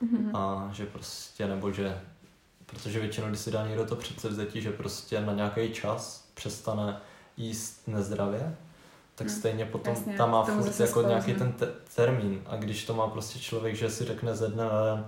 Mhm. 0.00 0.36
a 0.36 0.68
že 0.72 0.86
prostě, 0.86 1.46
nebo 1.46 1.72
že, 1.72 2.00
protože 2.70 3.00
většinou, 3.00 3.28
když 3.28 3.40
si 3.40 3.50
dá 3.50 3.66
někdo 3.66 3.84
to 3.86 3.96
předsevzetí, 3.96 4.62
že 4.62 4.72
prostě 4.72 5.20
na 5.20 5.32
nějaký 5.32 5.70
čas 5.72 6.24
přestane 6.34 6.96
jíst 7.36 7.82
nezdravě, 7.88 8.56
tak 9.14 9.26
Hmm, 9.26 9.36
stejně 9.38 9.64
potom 9.66 9.94
jasně, 9.94 10.16
tam 10.16 10.30
má 10.30 10.44
furt 10.44 10.80
jako 10.80 11.02
nějaký 11.02 11.34
ten 11.34 11.52
te- 11.52 11.72
termín. 11.94 12.42
A 12.46 12.56
když 12.56 12.84
to 12.84 12.94
má 12.94 13.08
prostě 13.08 13.38
člověk, 13.38 13.74
že 13.76 13.90
si 13.90 14.04
řekne 14.04 14.36
ze 14.36 14.48
dne 14.48 14.64
na 14.64 14.84
den, 14.84 15.06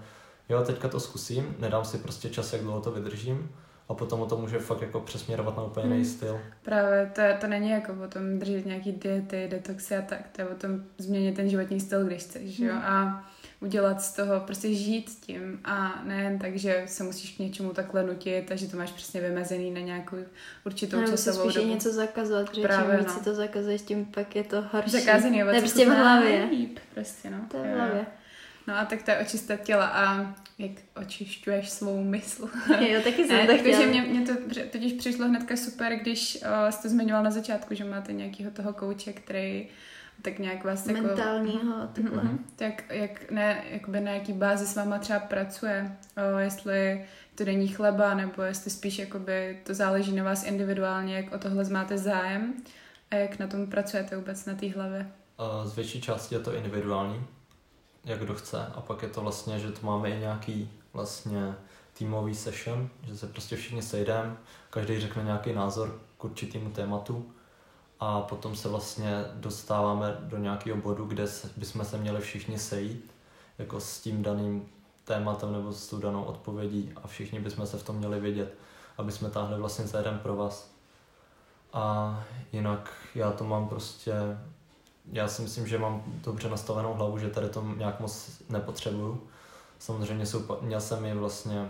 jo, 0.48 0.62
teďka 0.62 0.88
to 0.88 1.01
zkusím, 1.01 1.57
nedám 1.59 1.85
si 1.85 1.98
prostě 1.98 2.31
čas, 2.31 2.53
jak 2.53 2.62
dlouho 2.62 2.81
to 2.81 2.90
vydržím 2.90 3.51
a 3.88 3.95
potom 3.95 4.21
o 4.21 4.27
to 4.27 4.37
může 4.37 4.59
fakt 4.59 4.83
jako 4.83 5.01
přesměrovat 5.01 5.57
na 5.57 5.62
úplně 5.64 5.87
jiný 5.87 5.97
Hmm. 5.97 6.05
styl. 6.05 6.40
Právě 6.62 7.11
to, 7.14 7.23
to 7.40 7.47
není 7.47 7.71
jako 7.71 7.92
o 8.05 8.09
tom 8.09 8.38
držet 8.38 8.66
nějaký 8.66 8.92
diety, 8.92 9.49
detoxy 9.51 9.97
a 9.97 10.03
tak, 10.03 10.29
to 10.33 10.42
je 10.42 10.49
o 10.49 10.55
tom 10.55 10.83
změnit 10.99 11.37
ten 11.37 11.49
životní 11.49 11.81
styl, 11.81 12.05
když 12.05 12.22
chceš, 12.22 12.43
že 12.51 12.64
jo, 12.66 12.72
Hmm. 12.72 12.83
a 12.85 13.28
udělat 13.61 14.03
z 14.03 14.12
toho, 14.12 14.41
prostě 14.41 14.74
žít 14.74 15.11
s 15.11 15.16
tím 15.16 15.61
a 15.64 16.03
nejen 16.05 16.39
tak, 16.39 16.57
že 16.57 16.83
se 16.87 17.03
musíš 17.05 17.37
k 17.37 17.39
něčemu 17.39 17.72
takhle 17.72 18.03
nutit 18.03 18.53
a 18.53 18.57
že 18.57 18.68
to 18.68 18.76
máš 18.76 18.93
přesně 18.93 19.20
vymezený 19.20 19.70
na 19.70 19.80
nějakou 19.80 20.16
určitou 20.66 20.97
Nebo 21.01 21.16
si 21.16 21.24
časovou 21.24 21.51
dobu. 21.51 21.68
něco 21.68 21.93
zakazovat, 21.93 22.49
protože 22.51 22.62
Právě, 22.62 22.97
čím 22.97 22.99
víc 22.99 23.09
no. 23.14 23.18
si 23.18 23.24
to 23.24 23.35
zakazuješ, 23.35 23.83
tím 23.83 24.05
pak 24.05 24.37
je 24.37 24.45
to 24.45 24.62
horší. 24.72 24.91
Zakázaný 24.91 25.39
je 25.39 25.45
prostě 25.45 25.85
v 25.87 25.89
hlavě. 25.89 26.45
líp, 26.51 26.78
prostě, 26.95 27.30
no. 27.30 27.39
To 27.51 27.57
je 27.57 27.62
v 27.62 27.66
Jo, 27.78 27.85
jo. 27.97 28.05
No 28.66 28.78
a 28.78 28.84
tak 28.84 29.02
to 29.02 29.10
je 29.10 29.18
očistat 29.18 29.60
těla 29.60 29.86
a 29.86 30.34
jak 30.58 30.70
očišťuješ 30.96 31.70
svou 31.70 32.04
mysl. 32.04 32.48
Jo, 32.80 33.00
taky 33.04 33.24
jsem 33.24 33.36
Ne, 33.36 33.42
jakože 33.42 33.72
chtěla. 33.72 33.86
mě, 33.86 34.02
mě 34.02 34.26
to 34.26 34.32
totiž 34.72 34.92
přišlo 34.92 35.28
hnedka 35.28 35.56
super, 35.56 35.96
když 35.96 36.38
uh, 36.42 36.70
jste 36.70 36.88
zmiňoval 36.88 37.22
na 37.22 37.30
začátku, 37.30 37.74
že 37.74 37.84
máte 37.84 38.12
nějakého 38.12 38.50
toho 38.50 38.72
kouče, 38.72 39.12
který 39.12 39.68
tak 40.22 40.38
nějak 40.38 40.64
vás 40.64 40.86
jako... 40.86 41.02
Mentálního, 41.02 41.86
takhle. 41.92 42.22
Mhm. 42.22 42.44
Tak 42.56 42.82
jak 42.92 43.30
ne, 43.30 43.64
jakoby 43.70 44.00
na 44.00 44.10
jaký 44.10 44.32
bázi 44.32 44.66
s 44.66 44.76
váma 44.76 44.98
třeba 44.98 45.18
pracuje, 45.18 45.96
o, 46.34 46.38
jestli 46.38 47.04
to 47.34 47.44
denní 47.44 47.68
chleba, 47.68 48.14
nebo 48.14 48.42
jestli 48.42 48.70
spíš 48.70 48.98
jakoby 48.98 49.60
to 49.66 49.74
záleží 49.74 50.12
na 50.12 50.24
vás 50.24 50.44
individuálně, 50.44 51.16
jak 51.16 51.34
o 51.34 51.38
tohle 51.38 51.64
máte 51.68 51.98
zájem 51.98 52.54
a 53.10 53.14
jak 53.14 53.38
na 53.38 53.46
tom 53.46 53.66
pracujete 53.66 54.16
vůbec 54.16 54.46
na 54.46 54.54
té 54.54 54.68
hlavě? 54.70 55.10
Z 55.64 55.76
větší 55.76 56.00
části 56.00 56.34
je 56.34 56.40
to 56.40 56.54
individuální, 56.54 57.24
jak 58.05 58.18
kdo 58.18 58.34
chce 58.34 58.66
a 58.66 58.80
pak 58.80 59.03
je 59.03 59.09
to 59.09 59.20
vlastně, 59.20 59.59
že 59.59 59.72
to 59.72 59.86
máme 59.86 60.11
i 60.11 60.20
nějaký 60.20 60.70
vlastně 60.92 61.55
týmový 61.94 62.34
session, 62.34 62.88
že 63.03 63.16
se 63.16 63.26
prostě 63.26 63.57
všichni 63.57 63.82
sejdeme, 63.82 64.36
každý 64.70 65.00
řekne 65.00 65.22
nějaký 65.22 65.53
názor 65.53 66.00
k 66.18 66.24
určitému 66.24 66.70
tématu 66.70 67.32
a 68.00 68.20
potom 68.20 68.57
se 68.57 68.68
vlastně 68.68 69.24
dostáváme 69.34 70.16
do 70.20 70.38
nějakého 70.38 70.76
bodu, 70.76 71.05
kde 71.05 71.26
bychom 71.57 71.84
se 71.84 71.98
měli 71.98 72.20
všichni 72.20 72.59
sejít 72.59 73.14
jako 73.59 73.80
s 73.80 74.00
tím 74.00 74.22
daným 74.22 74.68
tématem 75.05 75.53
nebo 75.53 75.72
s 75.72 75.88
tou 75.88 75.98
danou 75.98 76.24
odpovědí 76.24 76.92
a 77.03 77.09
všichni 77.09 77.40
bychom 77.40 77.66
se 77.66 77.78
v 77.78 77.82
tom 77.82 77.96
měli 77.96 78.20
vědět, 78.20 78.55
aby 78.98 79.12
jsme 79.12 79.30
táhli 79.30 79.61
vlastně 79.61 79.86
za 79.86 79.98
jeden 79.98 80.18
pro 80.18 80.36
vás. 80.36 80.72
A 81.72 82.24
jinak 82.53 82.92
já 83.14 83.32
to 83.32 83.44
mám 83.44 83.68
prostě, 83.68 84.12
já 85.12 85.28
si 85.28 85.42
myslím, 85.42 85.66
že 85.66 85.78
mám 85.78 86.03
dobře 86.07 86.48
nastavenou 86.48 86.94
hlavu, 86.94 87.18
že 87.18 87.30
tady 87.30 87.48
to 87.48 87.64
nějak 87.76 88.00
moc 88.00 88.30
nepotřebuju. 88.48 89.22
Samozřejmě 89.78 90.26
jsou, 90.26 90.59
měl 90.61 90.80
jsem 90.80 91.05
i 91.05 91.14
vlastně 91.14 91.61
uh, 91.61 91.68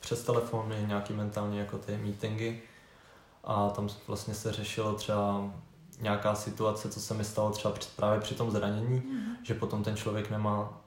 přes 0.00 0.22
telefony 0.22 0.84
nějaký 0.86 1.12
mentální 1.12 1.58
jako 1.58 1.78
ty 1.78 1.96
meetingy 1.96 2.62
a 3.44 3.70
tam 3.70 3.88
vlastně 4.06 4.34
se 4.34 4.52
řešilo 4.52 4.94
třeba 4.94 5.50
nějaká 6.00 6.34
situace, 6.34 6.88
co 6.88 7.00
se 7.00 7.14
mi 7.14 7.24
stalo 7.24 7.50
třeba 7.50 7.74
právě 7.96 8.20
při 8.20 8.34
tom 8.34 8.50
zranění, 8.50 8.96
mm. 8.96 9.36
že 9.42 9.54
potom 9.54 9.84
ten 9.84 9.96
člověk 9.96 10.30
nemá, 10.30 10.80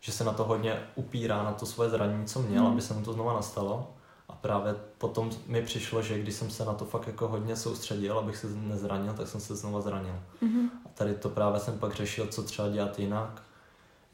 že 0.00 0.12
se 0.12 0.24
na 0.24 0.32
to 0.32 0.44
hodně 0.44 0.82
upírá, 0.94 1.42
na 1.42 1.52
to 1.52 1.66
svoje 1.66 1.90
zranění, 1.90 2.26
co 2.26 2.42
měl, 2.42 2.62
mm. 2.62 2.68
aby 2.72 2.82
se 2.82 2.94
mu 2.94 3.04
to 3.04 3.12
znova 3.12 3.32
nastalo. 3.32 3.93
A 4.28 4.32
právě 4.32 4.74
potom 4.98 5.30
mi 5.46 5.62
přišlo, 5.62 6.02
že 6.02 6.18
když 6.18 6.34
jsem 6.34 6.50
se 6.50 6.64
na 6.64 6.74
to 6.74 6.84
fakt 6.84 7.06
jako 7.06 7.28
hodně 7.28 7.56
soustředil, 7.56 8.18
abych 8.18 8.36
se 8.36 8.46
nezranil, 8.50 9.14
tak 9.14 9.28
jsem 9.28 9.40
se 9.40 9.56
znova 9.56 9.80
zranil. 9.80 10.14
Mm. 10.40 10.70
A 10.86 10.88
tady 10.88 11.14
to 11.14 11.28
právě 11.28 11.60
jsem 11.60 11.78
pak 11.78 11.94
řešil, 11.94 12.26
co 12.26 12.42
třeba 12.42 12.68
dělat 12.68 12.98
jinak, 12.98 13.42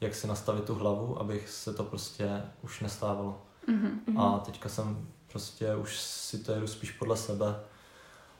jak 0.01 0.15
si 0.15 0.27
nastavit 0.27 0.63
tu 0.63 0.75
hlavu, 0.75 1.19
abych 1.19 1.49
se 1.49 1.73
to 1.73 1.83
prostě 1.83 2.41
už 2.61 2.79
nestávalo. 2.79 3.41
Mm. 3.67 4.17
A 4.17 4.39
teďka 4.39 4.69
jsem 4.69 5.07
prostě 5.31 5.75
už 5.75 5.99
si 5.99 6.37
to 6.37 6.51
jedu 6.51 6.67
spíš 6.67 6.91
podle 6.91 7.17
sebe 7.17 7.55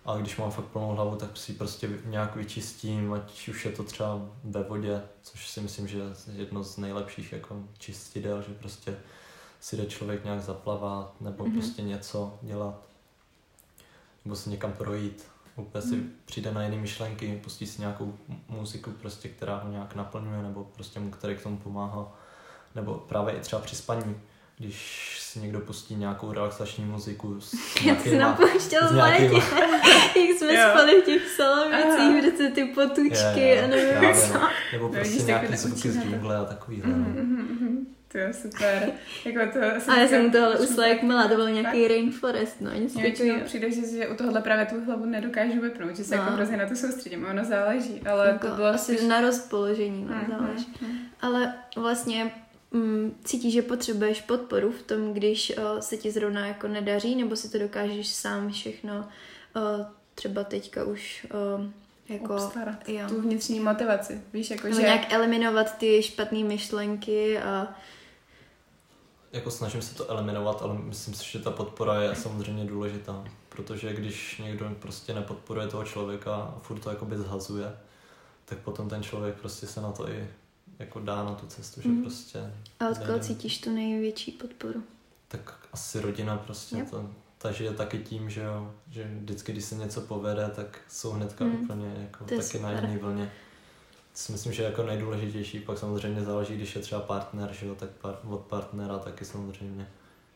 a 0.05 0.17
když 0.17 0.37
mám 0.37 0.51
fakt 0.51 0.65
plnou 0.65 0.89
hlavu, 0.89 1.15
tak 1.15 1.37
si 1.37 1.53
prostě 1.53 1.89
nějak 2.05 2.35
vyčistím, 2.35 3.13
ať 3.13 3.47
už 3.47 3.65
je 3.65 3.71
to 3.71 3.83
třeba 3.83 4.21
ve 4.43 4.63
vodě, 4.63 5.01
což 5.21 5.49
si 5.49 5.61
myslím, 5.61 5.87
že 5.87 5.97
je 5.97 6.13
jedno 6.33 6.63
z 6.63 6.77
nejlepších 6.77 7.31
jako 7.31 7.63
čistidel, 7.77 8.41
že 8.41 8.53
prostě 8.53 8.97
si 9.61 9.77
jde 9.77 9.85
člověk 9.85 10.23
nějak 10.23 10.41
zaplavat, 10.41 11.21
nebo 11.21 11.43
mm-hmm. 11.43 11.53
prostě 11.53 11.81
něco 11.81 12.39
dělat, 12.41 12.81
nebo 14.25 14.35
se 14.35 14.49
někam 14.49 14.73
projít. 14.73 15.25
Úplně 15.55 15.85
mm. 15.85 15.89
si 15.89 15.95
mhm. 15.95 16.11
přijde 16.25 16.51
na 16.53 16.63
jiné 16.63 16.77
myšlenky, 16.77 17.41
pustí 17.43 17.67
si 17.67 17.79
nějakou 17.79 18.17
muziku, 18.49 18.91
prostě, 18.91 19.29
která 19.29 19.57
ho 19.57 19.71
nějak 19.71 19.95
naplňuje, 19.95 20.43
nebo 20.43 20.63
prostě 20.63 20.99
mu, 20.99 21.11
který 21.11 21.35
k 21.35 21.43
tomu 21.43 21.57
pomáhá. 21.57 22.11
Nebo 22.75 22.93
právě 22.93 23.33
i 23.33 23.39
třeba 23.39 23.61
při 23.61 23.75
spaní 23.75 24.15
když 24.61 25.17
si 25.19 25.39
někdo 25.39 25.59
pustí 25.59 25.95
nějakou 25.95 26.31
relaxační 26.31 26.85
muziku 26.85 27.41
s 27.41 27.53
Jak 27.85 28.01
jsi 28.01 28.17
nám 28.17 28.35
pouštěl 28.35 28.87
z 28.87 28.91
létě, 28.91 29.23
jak 30.15 30.37
jsme 30.37 30.53
jo. 30.53 30.69
spali 30.69 31.01
v 31.01 31.05
těch 31.05 31.27
salovicích, 31.29 32.19
kde 32.19 32.49
ty 32.49 32.65
potučky 32.65 33.39
je, 33.39 33.63
a 33.63 33.67
nevím 33.67 34.13
co. 34.13 34.39
Nebo 34.73 34.87
no, 34.87 34.93
prostě 34.93 35.23
nějaké 35.23 35.57
zvuky 35.57 35.91
z 35.91 36.01
džungle 36.01 36.37
a 36.37 36.45
takový. 36.45 36.81
Mm-hmm, 36.81 37.15
mm-hmm. 37.15 37.77
To 38.11 38.17
je 38.17 38.33
super. 38.33 38.91
jako 39.25 39.53
to, 39.53 39.91
a 39.91 39.99
já 39.99 40.07
jsem 40.07 40.25
u 40.25 40.31
tohle 40.31 40.59
usla 40.59 40.87
jak 40.87 41.03
milá, 41.03 41.27
to 41.27 41.35
byl 41.35 41.49
nějaký 41.51 41.87
rainforest, 41.87 42.61
no, 42.61 42.71
nic 42.73 42.93
takového. 42.93 43.41
přijde, 43.45 43.71
že, 43.71 43.81
že 43.97 44.07
u 44.07 44.15
tohohle 44.15 44.41
právě 44.41 44.65
tu 44.65 44.85
hlavu 44.85 45.05
nedokážu 45.05 45.61
vypnout, 45.61 45.95
že 45.95 46.03
se 46.03 46.15
jako 46.15 46.25
no. 46.25 46.31
jako 46.31 46.35
hrozně 46.35 46.57
na 46.57 46.69
to 46.69 46.75
soustředím, 46.75 47.25
ono 47.25 47.45
záleží, 47.45 48.01
ale 48.01 48.27
jako, 48.27 48.47
to 48.47 48.55
bylo 48.55 48.67
asi 48.67 48.97
spíš... 48.97 49.07
na 49.07 49.21
rozpoložení, 49.21 50.05
no, 50.09 50.15
mm-hmm. 50.15 50.39
záleží. 50.39 50.73
Mm-hmm. 50.81 50.97
Ale 51.21 51.53
vlastně 51.75 52.31
mm, 52.71 53.15
cítíš, 53.23 53.53
že 53.53 53.61
potřebuješ 53.61 54.21
podporu 54.21 54.71
v 54.71 54.81
tom, 54.81 55.13
když 55.13 55.53
uh, 55.57 55.79
se 55.79 55.97
ti 55.97 56.11
zrovna 56.11 56.47
jako 56.47 56.67
nedaří, 56.67 57.15
nebo 57.15 57.35
si 57.35 57.49
to 57.49 57.59
dokážeš 57.59 58.07
sám 58.07 58.51
všechno 58.51 59.07
uh, 59.55 59.85
třeba 60.15 60.43
teďka 60.43 60.83
už 60.83 61.27
uh, 61.57 61.65
jako... 62.09 62.33
Obstarat 62.33 62.89
jo. 62.89 63.07
tu 63.07 63.21
vnitřní 63.21 63.59
motivaci, 63.59 64.21
víš, 64.33 64.51
jako 64.51 64.67
nebo 64.67 64.75
že... 64.75 64.81
nějak 64.81 65.13
eliminovat 65.13 65.77
ty 65.77 66.03
špatné 66.03 66.43
myšlenky 66.43 67.39
a... 67.39 67.67
Jako 69.31 69.51
snažím 69.51 69.81
se 69.81 69.95
to 69.95 70.11
eliminovat, 70.11 70.61
ale 70.61 70.77
myslím 70.77 71.13
si, 71.13 71.31
že 71.31 71.39
ta 71.39 71.51
podpora 71.51 72.01
je 72.01 72.15
samozřejmě 72.15 72.65
důležitá, 72.65 73.23
protože 73.49 73.93
když 73.93 74.41
někdo 74.43 74.71
prostě 74.79 75.13
nepodporuje 75.13 75.67
toho 75.67 75.83
člověka 75.83 76.35
a 76.35 76.59
furt 76.61 76.79
to 76.79 76.89
jakoby 76.89 77.17
zhazuje, 77.17 77.77
tak 78.45 78.57
potom 78.57 78.89
ten 78.89 79.03
člověk 79.03 79.35
prostě 79.35 79.67
se 79.67 79.81
na 79.81 79.91
to 79.91 80.09
i 80.09 80.27
jako 80.81 80.99
dá 80.99 81.23
na 81.23 81.35
tu 81.35 81.47
cestu, 81.47 81.81
že 81.81 81.89
mm. 81.89 82.01
prostě... 82.01 82.39
A 82.79 82.89
od 82.89 82.97
koho 82.97 83.19
cítíš 83.19 83.61
tu 83.61 83.75
největší 83.75 84.31
podporu? 84.31 84.83
Tak 85.27 85.67
asi 85.73 86.01
rodina 86.01 86.37
prostě, 86.37 86.75
yep. 86.75 86.89
to, 86.89 87.09
takže 87.37 87.63
je 87.63 87.71
taky 87.71 87.99
tím, 87.99 88.29
že 88.29 88.41
jo, 88.41 88.73
že 88.89 89.11
vždycky, 89.21 89.51
když 89.51 89.65
se 89.65 89.75
něco 89.75 90.01
povede, 90.01 90.51
tak 90.55 90.79
jsou 90.89 91.11
hnedka 91.11 91.45
mm. 91.45 91.55
úplně 91.55 91.93
jako 92.01 92.25
to 92.25 92.37
taky 92.37 92.59
na 92.59 92.71
jiné 92.71 92.97
vlně. 92.97 93.31
To 94.11 94.17
si 94.17 94.31
myslím, 94.31 94.53
že 94.53 94.63
je 94.63 94.69
jako 94.69 94.83
nejdůležitější, 94.83 95.59
pak 95.59 95.77
samozřejmě 95.77 96.23
záleží, 96.23 96.55
když 96.55 96.75
je 96.75 96.81
třeba 96.81 97.01
partner, 97.01 97.49
že 97.51 97.65
jo, 97.65 97.75
tak 97.75 97.89
par, 97.89 98.19
od 98.23 98.41
partnera 98.41 98.99
taky 98.99 99.25
samozřejmě. 99.25 99.87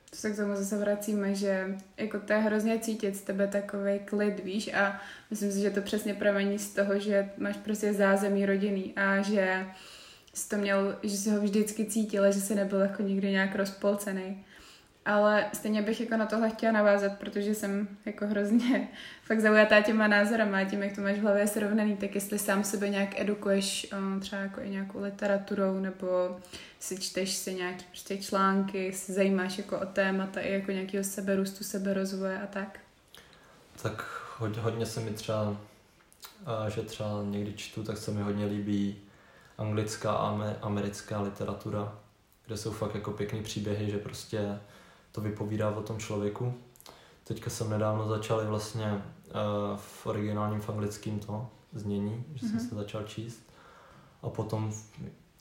To 0.10 0.16
se 0.16 0.32
k 0.32 0.36
tomu 0.36 0.56
zase 0.56 0.78
vracíme, 0.78 1.36
že 1.36 1.78
jako 1.98 2.20
to 2.20 2.34
je 2.34 2.40
hrozně 2.40 2.80
cítit 2.80 3.16
z 3.16 3.22
tebe 3.22 3.48
takový 3.48 4.00
klid, 4.00 4.44
víš, 4.44 4.74
a 4.74 5.02
myslím 5.30 5.52
si, 5.52 5.60
že 5.60 5.70
to 5.70 5.82
přesně 5.82 6.14
pramení 6.14 6.60
z 6.60 6.74
toho, 6.74 7.00
že 7.00 7.30
máš 7.38 7.58
prostě 7.58 7.94
zázemí 7.94 8.46
rodinný 8.46 8.94
a 8.96 9.22
že 9.22 9.66
jsi 10.36 10.50
to 10.50 10.58
měl, 10.58 10.96
že 11.04 11.18
si 11.18 11.30
ho 11.30 11.42
vždycky 11.42 11.86
cítila, 11.86 12.32
že 12.32 12.42
se 12.42 12.56
nebyl 12.56 12.80
jako 12.80 13.02
nikdy 13.04 13.32
nějak 13.32 13.56
rozpolcený. 13.56 14.46
Ale 15.06 15.46
stejně 15.54 15.82
bych 15.82 16.02
jako 16.02 16.18
na 16.18 16.26
tohle 16.26 16.50
chtěla 16.50 16.72
navázat, 16.72 17.18
protože 17.18 17.56
jsem 17.56 17.88
jako 18.06 18.28
hrozně 18.28 18.88
fakt 19.24 19.40
zaujatá 19.40 19.82
těma 19.82 20.08
názorama 20.08 20.58
a 20.58 20.64
tím, 20.64 20.84
jak 20.84 20.96
to 20.96 21.02
máš 21.02 21.18
v 21.18 21.22
hlavě 21.22 21.48
srovnaný, 21.48 21.98
tak 21.98 22.16
jestli 22.16 22.40
sám 22.40 22.64
sebe 22.64 22.90
nějak 22.90 23.20
edukuješ 23.20 23.88
třeba 24.20 24.42
jako 24.42 24.62
i 24.62 24.70
nějakou 24.70 25.02
literaturou, 25.02 25.80
nebo 25.80 26.40
si 26.80 26.98
čteš 26.98 27.34
si 27.34 27.54
nějaký 27.54 27.86
prostě 27.90 28.18
články, 28.18 28.94
si 28.94 29.14
zajímáš 29.14 29.58
jako 29.58 29.80
o 29.80 29.86
témata 29.86 30.42
i 30.42 30.54
jako 30.54 30.72
nějakého 30.72 31.04
seberůstu, 31.04 31.64
seberozvoje 31.64 32.42
a 32.42 32.48
tak? 32.48 32.80
Tak 33.82 34.06
hodně, 34.38 34.62
hodně 34.62 34.86
se 34.86 35.00
mi 35.00 35.12
třeba, 35.12 35.58
že 36.68 36.82
třeba 36.82 37.24
někdy 37.24 37.54
čtu, 37.54 37.84
tak 37.84 37.98
se 37.98 38.12
mi 38.12 38.22
hodně 38.22 38.46
líbí 38.46 39.05
anglická 39.58 40.12
a 40.12 40.56
americká 40.62 41.22
literatura, 41.22 42.00
kde 42.46 42.58
jsou 42.58 42.72
fakt 42.72 42.96
jako 42.96 43.12
pěkný 43.12 43.44
příběhy, 43.44 43.92
že 43.92 43.98
prostě 43.98 44.60
to 45.12 45.22
vypovídá 45.22 45.70
o 45.70 45.82
tom 45.82 46.00
člověku. 46.00 46.54
Teďka 47.24 47.50
jsem 47.50 47.70
nedávno 47.70 48.08
začal 48.08 48.46
vlastně 48.48 48.92
uh, 48.94 49.78
v 49.78 50.06
originálním 50.06 50.62
v 50.62 50.70
anglickém 50.70 51.20
to 51.20 51.48
znění, 51.74 52.26
že 52.34 52.46
mm-hmm. 52.46 52.50
jsem 52.50 52.60
mhm. 52.60 52.70
se 52.70 52.76
začal 52.76 53.04
číst. 53.04 53.40
A 54.22 54.30
potom 54.30 54.74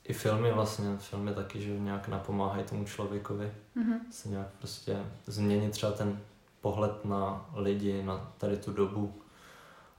i 0.03 0.13
filmy 0.13 0.51
vlastně, 0.51 0.97
filmy 0.97 1.33
taky, 1.33 1.61
že 1.61 1.79
nějak 1.79 2.07
napomáhají 2.07 2.63
tomu 2.63 2.85
člověkovi 2.85 3.51
mm-hmm. 3.77 3.99
se 4.11 4.29
nějak 4.29 4.47
prostě 4.59 4.97
změnit 5.25 5.71
třeba 5.71 5.91
ten 5.91 6.19
pohled 6.61 7.05
na 7.05 7.49
lidi, 7.53 8.03
na 8.03 8.31
tady 8.37 8.57
tu 8.57 8.73
dobu, 8.73 9.13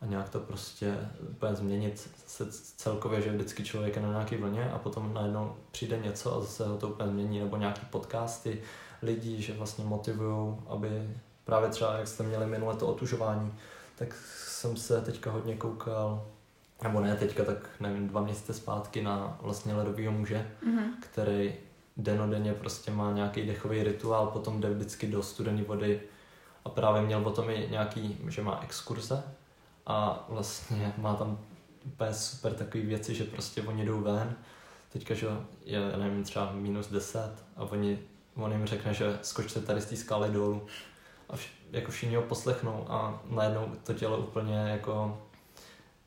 a 0.01 0.07
nějak 0.07 0.29
to 0.29 0.41
prostě 0.41 0.99
úplně 1.31 1.55
změnit 1.55 2.11
se 2.27 2.47
celkově, 2.77 3.23
že 3.23 3.33
vždycky 3.33 3.65
člověk 3.65 3.97
je 3.97 4.03
na 4.03 4.09
nějaké 4.09 4.37
vlně 4.37 4.71
a 4.71 4.79
potom 4.79 5.15
najednou 5.15 5.57
přijde 5.71 5.99
něco 5.99 6.37
a 6.37 6.41
zase 6.41 6.69
ho 6.69 6.77
to 6.77 6.89
úplně 6.89 7.11
změní, 7.11 7.41
nebo 7.41 7.57
nějaký 7.57 7.87
podcasty 7.91 8.63
lidí, 9.03 9.43
že 9.43 9.53
vlastně 9.53 9.85
motivují, 9.85 10.57
aby 10.69 11.11
právě 11.45 11.69
třeba, 11.69 11.97
jak 11.97 12.09
jste 12.09 12.23
měli 12.23 12.47
minule 12.47 12.77
to 12.77 12.87
otužování, 12.87 13.55
tak 13.97 14.15
jsem 14.47 14.77
se 14.77 15.01
teďka 15.01 15.31
hodně 15.31 15.57
koukal, 15.57 16.27
nebo 16.83 17.01
ne 17.01 17.17
teďka, 17.17 17.45
tak 17.45 17.69
nevím, 17.81 18.09
dva 18.09 18.21
měsíce 18.21 18.55
zpátky 18.55 19.03
na 19.03 19.39
vlastně 19.43 19.75
ledovýho 19.75 20.13
muže, 20.13 20.51
mm-hmm. 20.67 20.89
který 21.01 21.55
denodenně 21.97 22.53
prostě 22.53 22.91
má 22.91 23.13
nějaký 23.13 23.47
dechový 23.47 23.83
rituál, 23.83 24.27
potom 24.27 24.61
jde 24.61 24.71
vždycky 24.71 25.07
do 25.07 25.23
studené 25.23 25.63
vody 25.63 26.01
a 26.65 26.69
právě 26.69 27.03
měl 27.03 27.29
o 27.29 27.31
tom 27.31 27.51
i 27.51 27.69
nějaký, 27.71 28.19
že 28.29 28.43
má 28.43 28.61
exkurze, 28.63 29.23
a 29.87 30.27
vlastně 30.29 30.93
má 30.99 31.15
tam 31.15 31.39
úplně 31.85 32.15
super 32.15 32.55
takové 32.55 32.85
věci, 32.85 33.15
že 33.15 33.25
prostě 33.25 33.63
oni 33.63 33.85
jdou 33.85 34.01
ven, 34.01 34.37
teďka, 34.93 35.15
že 35.15 35.27
je, 35.65 35.81
nevím, 35.97 36.25
třeba 36.25 36.53
minus 36.53 36.89
10 36.89 37.31
a 37.57 37.63
oni, 37.63 37.99
on 38.35 38.53
jim 38.53 38.67
řekne, 38.67 38.95
že 38.95 39.19
skočte 39.23 39.61
tady 39.61 39.81
z 39.81 39.87
té 39.87 39.97
skály 39.97 40.31
dolů. 40.31 40.67
A 41.29 41.37
vš, 41.37 41.53
jako 41.73 41.91
všichni 41.91 42.17
ho 42.17 42.23
poslechnou 42.23 42.87
a 42.89 43.23
najednou 43.31 43.73
to 43.85 43.95
tělo 43.95 44.19
úplně 44.19 44.55
jako 44.55 45.23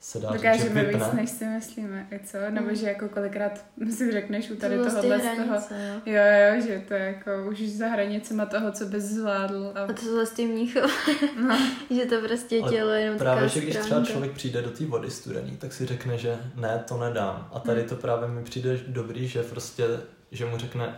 se 0.02 0.20
dá 0.20 0.32
říct, 0.32 0.42
že 0.42 0.48
Dokážeme 0.48 0.84
víc, 0.84 0.94
vypne. 0.94 1.14
než 1.14 1.30
si 1.30 1.46
myslíme, 1.46 2.08
i 2.12 2.20
co? 2.26 2.38
Nebo 2.50 2.68
Hmm. 2.68 2.76
že 2.76 2.88
jako 2.88 3.10
kolikrát 3.10 3.66
si 3.98 4.12
řekneš 4.12 4.52
u 4.52 4.56
tady 4.56 4.78
to 4.78 4.84
tohohle 4.84 5.08
vlastně 5.18 5.32
z 5.36 5.68
toho, 5.68 5.80
no. 5.80 6.02
jo, 6.06 6.22
jo, 6.56 6.62
že 6.68 6.84
to 6.88 6.94
je 6.94 7.00
jako 7.06 7.32
už 7.50 7.62
za 7.70 7.88
hranicema 7.88 8.46
toho, 8.46 8.72
co 8.72 8.86
bys 8.86 9.04
zvládl. 9.04 9.72
A, 9.76 9.80
A 9.84 9.88
to 9.94 10.06
zase 10.16 10.26
s 10.26 10.32
tím 10.36 10.50
mníchov, 10.50 10.92
no, 11.48 11.58
že 11.96 12.06
to 12.06 12.22
prostě 12.22 12.60
Ale 12.62 12.72
tělo 12.72 12.90
je 12.92 13.02
jenom 13.02 13.20
Právě, 13.20 13.50
že 13.50 13.60
když 13.62 13.76
třeba 13.78 14.06
člověk 14.06 14.32
přijde 14.32 14.62
do 14.62 14.72
té 14.72 14.86
vody 14.86 15.12
studený, 15.12 15.58
tak 15.58 15.74
si 15.74 15.86
řekne, 15.86 16.18
že 16.18 16.38
ne, 16.56 16.84
to 16.88 16.98
nedám. 16.98 17.50
A 17.54 17.60
tady 17.60 17.84
to 17.84 17.96
právě 17.96 18.28
mi 18.28 18.44
přijde 18.44 18.80
dobrý, 18.88 19.28
že 19.28 19.44
prostě, 19.44 19.84
že 20.32 20.46
mu 20.46 20.58
řekne, 20.58 20.96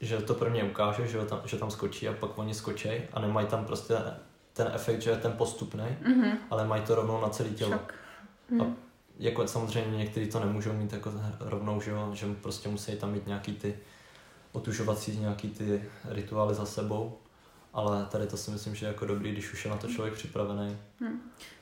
že 0.00 0.16
to 0.16 0.34
prvně 0.34 0.64
ukáže, 0.64 1.06
že, 1.06 1.18
tam, 1.18 1.40
že 1.44 1.56
tam 1.56 1.70
skočí 1.70 2.08
a 2.08 2.12
pak 2.12 2.38
oni 2.38 2.54
skočej 2.54 3.02
a 3.12 3.20
nemají 3.20 3.46
tam 3.46 3.64
prostě 3.64 3.94
ten 4.52 4.70
efekt, 4.74 5.02
že 5.02 5.10
je 5.10 5.16
ten 5.16 5.32
postupný, 5.32 5.84
mhm, 6.06 6.38
ale 6.50 6.66
mají 6.66 6.82
to 6.82 6.94
rovnou 6.94 7.20
na 7.20 7.28
celé 7.28 7.48
tělo. 7.48 7.72
šok. 7.72 7.94
Hm. 8.52 8.76
Jako 9.18 9.48
samozřejmě 9.48 9.98
někteří 9.98 10.26
to 10.26 10.40
nemůžou 10.40 10.72
mít 10.72 10.92
jako 10.92 11.12
rovnou, 11.40 11.80
že, 11.80 11.90
jo, 11.90 12.10
že 12.14 12.26
prostě 12.42 12.68
musí 12.68 12.96
tam 12.96 13.12
mít 13.12 13.26
nějaký 13.26 13.52
ty 13.52 13.74
otužovací, 14.52 15.18
nějaký 15.18 15.48
ty 15.48 15.82
rituály 16.04 16.54
za 16.54 16.66
sebou. 16.66 17.18
Ale 17.74 18.06
tady 18.10 18.26
to 18.26 18.36
si 18.36 18.50
myslím, 18.50 18.74
že 18.74 18.86
je 18.86 18.88
jako 18.88 19.06
dobrý, 19.06 19.32
když 19.32 19.52
už 19.52 19.64
je 19.64 19.70
na 19.70 19.76
to 19.76 19.88
člověk 19.88 20.14
připravený. 20.14 20.76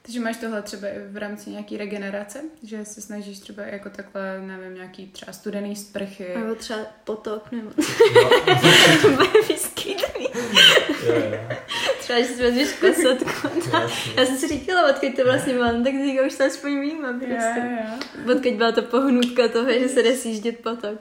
Takže 0.02 0.20
máš 0.20 0.36
tohle 0.36 0.62
třeba 0.62 0.88
i 0.88 0.98
v 1.10 1.16
rámci 1.16 1.50
nějaký 1.50 1.76
regenerace, 1.76 2.42
že 2.62 2.84
se 2.84 3.00
snažíš 3.00 3.38
třeba 3.38 3.62
jako 3.62 3.90
takhle, 3.90 4.40
nevím, 4.40 4.74
nějaký 4.74 5.06
třeba 5.06 5.32
studený 5.32 5.76
sprchy. 5.76 6.34
Nebo 6.36 6.54
třeba 6.54 6.78
potok, 7.04 7.52
nebo 7.52 7.70
No, 8.14 9.10
bude 9.16 9.42
vyskytný. 9.48 10.26
Třeba, 12.10 12.20
že 12.22 12.26
si 12.34 12.42
vezmeš 12.42 12.72
kasatku. 12.72 13.48
jasně. 13.72 14.12
Já 14.16 14.26
jsem 14.26 14.36
si 14.36 14.48
říkala, 14.48 14.88
odkud 14.90 15.16
to 15.16 15.24
vlastně 15.24 15.54
mám, 15.54 15.84
tak 15.84 15.92
teďka 15.92 16.26
už 16.26 16.34
to 16.36 16.44
aspoň 16.44 16.80
vím, 16.80 16.98
prostě. 17.18 17.78
Odkud 18.32 18.52
byla 18.54 18.72
to 18.72 18.82
pohnutka 18.82 19.48
toho, 19.48 19.72
že 19.72 19.88
se 19.88 20.02
jde 20.02 20.16
sjíždět 20.16 20.58
potok. 20.58 20.98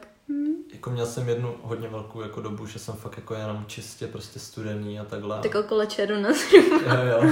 Jako 0.73 0.89
měl 0.89 1.05
jsem 1.05 1.29
jednu 1.29 1.55
hodně 1.61 1.87
velkou 1.87 2.21
jako 2.21 2.41
dobu, 2.41 2.65
že 2.65 2.79
jsem 2.79 2.95
fakt 2.95 3.17
jako 3.17 3.33
jenom 3.33 3.63
čistě 3.67 4.07
prostě 4.07 4.39
studený 4.39 4.99
a 4.99 5.03
takhle. 5.05 5.39
Tak 5.41 5.55
okolo 5.55 5.85
čeru 5.85 6.15
na 6.21 6.29
Jo, 6.59 7.05
jo. 7.11 7.31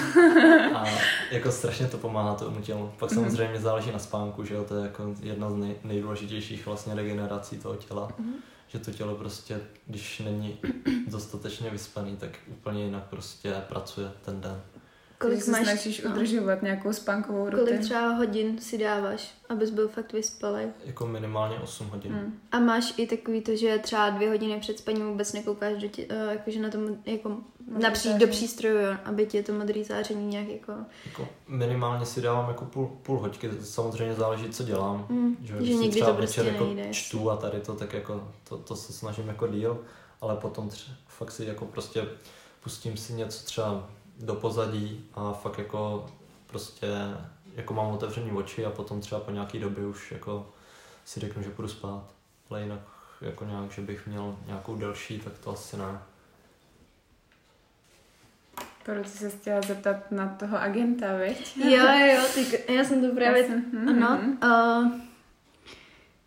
A 0.76 0.86
jako 1.32 1.52
strašně 1.52 1.88
to 1.88 1.98
pomáhá 1.98 2.36
tomu 2.36 2.62
tělu. 2.62 2.92
Pak 3.00 3.12
Mhm. 3.12 3.20
samozřejmě 3.20 3.60
záleží 3.60 3.92
na 3.92 4.00
spánku, 4.00 4.44
že 4.44 4.54
jo, 4.54 4.64
to 4.68 4.76
je 4.76 4.84
jako 4.84 5.16
jedna 5.24 5.50
z 5.52 5.56
nej, 5.56 5.76
nejdůležitějších 5.84 6.66
vlastně 6.66 6.96
regenerací 6.96 7.58
toho 7.58 7.76
těla. 7.76 8.10
Mhm. 8.20 8.34
Že 8.68 8.80
to 8.80 8.92
tělo 8.92 9.16
prostě, 9.16 9.62
když 9.88 10.20
není 10.20 10.58
dostatečně 11.08 11.70
vyspaný, 11.70 12.18
tak 12.18 12.30
úplně 12.48 12.84
jinak 12.84 13.04
prostě 13.10 13.54
pracuje 13.68 14.12
ten 14.26 14.42
den. 14.42 14.62
Kolik 15.20 15.44
se 15.44 15.52
máš, 15.52 15.64
snažíš 15.64 16.02
no, 16.04 16.12
udržovat 16.12 16.62
nějakou 16.62 16.94
spánkovou 16.94 17.44
kolik 17.46 17.58
rutinu. 17.60 17.80
třeba 17.82 18.10
hodin 18.14 18.62
si 18.62 18.78
dáváš, 18.78 19.36
abys 19.50 19.70
byl 19.70 19.88
fakt 19.88 20.14
vyspalý. 20.14 20.62
Jako 20.86 21.08
minimálně 21.08 21.60
8 21.60 21.88
hodin. 21.88 22.12
Hmm. 22.12 22.40
A 22.52 22.60
máš 22.60 22.94
i 22.98 23.08
takový 23.08 23.42
to, 23.42 23.56
že 23.56 23.78
třeba 23.78 24.10
dvě 24.10 24.30
hodiny 24.30 24.60
před 24.60 24.78
spaním 24.80 25.08
vůbec 25.10 25.34
nekoukáš 25.34 25.82
do 25.82 25.88
tě, 25.88 26.06
uh, 26.06 26.32
jakože 26.32 26.60
na 26.60 26.70
tom, 26.70 26.98
jako 27.06 27.38
napříč 27.80 28.04
do 28.06 28.12
záření. 28.12 28.32
přístroju, 28.32 28.78
jo, 28.78 28.98
aby 29.06 29.26
ti 29.26 29.44
to 29.44 29.54
modrý 29.54 29.84
záření 29.84 30.28
nějak 30.28 30.48
jako, 30.48 30.74
Jako 31.06 31.28
minimálně 31.48 32.06
si 32.06 32.22
dávám 32.22 32.48
jako 32.50 32.66
půl, 32.66 32.88
půl 33.04 33.20
hoďky, 33.20 33.50
samozřejmě 33.62 34.16
záleží, 34.16 34.50
co 34.50 34.64
dělám. 34.64 35.06
mm, 35.10 35.38
Že, 35.44 35.66
že 35.66 35.74
někdy 35.74 35.90
třeba 35.90 36.08
to 36.12 36.18
prostě 36.18 36.42
večer 36.42 36.54
jako 36.54 36.66
nejde. 36.74 36.94
čtu 36.94 37.32
a 37.32 37.38
tady 37.38 37.60
to, 37.60 37.74
tak 37.74 37.94
jako 37.94 38.28
to, 38.50 38.58
to 38.58 38.76
se 38.76 38.94
snažím 38.94 39.28
jako 39.28 39.48
díl, 39.48 39.78
ale 40.22 40.36
potom 40.36 40.70
tři, 40.70 40.92
fakt 41.08 41.32
si 41.32 41.46
jako 41.46 41.66
prostě 41.66 42.06
pustím 42.64 42.98
si 42.98 43.14
něco 43.14 43.46
třeba 43.46 43.90
do 44.20 44.36
pozadí 44.36 45.06
a 45.16 45.34
fakt 45.34 45.58
jako 45.58 46.06
prostě 46.48 46.88
jako 47.56 47.74
mám 47.74 47.92
otevřený 47.92 48.32
oči 48.32 48.66
a 48.66 48.70
potom 48.70 49.02
třeba 49.02 49.22
po 49.22 49.32
nějaký 49.32 49.60
době 49.60 49.86
už 49.86 50.12
jako 50.12 50.50
si 51.06 51.20
řeknu, 51.20 51.44
že 51.44 51.50
půjdu 51.50 51.68
spát. 51.70 52.04
Ale 52.50 52.62
jinak 52.62 52.80
jako 53.22 53.46
nějak, 53.46 53.72
že 53.72 53.82
bych 53.82 54.08
měl 54.08 54.38
nějakou 54.48 54.76
delší, 54.76 55.20
tak 55.20 55.34
to 55.44 55.52
asi 55.52 55.78
ne. 55.78 56.00
Proto 58.86 59.10
se 59.10 59.30
chtěla 59.30 59.62
zeptat 59.62 60.12
na 60.12 60.28
toho 60.40 60.58
agenta, 60.62 61.06
viď? 61.18 61.58
Jo, 61.58 61.84
jo, 62.16 62.24
ty, 62.34 62.74
já 62.74 62.84
jsem 62.84 63.02
to 63.10 63.16
právě, 63.16 63.42
Já 63.42 63.48
jsem- 63.48 63.66
mhm, 63.72 64.04
ano, 64.04 64.20
uh, 64.84 64.92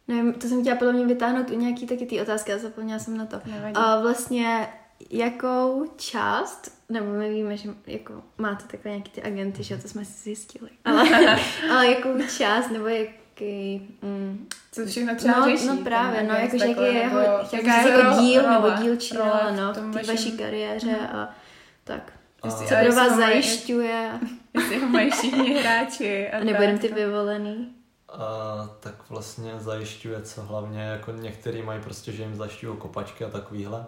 nevím, 0.09 0.33
to 0.35 0.47
jsem 0.49 0.61
chtěla 0.61 0.77
podle 0.77 0.93
mě 0.93 1.07
vytáhnout 1.07 1.51
u 1.51 1.55
nějaký 1.59 1.87
taky 1.87 2.07
ty 2.07 2.21
otázky, 2.21 2.53
a 2.53 2.59
zapomněla 2.59 2.99
jsem 2.99 3.17
na 3.17 3.27
to. 3.27 3.41
Nevadí. 3.47 3.75
A 3.77 4.01
vlastně 4.01 4.69
jakou 5.11 5.87
část, 5.97 6.79
nebo 6.89 7.07
my 7.13 7.31
víme, 7.31 7.57
že 7.57 7.71
jako 7.87 8.13
máte 8.39 8.65
takové 8.65 8.91
nějaký 8.91 9.11
ty 9.11 9.23
agenty, 9.23 9.63
že 9.63 9.77
to 9.79 9.89
jsme 9.89 10.05
si 10.05 10.13
zjistili, 10.23 10.71
ale, 10.85 11.05
ale 11.73 11.87
jakou 11.91 12.09
část, 12.39 12.71
nebo 12.71 12.89
jaký, 12.89 13.89
mm, 14.03 14.49
Co 14.73 14.87
všechno 14.87 15.15
třeba 15.17 15.39
no, 15.39 15.45
řeší? 15.53 15.67
no 15.67 15.77
právě, 15.77 16.23
no, 16.23 16.35
jakože 16.35 16.67
jaký 16.67 16.83
je 16.83 16.93
jeho, 16.93 17.21
jaká 17.53 17.77
je 17.81 17.89
jako 17.91 18.03
ro- 18.03 18.21
díl, 18.21 18.43
role- 18.43 18.51
nebo 18.53 18.83
dílčí 18.83 19.17
role 19.17 19.31
role, 19.31 19.53
v 19.53 19.57
no, 19.57 19.73
v 19.73 19.75
té 19.75 19.81
vašem- 19.99 20.15
vaší 20.15 20.33
kariéře 20.39 20.87
Mhm. 20.93 21.17
a 21.17 21.35
tak. 21.85 22.13
Jestli- 22.45 22.67
Co 22.67 22.77
a 22.77 22.83
pro 22.85 22.93
vás 22.93 23.17
zajišťuje, 23.17 24.11
Jestli 24.55 24.79
ho 24.79 24.89
mají 24.89 25.11
všichni 25.11 25.55
hráči. 25.55 26.31
A 26.31 26.39
nebo 26.45 26.51
tak, 26.53 26.61
jenom 26.61 26.79
ty 26.79 26.89
no. 26.91 26.95
vyvolený. 26.97 27.73
A 28.09 28.21
tak 28.81 28.95
vlastně 29.11 29.53
zajišťuje 29.59 30.23
co 30.23 30.43
hlavně, 30.43 30.81
jako 30.83 31.13
některý 31.13 31.63
mají 31.63 31.81
prostě, 31.81 32.13
že 32.13 32.23
jim 32.23 32.35
zajišťují 32.37 32.77
kopačky 32.79 33.25
a 33.25 33.29
takovýhle, 33.31 33.85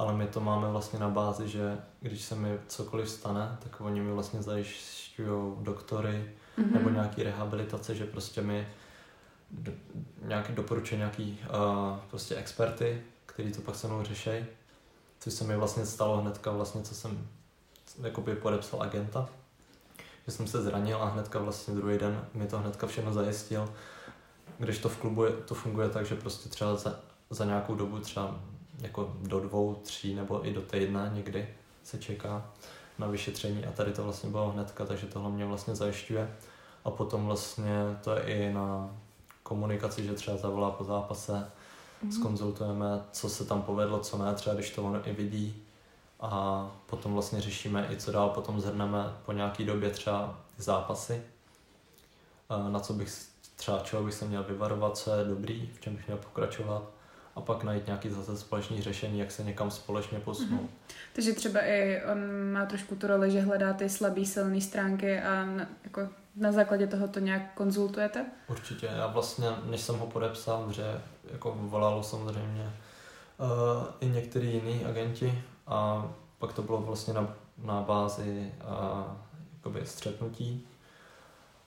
ale 0.00 0.12
my 0.12 0.26
to 0.26 0.40
máme 0.40 0.68
vlastně 0.68 0.98
na 0.98 1.08
bázi, 1.08 1.48
že 1.48 1.78
když 2.00 2.22
se 2.22 2.34
mi 2.34 2.58
cokoliv 2.68 3.10
stane, 3.10 3.58
tak 3.62 3.80
oni 3.80 4.00
mi 4.00 4.12
vlastně 4.12 4.42
zajišťují 4.42 5.52
doktory 5.60 6.30
Mhm. 6.56 6.74
nebo 6.74 6.90
nějaký 6.90 7.22
rehabilitace, 7.22 7.94
že 7.94 8.04
prostě 8.06 8.42
mi 8.42 8.68
do, 9.50 9.72
nějaký 10.22 10.52
doporučuje 10.52 10.98
nějaký 10.98 11.40
uh, 11.42 11.98
prostě 12.10 12.34
experty, 12.36 13.02
kteří 13.26 13.52
to 13.52 13.60
pak 13.60 13.74
se 13.76 13.86
mnou 13.86 14.02
řeší, 14.02 14.30
což 15.20 15.32
se 15.32 15.44
mi 15.44 15.56
vlastně 15.56 15.86
stalo 15.86 16.20
hnedka 16.20 16.50
vlastně, 16.50 16.82
co 16.82 16.94
jsem 16.94 17.28
jakoby 18.02 18.36
podepsal 18.36 18.82
agenta, 18.82 19.28
že 20.26 20.32
jsem 20.32 20.46
se 20.46 20.62
zranil 20.62 21.02
a 21.02 21.04
hnedka 21.08 21.38
vlastně 21.38 21.74
druhý 21.74 21.98
den 21.98 22.24
mi 22.34 22.46
to 22.46 22.58
hnedka 22.58 22.86
všechno 22.86 23.12
zajistil. 23.12 23.68
Když 24.58 24.78
to 24.78 24.88
v 24.88 24.96
klubu 24.96 25.24
je, 25.24 25.30
to 25.32 25.54
funguje 25.54 25.88
tak, 25.88 26.06
že 26.06 26.14
prostě 26.14 26.48
třeba 26.48 26.76
za, 26.76 27.00
za 27.30 27.44
nějakou 27.44 27.74
dobu, 27.74 27.98
třeba 27.98 28.40
jako 28.80 29.12
do 29.20 29.40
dvou, 29.40 29.74
tří 29.74 30.14
nebo 30.14 30.46
i 30.46 30.52
do 30.52 30.60
týdne 30.62 31.10
někdy 31.14 31.48
se 31.84 31.98
čeká 31.98 32.50
na 32.98 33.06
vyšetření 33.06 33.64
a 33.66 33.70
tady 33.72 33.92
to 33.92 34.04
vlastně 34.04 34.30
bylo 34.30 34.50
hnedka, 34.50 34.86
takže 34.86 35.06
tohle 35.06 35.30
mě 35.30 35.46
vlastně 35.46 35.74
zajišťuje. 35.74 36.36
A 36.84 36.90
potom 36.90 37.26
vlastně 37.26 37.72
to 38.04 38.12
je 38.12 38.20
i 38.22 38.52
na 38.52 38.90
komunikaci, 39.42 40.04
že 40.04 40.12
třeba 40.14 40.36
zavolá 40.36 40.70
po 40.70 40.84
zápase, 40.84 41.50
Mhm. 42.02 42.12
skonzultujeme, 42.12 43.04
co 43.12 43.28
se 43.28 43.44
tam 43.44 43.62
povedlo, 43.62 44.00
co 44.00 44.18
ne, 44.18 44.34
třeba 44.34 44.54
když 44.54 44.70
to 44.70 44.82
on 44.82 45.02
i 45.04 45.12
vidí. 45.12 45.62
A 46.20 46.70
potom 46.86 47.12
vlastně 47.12 47.40
řešíme 47.40 47.88
i 47.90 47.96
co 47.96 48.12
dál, 48.12 48.28
potom 48.28 48.60
zhrneme 48.60 49.14
po 49.26 49.32
nějaký 49.32 49.64
době 49.64 49.90
třeba 49.90 50.38
ty 50.56 50.62
zápasy, 50.62 51.22
na 52.70 52.80
co 52.80 52.92
bych 52.92 53.12
třeba 53.56 53.78
čeho 53.78 54.02
bych 54.04 54.14
se 54.14 54.24
měl 54.24 54.42
vyvarovat, 54.44 54.98
co 54.98 55.14
je 55.14 55.24
dobrý, 55.24 55.70
v 55.74 55.80
čem 55.80 55.96
bych 55.96 56.06
měl 56.06 56.18
pokračovat 56.18 56.82
a 57.36 57.40
pak 57.40 57.64
najít 57.64 57.86
nějaký 57.86 58.08
zase 58.08 58.36
společný 58.36 58.82
řešení, 58.82 59.18
jak 59.18 59.30
se 59.30 59.44
někam 59.44 59.70
společně 59.70 60.20
posunout. 60.20 60.70
Takže 61.12 61.32
třeba 61.32 61.60
i 61.60 62.02
on 62.12 62.52
má 62.52 62.66
trošku 62.66 62.96
tu 62.96 63.06
roli, 63.06 63.30
že 63.30 63.40
hledá 63.40 63.72
ty 63.72 63.88
slabý, 63.88 64.26
silné 64.26 64.60
stránky 64.60 65.20
a 65.20 65.44
na, 65.44 65.66
jako 65.84 66.08
na 66.36 66.52
základě 66.52 66.86
toho 66.86 67.08
to 67.08 67.20
nějak 67.20 67.54
konzultujete? 67.54 68.26
Určitě. 68.48 68.86
Já 68.86 69.06
vlastně, 69.06 69.46
než 69.64 69.80
jsem 69.80 69.98
ho 69.98 70.06
podepsal, 70.06 70.72
že 70.72 71.00
jako 71.32 71.56
volalo 71.60 72.02
samozřejmě 72.02 72.72
uh, 73.38 73.46
i 74.00 74.08
některý 74.08 74.52
jiný 74.52 74.84
agenti 74.84 75.42
a 75.66 76.10
pak 76.38 76.52
to 76.52 76.62
bylo 76.62 76.78
vlastně 76.78 77.14
na, 77.14 77.34
na 77.64 77.80
bázi 77.80 78.52
uh, 78.60 79.14
jakoby 79.54 79.86
střetnutí 79.86 80.66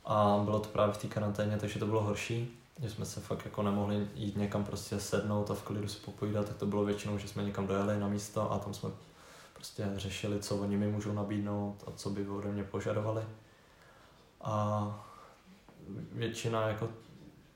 a 0.05 0.41
bylo 0.43 0.59
to 0.59 0.70
právě 0.70 0.93
v 0.93 0.97
té 0.97 1.07
karanténě, 1.07 1.57
takže 1.57 1.80
to 1.80 1.86
bylo 1.86 2.03
horší, 2.03 2.59
že 2.82 2.89
jsme 2.89 3.05
se 3.05 3.19
fakt 3.19 3.45
jako 3.45 3.63
nemohli 3.63 4.07
jít 4.15 4.38
někam 4.38 4.63
prostě 4.63 4.99
sednout 4.99 5.51
a 5.51 5.53
v 5.53 5.63
klidu 5.63 5.88
si 5.88 5.99
popovídat, 5.99 6.47
tak 6.47 6.57
to 6.57 6.65
bylo 6.65 6.86
většinou, 6.86 7.17
že 7.17 7.28
jsme 7.28 7.43
někam 7.43 7.67
dojeli 7.67 7.99
na 7.99 8.07
místo 8.07 8.51
a 8.51 8.59
tam 8.59 8.74
jsme 8.74 8.89
prostě 9.53 9.89
řešili, 9.95 10.39
co 10.39 10.55
oni 10.55 10.78
mi 10.78 10.88
můžou 10.88 11.13
nabídnout 11.13 11.84
a 11.88 11.91
co 11.91 12.09
by 12.09 12.28
ode 12.28 12.51
mě 12.51 12.63
požadovali. 12.63 13.24
A 14.41 15.05
většina 16.11 16.67
jako 16.67 16.89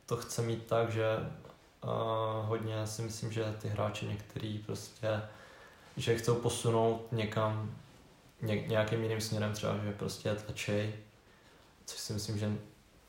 to 0.06 0.18
chce 0.18 0.42
mít 0.42 0.66
tak, 0.66 0.92
že 0.92 1.18
uh, 1.84 1.90
hodně 2.48 2.88
si 2.88 3.02
myslím, 3.02 3.32
že 3.32 3.56
ty 3.62 3.68
hráči 3.68 4.06
některý 4.06 4.60
prostě, 4.60 5.22
že 5.98 6.18
chcou 6.18 6.36
posunout 6.36 7.08
někam 7.12 7.76
ně, 8.42 8.62
nějakým 8.68 9.04
jiným 9.04 9.22
směrem 9.22 9.54
třeba, 9.54 9.78
že 9.78 9.92
prostě 9.92 10.36
tlačej, 10.36 10.94
což 11.86 12.00
si 12.00 12.14
myslím, 12.14 12.38
že 12.38 12.58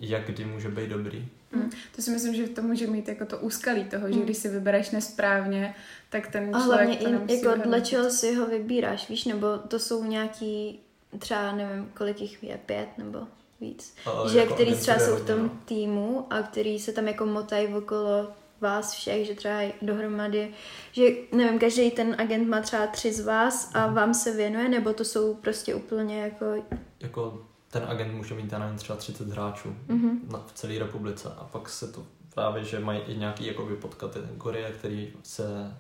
jak 0.00 0.26
kdy 0.26 0.44
může 0.44 0.68
být 0.68 0.90
dobrý. 0.90 1.28
Mm. 1.52 1.70
To 1.96 2.02
si 2.02 2.10
myslím, 2.10 2.34
že 2.34 2.48
to 2.48 2.62
může 2.62 2.86
mít 2.86 3.08
jako 3.08 3.24
to 3.24 3.38
úskalí 3.38 3.84
toho, 3.84 4.08
že 4.08 4.18
Mm. 4.18 4.22
když 4.24 4.36
si 4.36 4.48
vybereš 4.48 4.90
nesprávně, 4.90 5.74
tak 6.10 6.26
ten 6.26 6.56
A 6.56 6.60
člověk 6.60 6.66
hlavně 6.66 6.96
to 6.96 7.08
i 7.08 7.12
nemusí 7.12 7.42
jako 7.42 7.68
dle 7.68 7.80
čeho 7.80 8.10
si 8.10 8.34
ho 8.34 8.46
vybíráš, 8.46 9.08
víš, 9.08 9.24
nebo 9.24 9.46
to 9.68 9.78
jsou 9.78 10.04
nějaký, 10.04 10.80
třeba 11.18 11.52
nevím, 11.52 11.90
kolik 11.96 12.20
jich 12.20 12.42
je, 12.42 12.58
pět, 12.66 12.88
nebo 12.98 13.18
víc. 13.60 13.94
A 14.06 14.28
že 14.28 14.38
jako 14.38 14.54
který 14.54 14.74
třeba 14.74 14.98
jsou 14.98 15.16
v 15.16 15.26
tom 15.26 15.42
no. 15.42 15.50
týmu 15.64 16.26
a 16.30 16.42
který 16.42 16.78
se 16.78 16.92
tam 16.92 17.08
jako 17.08 17.26
motají 17.26 17.74
okolo 17.74 18.28
vás 18.60 18.92
všech, 18.92 19.26
že 19.26 19.34
třeba 19.34 19.60
dohromady, 19.82 20.50
že 20.92 21.02
nevím, 21.32 21.58
každý 21.58 21.90
ten 21.90 22.16
agent 22.18 22.48
má 22.48 22.60
třeba 22.60 22.86
tři 22.86 23.12
z 23.12 23.20
vás 23.20 23.70
a 23.74 23.86
vám 23.86 24.14
se 24.14 24.32
věnuje, 24.32 24.68
nebo 24.68 24.92
to 24.92 25.04
jsou 25.04 25.34
prostě 25.34 25.74
úplně 25.74 26.20
jako, 26.20 26.64
Jako 27.00 27.47
ten 27.70 27.84
agent 27.88 28.14
může 28.14 28.34
mít, 28.34 28.52
já 28.52 28.58
nevím, 28.58 28.76
třeba 28.78 28.96
30 28.98 29.28
hráčů 29.28 29.76
mhm, 29.88 30.20
na, 30.32 30.38
v 30.46 30.52
celé 30.52 30.78
republice 30.78 31.28
a 31.38 31.44
pak 31.44 31.68
se 31.68 31.88
to 31.92 32.02
právě, 32.34 32.64
že 32.64 32.78
mají 32.80 33.00
i 33.00 33.16
nějaký 33.16 33.46
jakoby 33.46 33.76
podkategorie, 33.76 34.70
který 34.72 35.12
se 35.22 35.76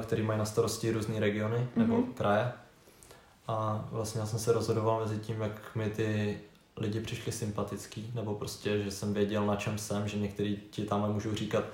eh, 0.00 0.02
který 0.02 0.22
mají 0.22 0.38
na 0.38 0.44
starosti 0.44 0.90
různé 0.92 1.20
regiony 1.20 1.68
nebo 1.76 1.96
Mhm. 1.96 2.12
kraje. 2.12 2.52
A 3.48 3.84
vlastně 3.92 4.20
já 4.20 4.26
jsem 4.26 4.38
se 4.38 4.52
rozhodoval 4.52 5.00
mezi 5.00 5.18
tím, 5.18 5.40
jak 5.40 5.74
mi 5.76 5.90
ty 5.90 6.40
lidi 6.76 7.00
přišli 7.00 7.32
sympatický, 7.32 8.10
nebo 8.14 8.34
prostě, 8.34 8.82
že 8.82 8.90
jsem 8.90 9.14
věděl, 9.14 9.46
na 9.46 9.56
čem 9.56 9.78
jsem, 9.78 10.08
že 10.08 10.18
některý 10.18 10.56
ti 10.70 10.84
tam 10.84 11.12
můžou 11.12 11.34
říkat, 11.34 11.64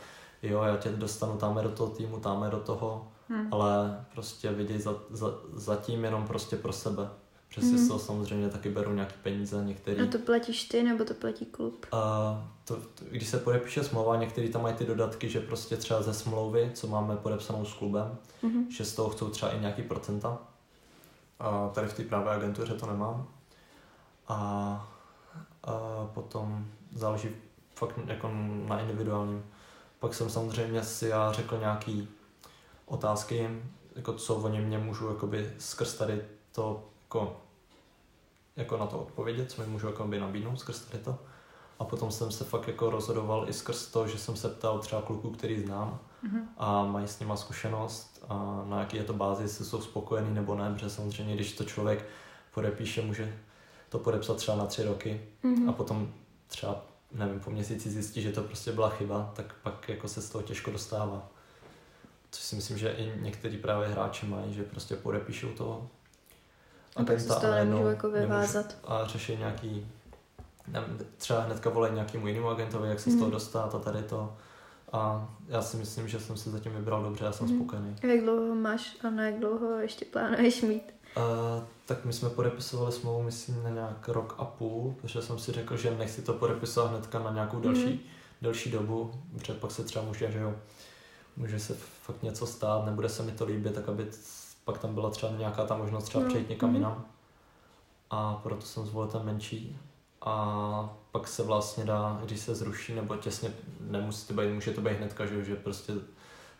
jo, 0.42 0.62
já 0.62 0.76
tě 0.76 0.88
dostanu 0.90 1.36
tam 1.36 1.59
do 1.62 1.68
toho 1.70 1.90
týmu, 1.90 2.20
tam 2.20 2.50
do 2.50 2.61
toho, 2.61 3.09
Hm. 3.28 3.48
ale 3.50 4.05
prostě 4.14 4.50
vidějí 4.53 4.80
za, 4.80 4.94
za, 5.11 5.26
zatím 5.55 6.05
jenom 6.05 6.26
prostě 6.26 6.57
pro 6.57 6.72
sebe. 6.72 7.09
Přesně 7.53 7.70
mm. 7.72 7.78
z 7.78 7.88
toho 7.88 7.98
samozřejmě 8.00 8.48
taky 8.48 8.68
berou 8.68 8.92
nějaký 8.92 9.14
peníze, 9.22 9.64
některý. 9.64 10.00
a 10.00 10.07
to 10.12 10.18
platíš 10.18 10.64
ty, 10.64 10.82
nebo 10.82 11.05
to 11.05 11.14
platí 11.14 11.46
klub? 11.46 11.86
A 11.92 12.48
to, 12.64 12.76
to, 12.76 13.05
když 13.11 13.28
se 13.28 13.38
podepíše 13.38 13.84
smlouva, 13.84 14.16
některý 14.16 14.48
tam 14.48 14.62
mají 14.62 14.74
ty 14.74 14.84
dodatky, 14.84 15.28
že 15.28 15.40
prostě 15.40 15.76
třeba 15.76 16.03
ze 16.03 16.14
smlouvy, 16.14 16.70
co 16.74 16.86
máme 16.86 17.16
podepsanou 17.16 17.64
s 17.64 17.72
klubem, 17.72 18.16
Mhm. 18.42 18.70
že 18.70 18.84
z 18.84 18.94
toho 18.94 19.11
chcou 19.11 19.28
třeba 19.28 19.53
i 19.53 19.61
nějaký 19.61 19.82
procenta. 19.82 20.38
A 21.40 21.68
tady 21.68 21.86
v 21.88 21.94
té 21.94 22.03
právě 22.05 22.30
agentuře 22.32 22.74
to 22.74 22.86
nemám. 22.86 23.28
A, 24.28 24.36
a 25.64 25.72
potom 26.14 26.66
záleží 26.94 27.28
fakt 27.74 27.98
jako 28.07 28.30
na 28.68 28.80
individuálním. 28.80 29.44
Pak 30.00 30.14
jsem 30.14 30.30
samozřejmě 30.30 30.82
si 30.82 31.07
já 31.09 31.32
řekl 31.32 31.59
nějaký 31.59 32.09
otázky, 32.86 33.62
jako 33.96 34.12
co 34.12 34.34
oni 34.34 34.61
mě 34.61 34.78
můžu 34.78 35.09
jakoby 35.09 35.53
skrz 35.59 35.94
tady 35.94 36.22
to 36.53 36.88
jako, 37.14 37.36
jako 38.56 38.76
na 38.76 38.86
to 38.86 38.98
odpovědět, 38.98 39.50
co 39.50 39.60
mi 39.62 39.66
můžu 39.68 39.86
jakoby 39.86 40.20
nabídnout 40.20 40.56
skrz 40.60 40.80
tady 40.80 41.04
to. 41.04 41.18
A 41.78 41.84
potom 41.84 42.10
jsem 42.10 42.32
se 42.32 42.44
fakt 42.44 42.68
jako 42.68 42.90
rozhodoval 42.90 43.48
i 43.48 43.52
skrz 43.52 43.86
to, 43.86 44.08
že 44.08 44.18
jsem 44.18 44.36
se 44.36 44.48
ptal 44.48 44.78
třeba 44.78 45.02
kluků, 45.02 45.30
který 45.30 45.60
znám, 45.60 45.98
Mhm. 46.22 46.48
a 46.58 46.84
mají 46.84 47.08
s 47.08 47.20
nima 47.20 47.36
zkušenost 47.36 48.24
a 48.28 48.64
na 48.68 48.80
jaký 48.80 48.96
je 48.96 49.04
to 49.04 49.12
bázi, 49.12 49.42
jestli 49.42 49.64
jsou 49.64 49.80
spokojený 49.80 50.34
nebo 50.34 50.54
ne, 50.54 50.72
protože 50.74 50.90
samozřejmě, 50.90 51.34
když 51.34 51.52
to 51.52 51.64
člověk 51.64 52.04
podepíše, 52.54 53.02
může 53.02 53.38
to 53.88 53.98
podepsat 53.98 54.36
třeba 54.36 54.56
na 54.56 54.66
tři 54.66 54.84
roky 54.84 55.20
Mhm. 55.42 55.68
a 55.68 55.72
potom 55.72 56.12
třeba, 56.46 56.82
nevím, 57.12 57.40
po 57.40 57.50
měsíci 57.50 57.90
zjistí, 57.90 58.22
že 58.22 58.32
to 58.32 58.42
prostě 58.42 58.72
byla 58.72 58.90
chyba, 58.90 59.32
tak 59.36 59.54
pak 59.62 59.88
jako 59.88 60.08
se 60.08 60.22
z 60.22 60.30
toho 60.30 60.42
těžko 60.42 60.70
dostává. 60.70 61.28
Což 62.30 62.42
si 62.44 62.56
myslím, 62.56 62.78
že 62.78 62.90
i 62.92 63.12
některý 63.22 63.58
právě 63.58 63.88
hráči 63.88 64.26
mají, 64.26 64.54
že 64.54 64.62
prostě 64.64 64.96
podepíšou 64.96 65.48
to 65.48 65.88
A 66.97 67.05
pak 67.05 67.20
se 67.20 67.26
z 67.28 67.36
toho 67.36 67.53
nemůžou 67.53 67.86
jako 67.88 68.11
vyvázat. 68.11 68.76
a 68.84 69.07
řeší 69.07 69.36
nějaký, 69.36 69.86
nevím, 70.68 70.99
třeba 71.18 71.40
hnedka 71.40 71.70
volají 71.70 71.95
nějakému 71.95 72.26
jinému 72.26 72.49
agentovi, 72.49 72.88
jak 72.88 73.01
se 73.01 73.11
z 73.11 73.14
toho 73.14 73.24
Mhm. 73.26 73.30
dostat 73.32 73.74
a 73.74 73.78
tady 73.78 74.03
to. 74.03 74.36
A 74.93 75.28
já 75.49 75.62
si 75.62 75.76
myslím, 75.76 76.09
že 76.09 76.20
jsem 76.20 76.36
se 76.36 76.51
zatím 76.51 76.72
vybral 76.72 77.03
dobře, 77.03 77.24
já 77.24 77.32
jsem 77.32 77.47
Mhm. 77.47 77.57
spokojený. 77.57 77.97
Jak 78.03 78.20
dlouho 78.20 78.55
máš 78.55 78.97
a 79.05 79.11
na 79.11 79.22
jak 79.24 79.38
dlouho 79.38 79.78
ještě 79.78 80.05
plánuješ 80.05 80.62
mít? 80.62 80.82
Uh, 81.16 81.22
tak 81.86 82.05
my 82.05 82.12
jsme 82.12 82.28
podepisovali 82.30 82.93
smlouvu, 82.93 83.22
myslím, 83.22 83.62
na 83.62 83.70
nějak 83.70 84.09
rok 84.09 84.34
a 84.38 84.45
půl, 84.45 84.95
protože 85.01 85.22
jsem 85.22 85.38
si 85.38 85.53
řekl, 85.53 85.76
že 85.76 85.90
nechci 85.99 86.22
to 86.22 86.32
podepisovat 86.32 86.90
hnedka 86.90 87.18
na 87.18 87.32
nějakou 87.32 87.61
další, 87.61 87.84
Mhm. 87.86 87.99
delší 88.43 88.70
dobu, 88.70 89.12
protože 89.38 89.53
pak 89.55 89.70
se 89.70 89.84
třeba 89.84 90.05
může, 90.05 90.32
že 90.32 90.38
jo, 90.38 90.55
může 91.36 91.59
se 91.59 91.74
fakt 92.03 92.22
něco 92.22 92.47
stát, 92.47 92.84
nebude 92.86 93.09
se 93.09 93.22
mi 93.22 93.32
to 93.32 93.45
líbit, 93.45 93.74
tak 93.74 93.88
aby 93.88 94.07
pak 94.64 94.78
tam 94.78 94.94
byla 94.94 95.10
třeba 95.10 95.32
nějaká 95.32 95.66
ta 95.66 95.76
možnost 95.76 96.04
třeba 96.04 96.24
No, 96.24 96.30
přejít 96.30 96.48
někam 96.48 96.68
mhm. 96.68 96.76
jinam. 96.76 97.04
A 98.10 98.40
proto 98.42 98.66
jsem 98.66 98.86
zvolil 98.86 99.10
ten 99.10 99.22
menší. 99.22 99.78
A 100.20 100.96
pak 101.12 101.28
se 101.28 101.42
vlastně 101.42 101.84
dá, 101.84 102.20
když 102.24 102.40
se 102.40 102.54
zruší, 102.54 102.94
nebo 102.94 103.16
těsně, 103.16 103.52
nemusí 103.80 104.26
to 104.26 104.34
být, 104.34 104.52
může 104.52 104.70
to 104.70 104.80
být 104.80 104.96
hnedka, 104.96 105.26
že, 105.26 105.44
že 105.44 105.56
prostě 105.56 105.92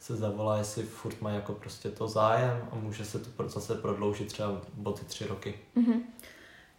se 0.01 0.17
zavolá, 0.17 0.59
jestli 0.59 0.83
furt 0.83 1.21
má 1.21 1.31
jako 1.31 1.53
prostě 1.53 1.91
to 1.91 2.09
zájem 2.09 2.69
a 2.73 2.75
může 2.75 3.05
se 3.05 3.19
to 3.19 3.49
zase 3.49 3.75
prodloužit 3.75 4.29
třeba 4.29 4.61
o 4.85 4.93
ty 4.93 5.05
tři 5.05 5.27
roky. 5.27 5.55
Mhm. 5.75 6.03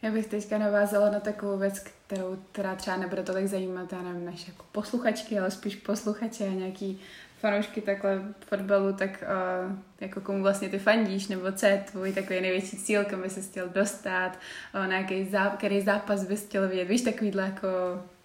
Já 0.01 0.11
bych 0.11 0.27
teďka 0.27 0.57
navázala 0.57 1.09
na 1.09 1.19
takovou 1.19 1.57
věc, 1.57 1.79
kterou, 1.79 2.37
která 2.51 2.75
třeba 2.75 2.97
nebude 2.97 3.23
tolik 3.23 3.47
zajímat, 3.47 3.93
já 3.93 4.01
nevím, 4.01 4.25
naše 4.25 4.51
jako 4.51 4.65
posluchačky, 4.71 5.39
ale 5.39 5.51
spíš 5.51 5.75
posluchače 5.75 6.47
a 6.47 6.53
nějaký 6.53 6.99
fanoušky 7.43 7.81
takhle 7.81 8.21
fotbalu, 8.47 8.93
tak 8.93 9.23
uh, 9.69 9.75
jako 9.99 10.21
komu 10.21 10.41
vlastně 10.41 10.69
ty 10.69 10.79
fandíš, 10.79 11.27
nebo 11.27 11.51
co 11.51 11.65
je 11.65 11.83
tvůj 11.91 12.13
takový 12.13 12.41
největší 12.41 12.77
cíl, 12.77 13.05
kam 13.05 13.21
bys 13.21 13.33
se 13.33 13.41
chtěl 13.41 13.69
dostat, 13.69 14.39
uh, 14.75 14.87
na 14.87 14.97
jaký 14.97 15.29
zá, 15.29 15.49
který 15.49 15.81
zápas 15.81 16.23
bys 16.23 16.45
chtěl 16.45 16.67
vidět, 16.67 16.85
víš, 16.85 17.01
takovýhle 17.01 17.43
jako 17.43 17.67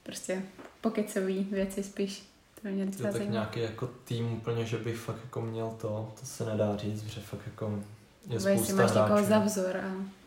prostě 0.03 0.43
pokecový 0.81 1.45
věci 1.51 1.83
spíš. 1.83 2.23
To 2.63 2.69
mě 2.69 2.87
docela 2.87 3.13
tak 3.13 3.29
nějaký 3.29 3.61
jako 3.61 3.91
tým 4.05 4.33
úplně, 4.33 4.65
že 4.65 4.77
bych 4.77 4.97
fakt 4.97 5.21
jako 5.25 5.41
měl 5.41 5.71
to, 5.81 6.13
to 6.21 6.27
se 6.27 6.45
nedá 6.45 6.77
říct, 6.77 7.07
že 7.07 7.21
fakt 7.21 7.43
jako 7.47 7.83
je 8.27 8.35
jestli 8.35 8.59
spousta 8.59 8.75
máš 8.75 8.95
někoho 8.95 9.23
za 9.23 9.39
vzor 9.39 9.77
a 9.77 10.19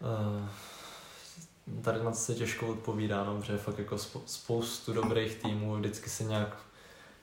Uh, 0.00 0.48
tady 1.82 2.04
na 2.04 2.10
to 2.10 2.16
se 2.16 2.34
těžko 2.34 2.66
odpovídá, 2.66 3.24
no, 3.24 3.40
protože 3.40 3.58
fakt 3.58 3.78
jako 3.78 3.96
spo- 3.96 4.22
spoustu 4.26 4.92
dobrých 4.92 5.34
týmů, 5.34 5.76
vždycky 5.76 6.10
se 6.10 6.24
nějak, 6.24 6.56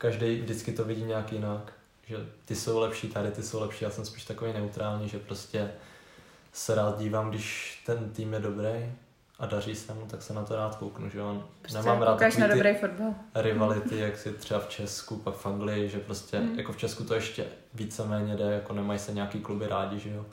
každý 0.04 0.42
vždycky 0.42 0.72
to 0.72 0.84
vidí 0.84 1.04
nějak 1.04 1.32
jinak, 1.34 1.74
že 2.08 2.18
ty 2.46 2.56
jsou 2.56 2.80
lepší, 2.80 3.08
tady 3.08 3.32
ty 3.32 3.44
jsou 3.44 3.62
lepší, 3.62 3.84
já 3.86 3.92
jsem 3.92 4.06
spíš 4.06 4.26
takový 4.26 4.54
neutrální, 4.54 5.10
že 5.10 5.20
prostě 5.20 5.72
se 6.54 6.76
rád 6.76 7.00
dívám, 7.00 7.30
když 7.30 7.78
ten 7.86 8.10
tým 8.10 8.34
je 8.34 8.40
dobrý 8.40 8.92
a 9.40 9.46
daří 9.46 9.76
se 9.76 9.94
mu, 9.94 10.06
tak 10.06 10.22
se 10.22 10.34
na 10.34 10.44
to 10.44 10.56
rád 10.56 10.76
kouknu, 10.76 11.10
že 11.10 11.22
on 11.22 11.44
prostě 11.62 11.78
nemám 11.78 12.02
rád 12.02 12.22
na 12.40 12.48
dobrý 12.48 12.74
fotbal. 12.76 13.14
rivality, 13.36 13.98
jak 13.98 14.18
si 14.18 14.32
třeba 14.32 14.60
v 14.60 14.70
Česku, 14.70 15.16
pak 15.18 15.36
v 15.36 15.46
Anglii, 15.46 15.90
že 15.90 16.00
prostě, 16.00 16.40
Mm. 16.40 16.60
jako 16.60 16.74
v 16.74 16.78
Česku 16.78 17.04
to 17.04 17.14
ještě 17.16 17.46
víceméně 17.74 18.36
jde, 18.36 18.44
jako 18.54 18.74
nemají 18.74 19.00
se 19.00 19.14
nějaký 19.14 19.40
kluby 19.40 19.68
rádi, 19.68 20.00
že 20.00 20.10
jo, 20.10 20.26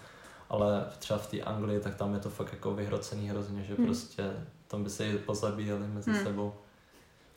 ale 0.48 0.84
třeba 0.98 1.18
v 1.18 1.26
té 1.26 1.40
Anglii, 1.40 1.80
tak 1.80 1.94
tam 1.94 2.14
je 2.14 2.20
to 2.20 2.30
fakt 2.30 2.52
jako 2.52 2.74
vyhrocený 2.74 3.28
hrozně, 3.28 3.62
že 3.64 3.74
Mm. 3.78 3.84
prostě 3.86 4.30
tam 4.68 4.84
by 4.84 4.90
se 4.90 5.06
i 5.06 5.18
pozabíjeli 5.18 5.86
mezi 5.94 6.10
Mm. 6.10 6.16
sebou. 6.22 6.54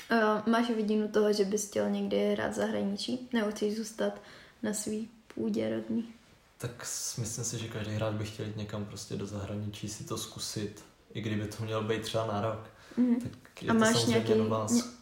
A 0.10 0.44
máš 0.50 0.70
vidinu 0.70 1.08
toho, 1.08 1.34
že 1.34 1.46
bys 1.46 1.70
chtěl 1.70 1.90
někdy 1.90 2.32
hrát 2.34 2.52
v 2.52 2.56
zahraničí? 2.56 3.30
Nebo 3.34 3.52
chceš 3.52 3.76
zůstat 3.78 4.22
na 4.64 4.74
svý 4.74 5.10
půdě 5.36 5.70
rodný? 5.70 6.06
Tak 6.58 6.72
myslím 7.18 7.46
si, 7.46 7.58
že 7.60 7.68
každý 7.68 7.94
hráč 7.94 8.14
by 8.16 8.26
chtěl 8.26 8.46
jít 8.46 8.58
někam 8.58 8.86
prostě 8.86 9.16
do 9.16 9.26
zahraničí 9.26 9.90
si 9.90 10.04
to 10.04 10.18
zkusit, 10.18 10.84
i 11.14 11.22
kdyby 11.22 11.48
to 11.48 11.64
mělo 11.64 11.84
být 11.84 12.02
třeba 12.02 12.26
na 12.28 12.42
rok. 12.42 12.60
Mhm. 12.98 13.16
Tak 13.16 13.64
je 13.64 13.70
A 13.70 13.74
to 13.74 13.80
máš 13.80 14.06
nějaký, 14.06 14.34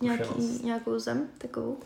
nějaký, 0.02 0.60
nějakou 0.64 0.99
zem 0.99 1.28
takovou? 1.38 1.78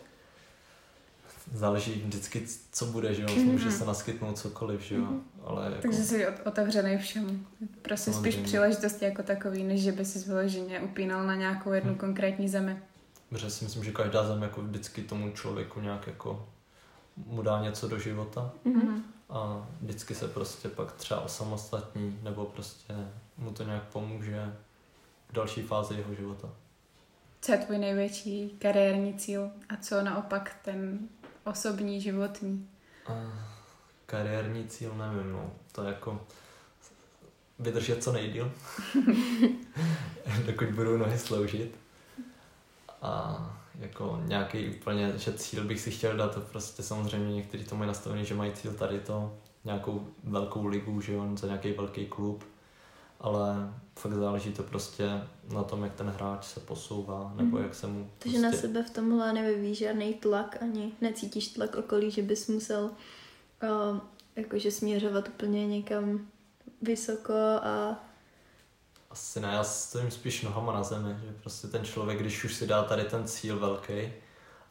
Záleží 1.54 1.92
vždycky, 2.06 2.46
co 2.72 2.86
bude, 2.86 3.14
že 3.14 3.22
jo, 3.22 3.28
Mhm. 3.36 3.44
může 3.46 3.70
se 3.70 3.84
naskytnout 3.84 4.38
cokoliv, 4.38 4.80
že 4.80 4.94
jo, 4.94 5.00
Mhm. 5.00 5.22
ale 5.44 5.64
jako... 5.66 5.82
Takže 5.82 6.04
jsi 6.04 6.26
ot- 6.26 6.40
otevřený 6.48 6.98
všemu. 6.98 7.38
Prostě 7.82 8.12
spíš 8.12 8.36
příležitosti 8.36 9.04
jako 9.04 9.22
takový, 9.22 9.64
než 9.64 9.82
že 9.82 9.92
by 9.92 10.04
si 10.04 10.18
vyloženě 10.18 10.80
upínal 10.80 11.26
na 11.26 11.34
nějakou 11.34 11.72
jednu 11.72 11.92
Hm. 11.92 11.98
konkrétní 11.98 12.48
zemi. 12.48 12.78
Protože 13.28 13.50
si 13.50 13.64
myslím, 13.64 13.84
že 13.84 13.92
každá 13.92 14.26
zem 14.26 14.42
jako 14.42 14.62
vždycky 14.62 15.02
tomu 15.02 15.30
člověku 15.30 15.80
nějak 15.80 16.06
jako 16.06 16.48
mu 17.16 17.42
dá 17.42 17.62
něco 17.62 17.88
do 17.88 17.98
života 17.98 18.52
Mhm. 18.64 19.02
a 19.30 19.66
vždycky 19.80 20.14
se 20.14 20.28
prostě 20.28 20.68
pak 20.68 20.92
třeba 20.92 21.20
osamostatní 21.20 22.18
nebo 22.22 22.44
prostě 22.44 22.94
mu 23.36 23.50
to 23.52 23.62
nějak 23.62 23.82
pomůže 23.82 24.56
v 25.28 25.32
další 25.32 25.62
fázi 25.62 25.94
jeho 25.94 26.14
života. 26.14 26.48
Co 27.40 27.52
je 27.52 27.58
tvůj 27.58 27.78
největší 27.78 28.50
kariérní 28.50 29.14
cíl 29.14 29.50
a 29.68 29.76
co 29.76 30.02
naopak 30.02 30.56
ten 30.64 30.98
osobní, 31.44 32.00
životní? 32.00 32.68
A 33.06 33.12
kariérní 34.06 34.68
cíl 34.68 34.94
nevím, 34.94 35.32
no, 35.32 35.50
to 35.72 35.82
je 35.82 35.88
jako 35.88 36.26
vydržet 37.58 38.02
co 38.04 38.12
nejdíl, 38.12 38.52
dokud 40.46 40.68
budou 40.70 40.96
nohy 40.96 41.18
sloužit. 41.18 41.74
A 43.02 43.40
jako 43.78 44.20
nějaký 44.24 44.68
úplně, 44.68 45.12
že 45.16 45.32
cíl 45.32 45.64
bych 45.64 45.80
si 45.80 45.90
chtěl 45.90 46.16
dát, 46.16 46.34
to 46.34 46.40
prostě 46.40 46.82
samozřejmě 46.82 47.34
někteří 47.34 47.64
to 47.64 47.74
mají 47.76 47.88
nastavený, 47.88 48.24
že 48.24 48.34
mají 48.34 48.52
cíl 48.52 48.72
tady 48.74 49.00
to, 49.00 49.34
nějakou 49.64 50.06
velkou 50.24 50.66
ligu, 50.66 51.00
že 51.00 51.12
jo, 51.12 51.26
za 51.36 51.46
nějaký 51.46 51.72
velký 51.72 52.06
klub, 52.06 52.44
ale 53.20 53.72
fakt 53.98 54.12
záleží 54.12 54.52
to 54.52 54.62
prostě 54.62 55.22
na 55.52 55.62
tom, 55.64 55.84
jak 55.84 55.94
ten 55.94 56.06
hráč 56.08 56.44
se 56.44 56.60
posouvá, 56.60 57.32
nebo 57.36 57.56
Mhm. 57.56 57.64
jak 57.66 57.74
se 57.74 57.86
mu 57.86 58.10
Takže 58.18 58.38
na 58.40 58.52
sebe 58.52 58.82
v 58.82 58.90
tomhle 58.90 59.32
nevyvíjí 59.32 59.74
žádný 59.74 60.14
tlak, 60.14 60.58
ani 60.62 60.92
necítíš 61.00 61.48
tlak 61.48 61.74
okolí, 61.76 62.10
že 62.10 62.22
bys 62.22 62.48
musel 62.48 62.84
uh, 63.62 63.98
jakože 64.36 64.70
směřovat 64.70 65.28
úplně 65.28 65.66
někam 65.66 66.26
vysoko 66.82 67.32
a 67.62 68.04
Asi 69.16 69.40
ne, 69.40 69.48
já 69.52 69.64
stojím 69.64 70.10
spíš 70.10 70.42
nohama 70.42 70.72
na 70.72 70.82
zemi, 70.82 71.16
že 71.26 71.32
prostě 71.42 71.68
ten 71.68 71.84
člověk, 71.84 72.20
když 72.20 72.44
už 72.44 72.54
si 72.54 72.66
dá 72.66 72.82
tady 72.82 73.04
ten 73.04 73.28
cíl 73.28 73.58
velký 73.58 74.12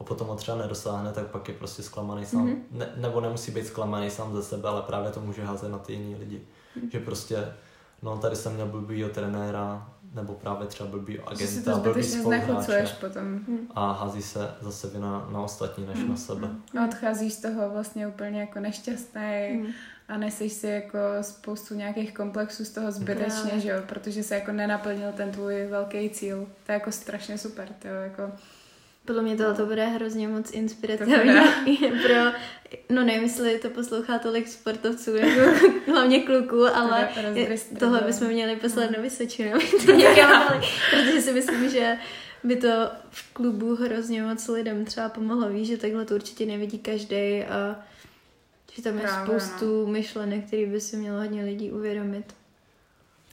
a 0.00 0.04
potom 0.04 0.26
ho 0.26 0.34
třeba 0.36 0.56
nedosáhne, 0.56 1.12
tak 1.12 1.26
pak 1.26 1.48
je 1.48 1.54
prostě 1.54 1.82
zklamaný 1.82 2.26
sám, 2.26 2.46
mm-hmm. 2.46 2.62
ne, 2.70 2.88
nebo 2.96 3.20
nemusí 3.20 3.52
být 3.52 3.66
zklamaný 3.66 4.10
sám 4.10 4.34
ze 4.34 4.42
sebe, 4.42 4.68
ale 4.68 4.82
právě 4.82 5.10
to 5.10 5.20
může 5.20 5.44
házet 5.44 5.68
na 5.68 5.78
ty 5.78 5.92
jiný 5.92 6.14
lidi. 6.14 6.40
Mm-hmm. 6.76 6.90
Že 6.92 7.00
prostě, 7.00 7.54
no 8.02 8.18
tady 8.18 8.36
jsem 8.36 8.54
měl 8.54 8.66
blbýho 8.66 9.08
trenéra, 9.08 9.90
nebo 10.14 10.34
právě 10.34 10.66
třeba 10.66 10.88
blbý 10.88 11.20
agenta, 11.20 11.78
blbý 11.78 12.02
spoluhráče 12.02 12.96
potom. 13.00 13.40
a 13.74 13.92
hází 13.92 14.22
se 14.22 14.54
zase 14.60 14.88
vina 14.88 15.28
na 15.32 15.40
ostatní 15.40 15.86
než 15.86 15.98
mm. 15.98 16.08
na 16.08 16.16
sebe. 16.16 16.48
A 16.80 16.84
odcházíš 16.84 17.32
z 17.32 17.40
toho 17.40 17.70
vlastně 17.70 18.08
úplně 18.08 18.40
jako 18.40 18.60
nešťastný 18.60 19.60
mm. 19.60 19.66
A 20.08 20.16
neseš 20.16 20.52
si 20.52 20.66
jako 20.66 20.98
spoustu 21.20 21.74
nějakých 21.74 22.14
komplexů 22.14 22.64
z 22.64 22.70
toho 22.70 22.92
zbytečně, 22.92 23.60
že 23.60 23.68
jo, 23.68 23.82
protože 23.86 24.22
se 24.22 24.34
jako 24.34 24.52
nenaplnil 24.52 25.12
ten 25.12 25.32
tvůj 25.32 25.66
velký 25.66 26.10
cíl. 26.10 26.48
To 26.66 26.72
je 26.72 26.74
jako 26.74 26.92
strašně 26.92 27.38
super, 27.38 27.68
to 27.78 27.88
jako 27.88 28.32
podle 29.06 29.22
mě 29.22 29.36
tohle 29.36 29.64
bude 29.64 29.86
hrozně 29.86 30.28
moc 30.28 30.50
inspirativní 30.50 31.76
pro, 32.02 32.14
no 32.90 33.04
nevím, 33.04 33.22
jestli 33.22 33.58
to 33.58 33.70
poslouchá 33.70 34.18
tolik 34.18 34.48
sportovců, 34.48 35.16
jako 35.16 35.66
hlavně 35.92 36.20
kluků, 36.20 36.66
ale 36.74 37.08
tohle 37.78 38.00
bychom 38.00 38.28
měli 38.28 38.56
poslat 38.56 38.90
na 38.90 39.02
Vysočinu, 39.02 39.52
to 39.86 39.92
protože 40.90 41.20
si 41.20 41.32
myslím, 41.32 41.70
že 41.70 41.98
by 42.44 42.56
to 42.56 42.68
v 43.10 43.32
klubu 43.32 43.74
hrozně 43.74 44.22
moc 44.22 44.48
lidem 44.48 44.84
třeba 44.84 45.08
pomohlo. 45.08 45.48
Víš, 45.48 45.68
že 45.68 45.76
takhle 45.76 46.04
to 46.04 46.14
určitě 46.14 46.46
nevidí 46.46 46.78
každý 46.78 47.42
a 47.42 47.84
že 48.76 48.82
tam 48.82 48.94
je 48.94 49.00
Právě, 49.00 49.40
spoustu 49.40 49.86
no. 49.86 49.92
myšlenek, 49.92 50.46
který 50.46 50.66
by 50.66 50.80
si 50.80 50.96
mělo 50.96 51.18
hodně 51.20 51.44
lidí 51.44 51.72
uvědomit. 51.72 52.34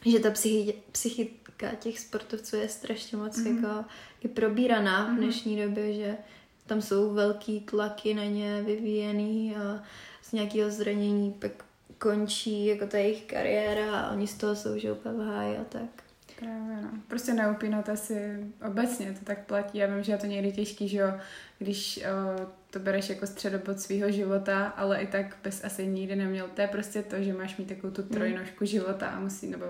Že 0.06 0.20
ta 0.20 0.30
psychi- 0.30 0.76
psychika 0.92 1.76
těch 1.80 2.00
sportovců 2.00 2.56
je 2.56 2.70
strašně 2.70 3.18
moc 3.18 3.38
mm. 3.38 3.48
jako 3.48 3.86
i 4.22 4.28
probíraná 4.28 5.06
v 5.06 5.08
mhm. 5.08 5.18
dnešní 5.18 5.58
mm-hmm. 5.58 5.68
době, 5.68 5.94
že 5.94 6.18
tam 6.66 6.82
jsou 6.82 7.14
velký 7.14 7.60
tlaky 7.60 8.14
na 8.14 8.26
ně 8.26 8.62
vyvíjený 8.62 9.56
a 9.56 9.84
z 10.22 10.32
nějakého 10.32 10.72
zranění 10.72 11.32
pak 11.32 11.52
končí 11.98 12.66
jako 12.66 12.88
ta 12.88 12.98
jejich 12.98 13.24
kariéra 13.24 14.00
a 14.00 14.12
oni 14.12 14.28
z 14.28 14.34
toho 14.34 14.56
jsou 14.56 14.78
že 14.78 14.92
úplně 14.92 15.16
v 15.16 15.28
háji 15.28 15.58
a 15.58 15.64
tak. 15.64 16.04
Právě 16.40 16.82
no. 16.82 16.90
Prostě 17.08 17.34
neupínat 17.34 17.90
asi 17.90 18.48
obecně, 18.68 19.16
to 19.20 19.26
tak 19.26 19.46
platí. 19.46 19.78
Já 19.78 19.88
vím, 19.88 20.04
že 20.04 20.12
je 20.12 20.18
to 20.18 20.26
někdy 20.26 20.52
těžký, 20.52 20.88
že 20.88 20.98
jo, 20.98 21.14
když 21.60 22.00
o, 22.04 22.63
to 22.74 22.80
bereš 22.80 23.10
jako 23.10 23.28
středobod 23.28 23.80
svého 23.80 24.12
života, 24.12 24.68
ale 24.68 25.02
i 25.02 25.08
tak 25.08 25.38
bys 25.44 25.64
asi 25.64 25.88
nikdy 25.88 26.16
neměl. 26.16 26.48
To 26.54 26.62
je 26.62 26.68
prostě 26.68 27.04
to, 27.04 27.24
že 27.24 27.34
máš 27.34 27.58
mít 27.58 27.70
takovou 27.70 27.94
tu 27.94 28.02
mhm. 28.02 28.12
trojnožku 28.12 28.66
života 28.66 29.08
a 29.08 29.20
musí, 29.20 29.48
nebo 29.48 29.66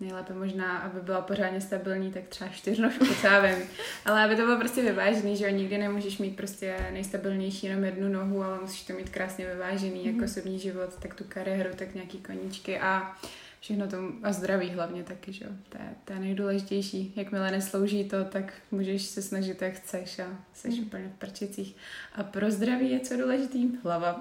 nejlépe 0.00 0.34
možná, 0.34 0.78
aby 0.78 1.00
byla 1.00 1.20
pořádně 1.20 1.60
stabilní, 1.60 2.12
tak 2.12 2.22
třeba 2.28 2.50
čtyřnožku, 2.50 3.06
co 3.06 3.26
já 3.26 3.40
vím. 3.40 3.64
Ale 4.04 4.24
aby 4.24 4.36
to 4.36 4.42
bylo 4.42 4.58
prostě 4.58 4.82
vyvážený, 4.82 5.36
že 5.36 5.44
jo, 5.44 5.50
nikdy 5.50 5.78
nemůžeš 5.78 6.18
mít 6.18 6.36
prostě 6.36 6.76
nejstabilnější 6.92 7.66
jenom 7.66 7.84
jednu 7.84 8.08
nohu, 8.08 8.42
ale 8.42 8.58
musíš 8.60 8.82
to 8.82 8.92
mít 8.92 9.10
krásně 9.10 9.46
vyvážený, 9.46 10.00
mm-hmm. 10.00 10.06
jako 10.06 10.16
mhm. 10.16 10.24
osobní 10.24 10.58
život, 10.58 10.96
tak 11.02 11.14
tu 11.14 11.24
kariéru, 11.28 11.70
tak 11.76 11.94
nějaký 11.94 12.18
koníčky 12.18 12.80
a 12.80 13.16
všechno 13.64 13.88
to 13.88 13.96
a 14.22 14.32
zdraví 14.32 14.70
hlavně 14.70 15.04
taky, 15.04 15.32
že 15.32 15.44
jo. 15.44 15.50
To 15.68 15.78
je, 15.78 15.94
to 16.04 16.12
je 16.12 16.18
nejdůležitější. 16.18 17.12
Jakmile 17.16 17.50
neslouží 17.50 18.04
to, 18.04 18.24
tak 18.24 18.52
můžeš 18.70 19.02
se 19.02 19.22
snažit, 19.22 19.62
jak 19.62 19.74
chceš 19.74 20.18
a 20.18 20.26
jsi 20.54 20.68
mm. 20.68 20.78
úplně 20.78 21.12
v 21.16 21.18
prčicích. 21.18 21.76
A 22.14 22.22
pro 22.22 22.50
zdraví 22.50 22.90
je 22.90 23.00
co 23.00 23.16
důležitý? 23.16 23.68
Hlava. 23.82 24.20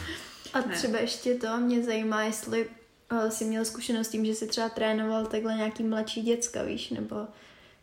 a 0.54 0.62
třeba 0.62 0.98
ještě 0.98 1.34
to 1.34 1.56
mě 1.56 1.84
zajímá, 1.84 2.22
jestli 2.22 2.68
jsi 3.28 3.44
měl 3.44 3.64
zkušenost 3.64 4.06
s 4.06 4.10
tím, 4.10 4.26
že 4.26 4.34
jsi 4.34 4.46
třeba 4.46 4.68
trénoval 4.68 5.26
takhle 5.26 5.54
nějaký 5.54 5.82
mladší 5.82 6.22
děcka, 6.22 6.62
víš, 6.62 6.90
nebo 6.90 7.16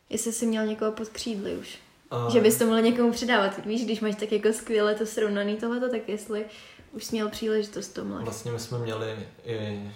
jestli 0.10 0.34
jsi 0.34 0.45
měl 0.45 0.66
někoho 0.66 0.91
pod 0.91 1.10
křídly 1.10 1.57
už. 1.57 1.78
Uh, 2.26 2.34
že 2.34 2.41
bys 2.41 2.57
to 2.57 2.66
mohl 2.66 2.82
někomu 2.82 3.12
předávat. 3.12 3.66
Víš, 3.66 3.86
když 3.86 3.99
máš 3.99 4.16
tak 4.16 4.32
jako 4.32 4.53
skvěle 4.53 4.95
to 4.95 5.05
srovnaný 5.05 5.57
tohleto, 5.57 5.89
tak 5.89 6.10
jestli 6.10 6.45
už 6.91 7.03
jsi 7.03 7.16
měl 7.16 7.30
příležitost 7.30 7.88
to. 7.88 8.05
Vlastně 8.05 8.51
my 8.51 8.60
jsme 8.60 8.80
měli 8.80 9.28
i 9.45 9.89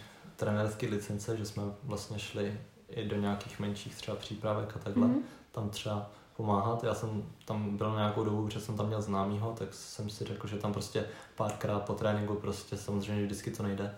trenérské 0.44 0.88
licence, 0.88 1.38
že 1.38 1.46
jsme 1.46 1.64
vlastně 1.84 2.20
šli 2.20 2.60
i 2.90 3.08
do 3.08 3.16
nějakých 3.16 3.60
menších 3.60 3.96
třeba 3.96 4.18
přípravek 4.18 4.76
a 4.76 4.80
takhle. 4.80 5.08
Mm-hmm. 5.08 5.22
Tam 5.52 5.70
třeba 5.70 6.10
pomáhat. 6.38 6.84
Já 6.84 6.96
jsem 6.96 7.24
tam 7.46 7.78
byl 7.78 7.96
nějakou 7.96 8.24
dobu, 8.24 8.46
protože 8.46 8.60
jsem 8.60 8.78
tam 8.78 8.88
měl 8.88 9.02
známýho, 9.02 9.56
tak 9.60 9.74
jsem 9.74 10.10
si 10.10 10.26
řekl, 10.26 10.48
že 10.48 10.58
tam 10.58 10.74
prostě 10.74 11.06
párkrát 11.36 11.80
po 11.80 11.94
tréninku 11.94 12.36
prostě 12.36 12.78
samozřejmě 12.78 13.26
vždycky 13.26 13.52
to 13.52 13.64
nejde 13.64 13.96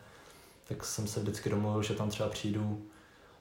tak 0.67 0.85
jsem 0.85 1.07
se 1.07 1.19
vždycky 1.19 1.49
domluvil, 1.49 1.83
že 1.83 1.93
tam 1.93 2.09
třeba 2.09 2.29
přijdu 2.29 2.81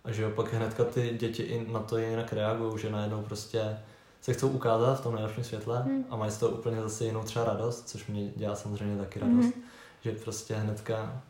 a 0.05 0.13
že 0.13 0.31
pak 0.31 0.53
hnedka 0.53 0.85
ty 0.85 1.17
děti 1.21 1.43
i 1.43 1.73
na 1.73 1.81
to 1.81 1.99
jinak 1.99 2.33
reagují, 2.33 2.79
že 2.79 2.91
najednou 2.91 3.23
prostě 3.23 3.79
se 4.21 4.33
chcou 4.33 4.49
ukázat 4.49 5.01
v 5.01 5.03
tom 5.03 5.15
nejlepším 5.15 5.45
světle 5.45 5.83
hmm. 5.83 6.05
a 6.11 6.17
mají 6.17 6.33
z 6.33 6.39
toho 6.39 6.53
úplně 6.53 6.83
zase 6.83 7.05
jinou 7.05 7.23
třeba 7.23 7.45
radost, 7.45 7.89
což 7.89 8.07
mě 8.07 8.33
dělá 8.37 8.57
samozřejmě 8.57 8.99
taky 8.99 9.19
radost, 9.19 9.45
hmm. 9.45 9.63
že 10.01 10.13
prostě 10.13 10.55
hnedka 10.55 11.23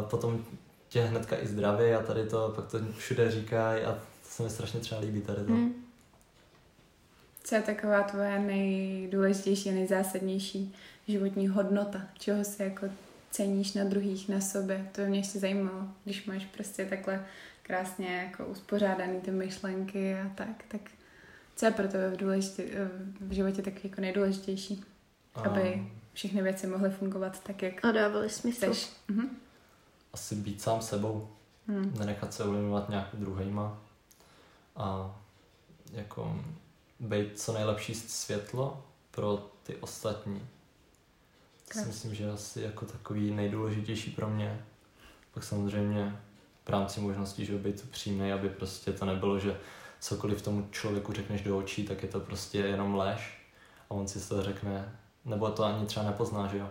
potom 0.00 0.44
tě 0.88 1.02
hnedka 1.02 1.36
i 1.42 1.46
zdraví 1.46 1.92
a 1.92 2.02
tady 2.02 2.26
to, 2.26 2.52
pak 2.56 2.66
to 2.66 2.78
všude 2.96 3.30
říkají 3.30 3.84
a 3.84 3.92
to 3.92 4.28
se 4.28 4.42
mi 4.42 4.50
strašně 4.50 4.80
třeba 4.80 5.00
líbí 5.00 5.20
tady 5.20 5.44
to. 5.44 5.52
Hmm. 5.52 5.84
Co 7.44 7.54
je 7.54 7.62
taková 7.62 8.02
tvoje 8.02 8.38
nejdůležitější 8.38 9.70
a 9.70 9.72
nejzásadnější 9.72 10.74
životní 11.08 11.48
hodnota? 11.48 12.02
Čeho 12.18 12.44
se 12.44 12.64
jako 12.64 12.86
ceníš 13.30 13.72
na 13.72 13.84
druhých, 13.84 14.28
na 14.28 14.40
sobě. 14.40 14.88
To 14.92 15.00
by 15.00 15.08
mě 15.08 15.18
ještě 15.18 15.38
zajímalo, 15.38 15.88
když 16.04 16.26
máš 16.26 16.44
prostě 16.44 16.84
takhle 16.84 17.26
krásně 17.62 18.16
jako 18.16 18.46
uspořádaný 18.46 19.20
ty 19.20 19.30
myšlenky 19.30 20.14
a 20.14 20.30
tak, 20.34 20.64
tak 20.68 20.80
co 21.56 21.66
je 21.66 21.72
pro 21.72 21.88
tebe 21.88 22.10
v, 22.10 22.16
důležitě, 22.16 22.64
v 23.20 23.32
životě 23.32 23.62
tak 23.62 23.84
jako 23.84 24.00
nejdůležitější? 24.00 24.84
Aby 25.34 25.86
všechny 26.12 26.42
věci 26.42 26.66
mohly 26.66 26.90
fungovat 26.90 27.42
tak, 27.42 27.62
jak 27.62 27.84
A 27.84 27.92
dávaly 27.92 28.30
smysl. 28.30 28.72
Mhm. 29.08 29.36
Asi 30.16 30.34
být 30.34 30.62
sám 30.62 30.82
sebou. 30.82 31.28
Hmm. 31.68 31.94
Nenechat 31.98 32.34
se 32.34 32.44
ovlivňovat 32.44 32.88
nějak 32.88 33.08
druhýma. 33.12 33.78
A 34.76 35.16
jako 35.92 36.40
být 37.00 37.40
co 37.40 37.52
nejlepší 37.52 37.94
světlo 37.94 38.84
pro 39.10 39.50
ty 39.62 39.76
ostatní. 39.76 40.48
To 41.72 41.78
si 41.78 41.86
myslím, 41.86 42.14
že 42.14 42.30
asi 42.30 42.60
jako 42.60 42.84
takový 42.84 43.30
nejdůležitější 43.30 44.10
pro 44.10 44.30
mě. 44.30 44.64
Pak 45.34 45.44
samozřejmě 45.44 46.20
v 46.64 46.68
rámci 46.68 47.00
možností, 47.00 47.46
že 47.46 47.58
být 47.58 47.84
upřímný, 47.84 48.32
aby 48.32 48.48
prostě 48.48 48.92
to 48.92 49.04
nebylo, 49.04 49.38
že 49.38 49.60
cokoliv 50.00 50.42
tomu 50.42 50.68
člověku 50.70 51.12
řekneš 51.12 51.42
do 51.42 51.58
očí, 51.58 51.84
tak 51.84 52.02
je 52.02 52.08
to 52.08 52.20
prostě 52.20 52.58
jenom 52.58 52.94
lež 52.94 53.48
a 53.90 53.94
on 53.94 54.08
si 54.08 54.28
to 54.28 54.42
řekne, 54.42 54.98
nebo 55.24 55.50
to 55.50 55.64
ani 55.64 55.86
třeba 55.86 56.06
nepozná, 56.06 56.46
že 56.46 56.58
jo. 56.58 56.70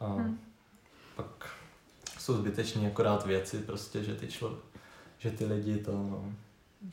A 0.00 0.06
hmm. 0.06 0.40
pak 1.16 1.61
jsou 2.22 2.36
zbytečně 2.36 2.86
akorát 2.86 3.26
věci 3.26 3.58
prostě, 3.58 4.04
že 4.04 4.14
ty, 4.14 4.26
člo, 4.28 4.58
že 5.18 5.30
ty 5.30 5.44
lidi 5.44 5.76
to 5.76 5.92
no, 5.92 6.32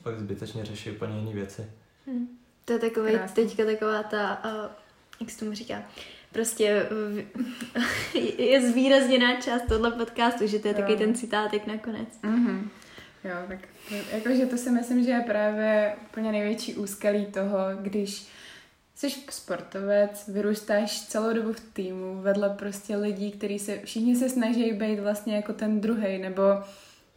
pak 0.04 0.20
zbytečně 0.20 0.66
řeší 0.66 0.92
úplně 0.92 1.20
jiné 1.20 1.34
věci. 1.34 1.72
Hmm. 2.08 2.28
To 2.66 2.74
je 2.74 2.80
takový, 2.80 3.14
teďka 3.34 3.66
taková 3.66 4.04
ta, 4.04 4.42
uh, 4.46 4.72
jak 5.20 5.30
se 5.30 5.40
tomu 5.40 5.54
říká, 5.54 5.84
prostě 6.32 6.90
je 8.38 8.72
zvýrazněná 8.72 9.42
část 9.42 9.62
tohle 9.68 9.92
podcastu, 9.92 10.48
že 10.48 10.60
to 10.60 10.68
je 10.68 10.74
jo. 10.74 10.82
taky 10.82 10.96
ten 10.96 11.16
citátek 11.16 11.68
nakonec. 11.68 12.10
Mm-hmm. 12.24 12.68
Jo, 13.24 13.36
tak 13.48 13.60
jakože 14.12 14.46
to 14.46 14.58
si 14.58 14.72
myslím, 14.72 15.04
že 15.04 15.12
je 15.12 15.22
právě 15.22 15.96
úplně 16.10 16.32
největší 16.32 16.76
úskalí 16.76 17.26
toho, 17.26 17.58
když 17.82 18.28
jsi 19.00 19.10
sportovec, 19.30 20.28
vyrůstáš 20.28 21.02
celou 21.02 21.34
dobu 21.34 21.54
v 21.54 21.60
týmu, 21.74 22.22
vedle 22.22 22.50
prostě 22.50 22.96
lidí, 22.96 23.32
kteří 23.32 23.60
se, 23.60 23.80
všichni 23.84 24.16
se 24.16 24.30
snaží 24.30 24.74
být 24.74 25.00
vlastně 25.00 25.36
jako 25.36 25.54
ten 25.54 25.82
druhý, 25.82 26.18
nebo 26.18 26.44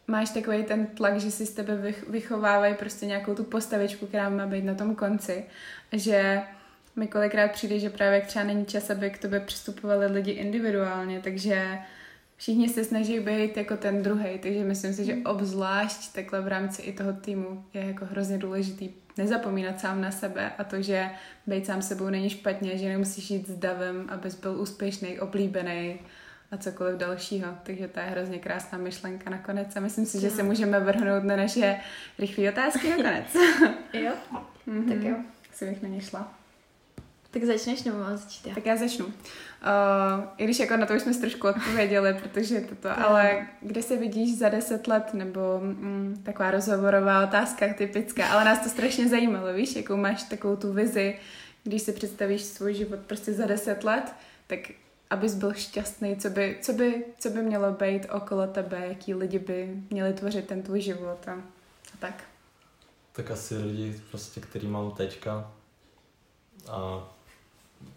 máš 0.07 0.29
takový 0.29 0.63
ten 0.63 0.85
tlak, 0.85 1.19
že 1.19 1.31
si 1.31 1.45
z 1.45 1.53
tebe 1.53 1.93
vychovávají 2.09 2.75
prostě 2.75 3.05
nějakou 3.05 3.35
tu 3.35 3.43
postavičku, 3.43 4.07
která 4.07 4.29
má 4.29 4.47
být 4.47 4.63
na 4.63 4.75
tom 4.75 4.95
konci, 4.95 5.45
že 5.91 6.41
mi 6.95 7.07
kolikrát 7.07 7.51
přijde, 7.51 7.79
že 7.79 7.89
právě 7.89 8.21
třeba 8.21 8.45
není 8.45 8.65
čas, 8.65 8.89
aby 8.89 9.09
k 9.09 9.17
tobě 9.17 9.39
přistupovali 9.39 10.05
lidi 10.05 10.31
individuálně, 10.31 11.19
takže 11.19 11.77
všichni 12.37 12.69
se 12.69 12.83
snaží 12.83 13.19
být 13.19 13.57
jako 13.57 13.77
ten 13.77 14.03
druhý, 14.03 14.39
takže 14.39 14.63
myslím 14.63 14.93
si, 14.93 15.05
že 15.05 15.17
obzvlášť 15.25 16.13
takhle 16.13 16.41
v 16.41 16.47
rámci 16.47 16.81
i 16.81 16.93
toho 16.93 17.13
týmu 17.13 17.65
je 17.73 17.85
jako 17.85 18.05
hrozně 18.05 18.37
důležitý 18.37 18.89
nezapomínat 19.17 19.79
sám 19.79 20.01
na 20.01 20.11
sebe 20.11 20.51
a 20.57 20.63
to, 20.63 20.81
že 20.81 21.09
být 21.47 21.65
sám 21.65 21.81
sebou 21.81 22.09
není 22.09 22.29
špatně, 22.29 22.77
že 22.77 22.89
nemusíš 22.89 23.31
jít 23.31 23.47
s 23.47 23.57
davem, 23.57 24.09
abys 24.09 24.35
byl 24.35 24.61
úspěšný, 24.61 25.19
oblíbený 25.19 25.99
a 26.51 26.57
cokoliv 26.57 26.97
dalšího. 26.97 27.47
Takže 27.63 27.87
to 27.87 27.99
je 27.99 28.05
hrozně 28.05 28.39
krásná 28.39 28.77
myšlenka 28.77 29.29
nakonec 29.29 29.75
a 29.75 29.79
myslím 29.79 30.05
si, 30.05 30.21
že 30.21 30.29
se 30.29 30.43
můžeme 30.43 30.79
vrhnout 30.79 31.23
na 31.23 31.35
naše 31.35 31.79
rychlé 32.19 32.49
otázky 32.49 32.89
nakonec. 32.89 33.35
jo, 33.93 34.11
mm-hmm. 34.67 34.89
tak 34.89 35.03
jo. 35.03 35.15
Si 35.53 35.65
bych 35.65 35.81
na 35.81 35.89
ně 35.89 36.01
šla. 36.01 36.42
Tak 37.33 37.43
začneš 37.43 37.83
nebo 37.83 37.97
mám 37.97 38.17
začít 38.17 38.47
já? 38.47 38.55
Tak 38.55 38.65
já 38.65 38.77
začnu. 38.77 39.05
Uh, 39.05 39.13
I 40.37 40.43
když 40.43 40.59
jako 40.59 40.77
na 40.77 40.85
to 40.85 40.93
už 40.93 41.01
jsme 41.01 41.13
trošku 41.13 41.47
odpověděli, 41.47 42.13
protože 42.13 42.61
toto, 42.61 42.99
ale 43.05 43.47
kde 43.61 43.83
se 43.83 43.97
vidíš 43.97 44.37
za 44.37 44.49
deset 44.49 44.87
let, 44.87 45.13
nebo 45.13 45.59
mm, 45.59 46.21
taková 46.25 46.51
rozhovorová 46.51 47.23
otázka 47.23 47.73
typická, 47.77 48.27
ale 48.27 48.45
nás 48.45 48.59
to 48.59 48.69
strašně 48.69 49.09
zajímalo, 49.09 49.53
víš, 49.53 49.75
jakou 49.75 49.97
máš 49.97 50.23
takovou 50.23 50.55
tu 50.55 50.73
vizi, 50.73 51.19
když 51.63 51.81
si 51.81 51.93
představíš 51.93 52.41
svůj 52.41 52.73
život 52.73 52.99
prostě 52.99 53.33
za 53.33 53.45
deset 53.45 53.83
let, 53.83 54.13
tak 54.47 54.59
abys 55.09 55.35
byl 55.35 55.53
šťastný, 55.53 56.15
co 56.15 56.29
by, 56.29 56.57
co 56.61 56.73
by, 56.73 57.05
co 57.19 57.29
by 57.29 57.41
mělo 57.41 57.71
být 57.71 58.07
okolo 58.11 58.47
tebe, 58.47 58.85
jaký 58.87 59.13
lidi 59.13 59.39
by 59.39 59.75
měli 59.89 60.13
tvořit 60.13 60.47
ten 60.47 60.63
tvůj 60.63 60.81
život 60.81 61.27
a, 61.27 61.33
a 61.93 61.97
tak. 61.99 62.23
Tak 63.11 63.31
asi 63.31 63.57
lidi, 63.57 64.01
prostě, 64.11 64.41
který 64.41 64.67
mám 64.67 64.91
teďka 64.91 65.51
a 66.67 67.09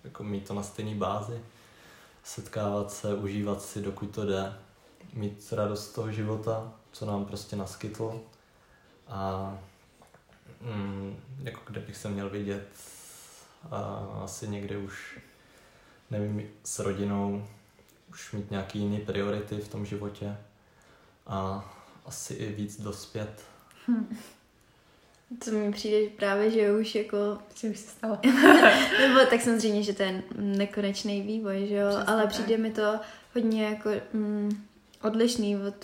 jako 0.05 0.25
mít 0.25 0.49
to 0.49 0.55
na 0.55 0.63
stejné 0.63 0.95
bázi, 0.95 1.41
setkávat 2.25 2.93
se, 2.93 3.15
užívat 3.15 3.63
si, 3.63 3.83
dokud 3.83 4.07
to 4.07 4.27
jde, 4.27 4.53
mít 5.13 5.53
radost 5.53 5.91
z 5.91 5.93
toho 5.93 6.13
života, 6.13 6.73
co 6.93 7.07
nám 7.07 7.25
prostě 7.25 7.57
naskytl 7.57 8.21
a 9.09 9.53
mm, 10.61 11.17
jako 11.43 11.61
kde 11.67 11.81
bych 11.81 11.97
se 11.97 12.09
měl 12.09 12.31
vidět 12.31 12.69
a 13.71 14.09
asi 14.25 14.49
někde 14.49 14.79
už 14.79 15.19
nevím, 16.11 16.43
s 16.65 16.79
rodinou, 16.79 17.47
už 18.11 18.33
mít 18.33 18.51
nějaký 18.51 18.79
jiný 18.79 18.99
priority 18.99 19.57
v 19.57 19.69
tom 19.69 19.87
životě 19.87 20.37
a 21.27 21.65
asi 22.07 22.35
i 22.35 22.53
víc 22.53 22.81
dospět. 22.81 23.45
Hm. 23.89 24.17
To 25.45 25.51
mi 25.51 25.73
přijde 25.73 26.11
právě, 26.17 26.51
že 26.51 26.73
už 26.73 26.95
jako... 26.95 27.39
Že 27.55 27.69
už 27.69 27.79
se 27.79 27.91
stalo. 27.91 28.19
Nebo 29.01 29.21
tak 29.31 29.41
samozřejmě, 29.41 29.83
že 29.83 29.93
to 29.93 30.03
je 30.03 30.23
nekonečný 30.37 31.23
vývoj, 31.23 31.67
že 31.69 31.75
jo, 31.75 31.89
Přesně 31.89 32.05
ale 32.07 32.23
tak. 32.23 32.31
přijde 32.31 32.57
mi 32.57 32.71
to 32.71 33.01
hodně 33.35 33.65
jako 33.65 33.91
mm, 34.13 34.67
odlišný 35.03 35.57
od, 35.57 35.75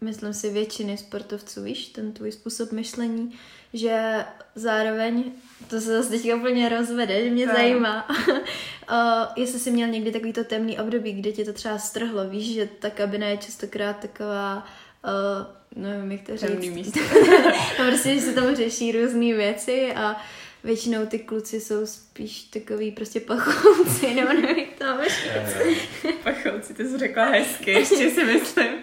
myslím 0.00 0.34
si, 0.34 0.50
většiny 0.50 0.96
sportovců, 0.96 1.62
víš, 1.62 1.86
ten 1.86 2.12
tvůj 2.12 2.32
způsob 2.32 2.72
myšlení, 2.72 3.32
že 3.72 4.24
zároveň, 4.54 5.32
to 5.70 5.80
se 5.80 5.96
zase 5.96 6.10
teď 6.10 6.34
úplně 6.34 6.68
rozvede, 6.68 7.24
že 7.24 7.30
mě 7.30 7.46
tak. 7.46 7.56
zajímá, 7.56 8.08
uh, 8.90 9.26
jestli 9.36 9.58
jsi 9.58 9.70
měl 9.70 9.88
někdy 9.88 10.12
takový 10.12 10.32
to 10.32 10.44
temný 10.44 10.78
období, 10.78 11.12
kde 11.12 11.32
tě 11.32 11.44
to 11.44 11.52
třeba 11.52 11.78
strhlo, 11.78 12.28
víš, 12.28 12.54
že 12.54 12.68
ta 12.78 12.90
kabina 12.90 13.26
je 13.26 13.36
častokrát 13.36 13.98
taková 13.98 14.66
uh, 15.04 15.56
nevím, 15.76 16.12
jak 16.12 16.20
to 16.22 16.36
říct. 16.36 16.74
místo. 16.74 17.00
no 17.78 17.86
prostě, 17.88 18.14
že 18.14 18.20
se 18.20 18.32
tam 18.32 18.56
řeší 18.56 18.92
různé 18.92 19.34
věci 19.34 19.92
a 19.94 20.16
většinou 20.64 21.06
ty 21.06 21.18
kluci 21.18 21.60
jsou 21.60 21.86
spíš 21.86 22.42
takový 22.42 22.90
prostě 22.90 23.20
pachouci, 23.20 24.14
nebo 24.14 24.32
nevím, 24.32 24.66
to 24.78 24.84
máš 24.84 25.28
Pachouci, 26.24 26.74
ty 26.74 26.88
jsi 26.88 26.98
řekla 26.98 27.24
hezky, 27.24 27.70
ještě 27.70 28.10
si 28.10 28.24
myslím. 28.24 28.74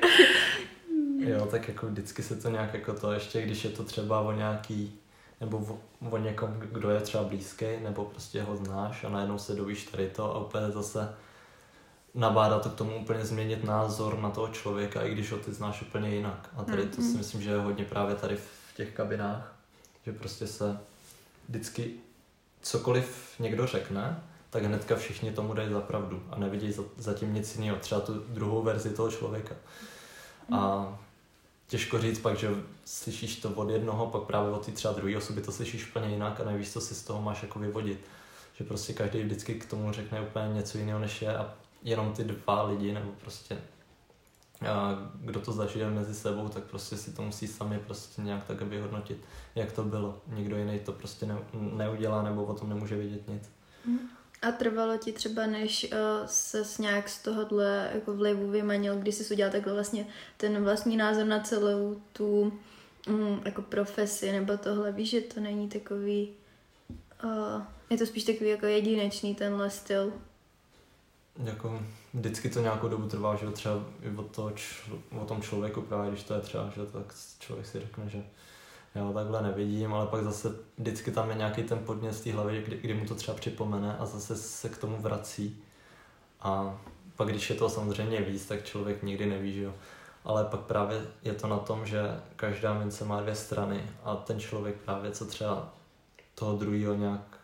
jo, 1.20 1.46
tak 1.52 1.68
jako 1.68 1.88
vždycky 1.88 2.24
se 2.24 2.36
to 2.36 2.50
nějak 2.50 2.74
jako 2.74 2.94
to, 2.94 3.12
ještě 3.12 3.42
když 3.42 3.64
je 3.64 3.70
to 3.70 3.84
třeba 3.84 4.22
o 4.22 4.32
nějaký, 4.32 5.00
nebo 5.42 5.58
o, 5.58 5.80
o 6.10 6.18
někom, 6.18 6.60
kdo 6.72 6.90
je 6.90 7.00
třeba 7.00 7.24
blízký, 7.24 7.66
nebo 7.84 8.06
prostě 8.06 8.42
ho 8.42 8.56
znáš 8.56 9.04
a 9.04 9.10
najednou 9.10 9.38
se 9.38 9.56
dovíš 9.56 9.84
tady 9.84 10.08
to 10.08 10.36
a 10.36 10.46
úplně 10.46 10.72
zase 10.72 11.16
nabádá 12.16 12.60
to 12.60 12.70
k 12.70 12.76
tomu 12.76 12.96
úplně 12.96 13.26
změnit 13.26 13.64
názor 13.64 14.20
na 14.20 14.30
toho 14.30 14.48
člověka, 14.48 15.02
i 15.02 15.12
když 15.12 15.32
ho 15.32 15.38
ty 15.38 15.54
znáš 15.54 15.82
úplně 15.82 16.16
jinak. 16.16 16.50
A 16.58 16.64
tady 16.64 16.86
to 16.86 16.96
si 16.96 17.02
mm-hmm. 17.02 17.18
myslím, 17.18 17.42
že 17.42 17.50
je 17.50 17.60
hodně 17.60 17.86
právě 17.86 18.16
tady 18.16 18.36
v 18.36 18.76
těch 18.76 18.94
kabinách, 18.94 19.56
že 20.06 20.14
prostě 20.14 20.48
se 20.48 20.80
vždycky 21.50 21.94
cokoliv 22.62 23.36
někdo 23.40 23.68
řekne, 23.68 24.24
tak 24.50 24.64
hnedka 24.64 24.96
všichni 24.96 25.32
tomu 25.32 25.54
dají 25.54 25.70
za 25.70 25.82
pravdu 25.82 26.24
a 26.32 26.40
nevidí 26.40 26.74
zatím 26.98 27.34
nic 27.34 27.56
jiného, 27.56 27.78
třeba 27.78 28.02
tu 28.02 28.14
druhou 28.14 28.62
verzi 28.62 28.90
toho 28.90 29.12
člověka. 29.12 29.56
A 30.52 30.80
mm. 30.80 30.96
těžko 31.68 32.00
říct 32.00 32.20
pak, 32.20 32.38
že 32.38 32.50
slyšíš 32.86 33.36
to 33.36 33.50
od 33.50 33.70
jednoho, 33.70 34.08
pak 34.08 34.24
právě 34.24 34.52
od 34.52 34.66
té 34.66 34.72
třeba 34.72 34.94
druhé 34.94 35.18
osoby 35.18 35.42
to 35.42 35.52
slyšíš 35.52 35.90
úplně 35.90 36.10
jinak 36.10 36.40
a 36.40 36.44
nevíš, 36.44 36.72
co 36.72 36.82
si 36.82 36.96
z 36.96 37.04
toho 37.04 37.22
máš 37.22 37.44
jako 37.44 37.60
vyvodit. 37.60 38.00
Že 38.58 38.64
prostě 38.64 38.94
každý 38.94 39.24
vždycky 39.24 39.56
k 39.56 39.66
tomu 39.66 39.92
řekne 39.92 40.22
úplně 40.22 40.54
něco 40.54 40.78
jiného, 40.78 41.00
než 41.00 41.22
je 41.22 41.38
a 41.38 41.54
jenom 41.84 42.14
ty 42.14 42.24
dva 42.24 42.64
lidi, 42.64 42.94
nebo 42.94 43.12
prostě 43.22 43.58
a 44.68 45.12
kdo 45.16 45.40
to 45.40 45.52
zažije 45.52 45.90
mezi 45.90 46.16
sebou, 46.16 46.50
tak 46.50 46.64
prostě 46.64 46.98
si 46.98 47.12
to 47.12 47.22
musí 47.22 47.48
sami 47.48 47.80
prostě 47.80 48.22
nějak 48.22 48.44
tak 48.44 48.62
vyhodnotit, 48.62 49.18
jak 49.56 49.72
to 49.72 49.84
bylo. 49.84 50.22
Nikdo 50.28 50.58
jiný 50.58 50.80
to 50.80 50.92
prostě 50.92 51.26
ne, 51.26 51.38
neudělá 51.54 52.24
nebo 52.24 52.46
o 52.46 52.54
tom 52.54 52.70
nemůže 52.70 52.96
vědět 52.96 53.28
nic. 53.28 53.50
Mhm. 53.86 54.00
A 54.42 54.52
trvalo 54.52 54.98
ti 54.98 55.12
třeba, 55.12 55.46
než 55.46 55.84
uh, 55.92 56.26
se 56.26 56.64
nějak 56.80 57.10
z 57.10 57.24
tohohle 57.24 57.90
jako 57.94 58.14
vlivu 58.14 58.50
vymanil, 58.50 58.96
když 58.96 59.16
jsi 59.16 59.34
udělal 59.34 59.52
takhle 59.52 59.74
vlastně 59.74 60.08
ten 60.38 60.64
vlastní 60.64 60.98
názor 60.98 61.26
na 61.26 61.40
celou 61.40 62.02
tu 62.14 62.54
um, 63.10 63.42
jako 63.46 63.62
profesi 63.62 64.32
nebo 64.32 64.58
tohle, 64.58 64.92
víš, 64.92 65.10
že 65.10 65.22
to 65.22 65.40
není 65.40 65.70
takový, 65.70 66.30
uh, 67.24 67.62
je 67.90 67.98
to 67.98 68.06
spíš 68.06 68.24
takový 68.24 68.50
jako 68.50 68.66
jedinečný 68.66 69.36
tenhle 69.36 69.70
styl 69.70 70.14
jako 71.36 71.80
vždycky 72.14 72.50
to 72.50 72.62
nějakou 72.62 72.88
dobu 72.88 73.08
trvá, 73.08 73.36
že 73.36 73.52
třeba 73.52 73.76
i 74.02 74.18
o, 74.18 74.24
to, 74.24 74.52
o 75.22 75.26
tom 75.26 75.42
člověku 75.42 75.82
právě, 75.82 76.12
když 76.12 76.24
to 76.24 76.34
je 76.34 76.42
třeba, 76.42 76.70
že 76.76 76.86
tak 76.86 77.16
člověk 77.40 77.68
si 77.68 77.80
řekne, 77.80 78.10
že 78.10 78.24
já 78.96 79.12
takhle 79.12 79.42
nevidím, 79.42 79.94
ale 79.94 80.08
pak 80.08 80.24
zase 80.24 80.56
vždycky 80.78 81.12
tam 81.12 81.30
je 81.30 81.36
nějaký 81.36 81.64
ten 81.64 81.80
podnět 81.80 82.14
z 82.14 82.22
té 82.22 82.34
hlavy, 82.34 82.64
kdy, 82.66 82.78
kdy 82.78 82.94
mu 82.94 83.06
to 83.06 83.16
třeba 83.16 83.38
připomene 83.38 83.98
a 83.98 84.06
zase 84.06 84.36
se 84.36 84.70
k 84.70 84.78
tomu 84.78 84.98
vrací. 84.98 85.64
A 86.42 86.80
pak 87.16 87.28
když 87.28 87.50
je 87.50 87.56
to 87.56 87.70
samozřejmě 87.70 88.22
víc, 88.22 88.46
tak 88.46 88.66
člověk 88.66 89.04
nikdy 89.04 89.26
neví, 89.26 89.54
že 89.54 89.62
jo. 89.62 89.74
Ale 90.26 90.46
pak 90.46 90.60
právě 90.60 91.02
je 91.24 91.34
to 91.34 91.48
na 91.48 91.58
tom, 91.58 91.86
že 91.86 92.20
každá 92.36 92.74
mince 92.74 93.06
má 93.06 93.22
dvě 93.22 93.36
strany 93.36 93.90
a 94.04 94.16
ten 94.16 94.40
člověk 94.40 94.76
právě, 94.76 95.12
co 95.12 95.26
třeba 95.26 95.74
toho 96.36 96.58
druhého 96.58 96.94
nějak, 96.94 97.38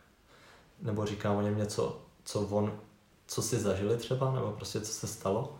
nebo 0.81 1.05
říká 1.05 1.31
o 1.31 1.41
něm 1.41 1.57
něco, 1.57 2.01
co 2.23 2.41
on 2.41 2.79
co 3.29 3.41
si 3.41 3.59
zažili 3.59 3.97
třeba, 3.97 4.33
nebo 4.35 4.51
prostě 4.51 4.81
co 4.81 4.91
se 4.91 5.07
stalo, 5.07 5.59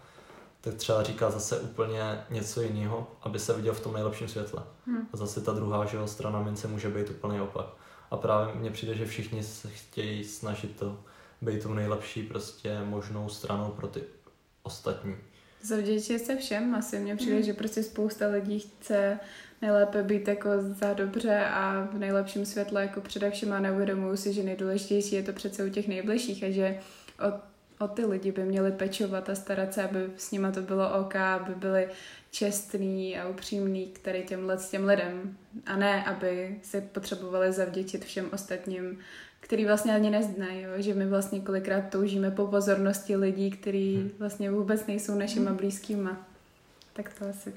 tak 0.62 0.74
třeba 0.74 1.04
říká 1.04 1.32
zase 1.32 1.60
úplně 1.60 2.24
něco 2.30 2.62
jiného, 2.62 3.08
aby 3.22 3.40
se 3.40 3.54
viděl 3.54 3.74
v 3.74 3.80
tom 3.80 3.94
nejlepším 3.94 4.28
světle. 4.28 4.64
Hmm. 4.86 5.08
A 5.14 5.18
zase 5.18 5.42
ta 5.42 5.54
druhá 5.54 5.86
že 5.86 5.98
strana 6.06 6.42
mince 6.42 6.68
může 6.68 6.90
být 6.90 7.10
úplně 7.10 7.42
opak. 7.42 7.66
A 8.12 8.18
právě 8.18 8.56
mně 8.56 8.72
přijde, 8.72 8.96
že 8.96 9.06
všichni 9.06 9.44
se 9.44 9.70
chtějí 9.70 10.24
snažit 10.24 10.80
to 10.80 11.00
být 11.42 11.64
tou 11.64 11.74
nejlepší 11.74 12.24
prostě 12.24 12.80
možnou 12.84 13.30
stranou 13.30 13.72
pro 13.72 13.88
ty 13.88 14.04
ostatní. 14.64 15.16
Zavděčit 15.62 16.26
se 16.26 16.36
všem, 16.36 16.76
asi 16.76 17.00
mně 17.00 17.16
přijde, 17.16 17.36
hmm. 17.36 17.44
že 17.44 17.54
prostě 17.54 17.84
spousta 17.84 18.28
lidí 18.28 18.60
chce 18.60 19.20
nejlépe 19.62 20.04
být 20.04 20.28
jako 20.28 20.50
za 20.80 20.94
dobře 20.94 21.46
a 21.46 21.88
v 21.94 21.98
nejlepším 21.98 22.46
světle 22.46 22.82
jako 22.82 23.02
především 23.02 23.54
a 23.54 23.60
neuvědomují 23.60 24.18
si, 24.18 24.34
že 24.34 24.44
nejdůležitější 24.44 25.16
je 25.16 25.24
to 25.24 25.34
přece 25.34 25.64
u 25.64 25.70
těch 25.70 25.88
nejbližších 25.88 26.44
a 26.44 26.52
že 26.52 26.80
od 27.28 27.50
o 27.80 27.88
ty 27.88 28.06
lidi 28.06 28.32
by 28.32 28.44
měli 28.44 28.72
pečovat 28.72 29.30
a 29.30 29.36
starat 29.36 29.74
se, 29.74 29.84
aby 29.84 30.00
s 30.18 30.32
nima 30.32 30.52
to 30.52 30.62
bylo 30.62 31.00
OK, 31.00 31.16
aby 31.16 31.56
byli 31.56 31.88
čestný 32.32 33.18
a 33.18 33.28
upřímný 33.28 33.88
k 33.88 34.00
tady 34.00 34.24
těmhle 34.24 34.58
s 34.58 34.70
těm 34.70 34.86
lidem. 34.86 35.38
A 35.66 35.76
ne, 35.76 36.04
aby 36.04 36.60
se 36.64 36.82
potřebovali 36.82 37.52
zavděčit 37.52 38.06
všem 38.06 38.30
ostatním, 38.34 39.00
který 39.40 39.66
vlastně 39.66 39.96
ani 39.96 40.10
neznají, 40.10 40.62
jo? 40.62 40.72
že 40.78 40.94
my 40.94 41.06
vlastně 41.06 41.40
kolikrát 41.40 41.82
toužíme 41.90 42.32
po 42.32 42.48
pozornosti 42.48 43.16
lidí, 43.16 43.52
kteří 43.52 43.96
hmm. 43.96 44.12
vlastně 44.20 44.52
vůbec 44.52 44.86
nejsou 44.86 45.16
našima 45.16 45.50
hmm. 45.50 45.58
blízkýma. 45.58 46.28
Tak 46.94 47.14
to 47.20 47.26
asi 47.30 47.54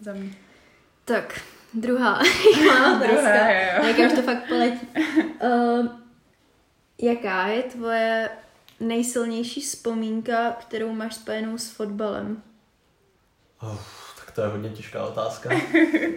za 0.00 0.12
mě. 0.12 0.30
Tak, 1.04 1.40
druhá. 1.74 2.22
druhá, 2.98 3.50
jo. 3.50 3.86
Jak 3.86 3.98
už 3.98 4.12
to 4.12 4.22
fakt 4.22 4.48
poletí. 4.48 4.88
Uh, 5.42 5.86
jaká 7.02 7.46
je 7.46 7.62
tvoje 7.62 8.28
nejsilnější 8.80 9.60
vzpomínka, 9.60 10.50
kterou 10.50 10.92
máš 10.92 11.14
spojenou 11.14 11.58
s 11.58 11.70
fotbalem? 11.70 12.42
Oh, 13.62 13.99
to 14.34 14.40
je 14.40 14.48
hodně 14.48 14.70
těžká 14.70 15.06
otázka. 15.06 15.50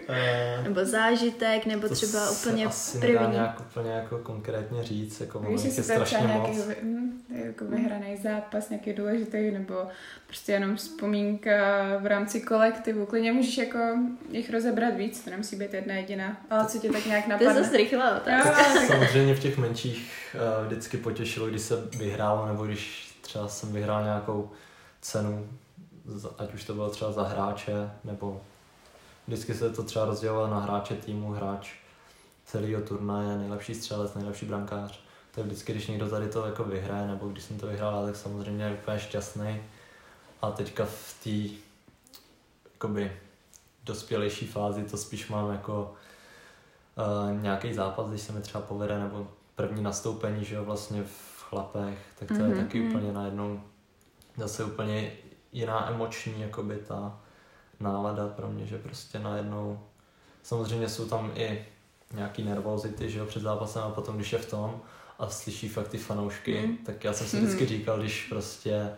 Eh, 0.07 0.63
nebo 0.63 0.85
zážitek, 0.85 1.65
nebo 1.65 1.87
to 1.87 1.95
třeba 1.95 2.31
úplně 2.31 2.65
asi 2.65 2.99
první. 2.99 3.17
To 3.17 3.31
nějak 3.31 3.59
úplně 3.59 3.91
jako 3.91 4.17
konkrétně 4.17 4.83
říct, 4.83 5.21
jako 5.21 5.39
Víš, 5.39 5.63
je 5.63 5.83
strašně 5.83 6.17
moc. 6.17 6.57
Nějaký, 6.57 6.79
hm, 6.83 7.21
jako 7.29 7.65
vyhraný 7.65 8.17
zápas, 8.17 8.69
nějaký 8.69 8.93
důležitý, 8.93 9.51
nebo 9.51 9.87
prostě 10.27 10.51
jenom 10.51 10.75
vzpomínka 10.75 11.51
v 11.99 12.05
rámci 12.05 12.41
kolektivu. 12.41 13.05
Klidně 13.05 13.31
můžeš 13.31 13.57
jako 13.57 13.79
jich 14.31 14.51
rozebrat 14.51 14.95
víc, 14.95 15.23
to 15.23 15.29
nemusí 15.29 15.55
být 15.55 15.73
jedna 15.73 15.93
jediná, 15.93 16.37
ale 16.49 16.65
co 16.65 16.79
tě 16.79 16.91
tak 16.91 17.05
nějak 17.05 17.27
napadne. 17.27 17.53
To 17.53 17.57
je 17.57 17.63
zase 17.63 17.77
rychlá 17.77 18.17
otázka. 18.17 18.63
Samozřejmě 18.87 19.35
v 19.35 19.39
těch 19.39 19.57
menších 19.57 20.35
uh, 20.35 20.65
vždycky 20.65 20.97
potěšilo, 20.97 21.47
když 21.47 21.61
se 21.61 21.75
vyhrálo, 21.97 22.47
nebo 22.47 22.65
když 22.65 23.13
třeba 23.21 23.47
jsem 23.47 23.73
vyhrál 23.73 24.03
nějakou 24.03 24.51
cenu 25.01 25.49
ať 26.37 26.53
už 26.53 26.63
to 26.63 26.73
bylo 26.73 26.89
třeba 26.89 27.11
za 27.11 27.23
hráče, 27.23 27.91
nebo 28.03 28.41
vždycky 29.27 29.53
se 29.53 29.69
to 29.69 29.83
třeba 29.83 30.05
rozdělovalo 30.05 30.47
na 30.47 30.59
hráče 30.59 30.95
týmu, 30.95 31.31
hráč 31.31 31.73
celého 32.45 32.81
turnaje, 32.81 33.37
nejlepší 33.37 33.75
střelec, 33.75 34.13
nejlepší 34.13 34.45
brankář. 34.45 34.99
tak 35.31 35.45
vždycky, 35.45 35.71
když 35.71 35.87
někdo 35.87 36.09
tady 36.09 36.27
to 36.29 36.45
jako 36.45 36.63
vyhraje, 36.63 37.07
nebo 37.07 37.27
když 37.27 37.43
jsem 37.43 37.59
to 37.59 37.67
vyhrál, 37.67 38.05
tak 38.05 38.15
samozřejmě 38.15 38.65
je 38.65 38.73
úplně 38.73 38.99
šťastný. 38.99 39.61
A 40.41 40.51
teďka 40.51 40.85
v 40.85 41.15
té 41.23 41.55
jakoby 42.73 43.11
dospělejší 43.83 44.47
fázi 44.47 44.83
to 44.83 44.97
spíš 44.97 45.29
mám 45.29 45.51
jako 45.51 45.93
uh, 46.97 47.41
nějaký 47.41 47.73
zápas, 47.73 48.09
když 48.09 48.21
se 48.21 48.33
mi 48.33 48.41
třeba 48.41 48.63
povede, 48.63 48.99
nebo 48.99 49.27
první 49.55 49.83
nastoupení, 49.83 50.45
že 50.45 50.55
jo, 50.55 50.65
vlastně 50.65 51.03
v 51.03 51.43
chlapech, 51.49 51.99
tak 52.19 52.27
to 52.27 52.33
mm-hmm. 52.33 52.49
je 52.49 52.63
taky 52.63 52.81
mm-hmm. 52.81 52.89
úplně 52.89 53.13
najednou 53.13 53.61
zase 54.37 54.63
úplně 54.63 55.11
jiná 55.53 55.89
emoční, 55.89 56.41
jakoby 56.41 56.75
ta 56.87 57.19
nálada 57.79 58.27
pro 58.27 58.49
mě, 58.49 58.65
že 58.65 58.77
prostě 58.77 59.19
najednou 59.19 59.79
samozřejmě 60.43 60.89
jsou 60.89 61.05
tam 61.05 61.31
i 61.35 61.65
nějaký 62.13 62.43
nervozity, 62.43 63.09
že 63.09 63.19
jo, 63.19 63.25
před 63.25 63.41
zápasem 63.41 63.83
a 63.83 63.89
potom, 63.89 64.15
když 64.15 64.33
je 64.33 64.39
v 64.39 64.49
tom 64.49 64.81
a 65.19 65.29
slyší 65.29 65.69
fakt 65.69 65.87
ty 65.87 65.97
fanoušky, 65.97 66.67
mm. 66.67 66.77
tak 66.77 67.03
já 67.03 67.13
jsem 67.13 67.27
si 67.27 67.37
vždycky 67.37 67.65
říkal, 67.65 67.99
když 67.99 68.27
prostě 68.29 68.89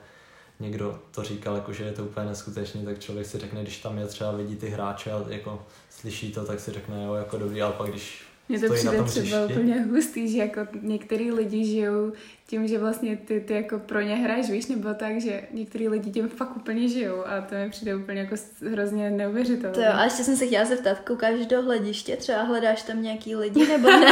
někdo 0.60 1.00
to 1.12 1.24
říkal, 1.24 1.56
jako, 1.56 1.74
že 1.74 1.84
je 1.84 1.92
to 1.92 2.04
úplně 2.04 2.26
neskutečný, 2.26 2.86
tak 2.86 3.00
člověk 3.00 3.28
si 3.28 3.40
řekne, 3.40 3.62
když 3.62 3.78
tam 3.78 3.98
je 3.98 4.08
třeba 4.08 4.32
vidí 4.32 4.56
ty 4.56 4.70
hráče 4.70 5.12
a 5.12 5.24
jako 5.28 5.66
slyší 5.90 6.32
to, 6.32 6.46
tak 6.46 6.60
si 6.60 6.72
řekne, 6.72 7.04
jo, 7.04 7.14
jako 7.14 7.38
dobrý, 7.38 7.62
ale 7.62 7.74
pak 7.74 7.90
když 7.90 8.25
mně 8.50 8.60
to 8.60 8.74
přijde 8.74 9.04
třeba 9.04 9.46
úplně 9.46 9.82
hustý, 9.82 10.30
že 10.30 10.38
jako 10.38 10.68
některý 10.82 11.32
lidi 11.32 11.66
žijou 11.66 12.12
tím, 12.48 12.68
že 12.68 12.78
vlastně 12.78 13.18
ty, 13.18 13.40
ty 13.40 13.54
jako 13.54 13.80
pro 13.80 14.02
ně 14.02 14.16
hraješ, 14.16 14.50
víš, 14.50 14.68
nebo 14.68 14.94
tak, 14.94 15.22
že 15.22 15.44
některý 15.52 15.90
lidi 15.90 16.12
tím 16.12 16.30
fakt 16.30 16.58
úplně 16.58 16.90
žijou 16.90 17.28
a 17.28 17.42
to 17.42 17.56
mi 17.56 17.70
přijde 17.70 17.96
úplně 17.96 18.20
jako 18.20 18.36
hrozně 18.72 19.12
neuvěřitelné. 19.12 19.76
To 19.76 19.82
jo, 19.82 19.92
a 19.94 20.04
ještě 20.04 20.24
jsem 20.24 20.38
se 20.38 20.48
chtěla 20.48 20.66
zeptat, 20.66 21.00
koukáš 21.00 21.46
do 21.46 21.62
hlediště, 21.62 22.18
třeba 22.18 22.42
hledáš 22.42 22.84
tam 22.84 23.02
nějaký 23.02 23.36
lidi, 23.36 23.68
nebo 23.68 23.90
ne? 23.90 24.12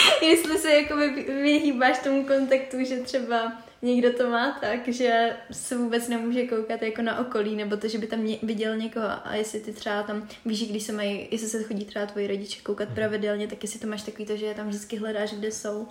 Jestli 0.22 0.58
se 0.58 0.70
jako 0.70 0.96
vyhýbáš 1.26 1.98
tomu 1.98 2.24
kontaktu, 2.24 2.76
že 2.84 2.96
třeba 2.96 3.52
někdo 3.84 4.12
to 4.12 4.30
má 4.30 4.58
tak, 4.60 4.88
že 4.88 5.36
se 5.50 5.76
vůbec 5.76 6.08
nemůže 6.08 6.46
koukat 6.46 6.82
jako 6.82 7.02
na 7.02 7.18
okolí, 7.18 7.56
nebo 7.56 7.76
to, 7.76 7.88
že 7.88 7.98
by 7.98 8.06
tam 8.06 8.26
viděl 8.42 8.76
někoho. 8.76 9.06
A 9.24 9.34
jestli 9.34 9.60
ty 9.60 9.72
třeba 9.72 10.02
tam, 10.02 10.28
víš, 10.44 10.70
když 10.70 10.82
se 10.82 10.92
mají, 10.92 11.28
jestli 11.30 11.48
se 11.48 11.62
chodí 11.62 11.84
třeba 11.84 12.06
tvoji 12.06 12.26
rodiče 12.26 12.62
koukat 12.62 12.88
hmm. 12.88 12.94
pravidelně, 12.94 13.46
tak 13.46 13.62
jestli 13.62 13.80
to 13.80 13.86
máš 13.86 14.02
takový 14.02 14.26
to, 14.26 14.36
že 14.36 14.54
tam 14.54 14.68
vždycky 14.68 14.96
hledáš, 14.96 15.32
kde 15.32 15.52
jsou. 15.52 15.88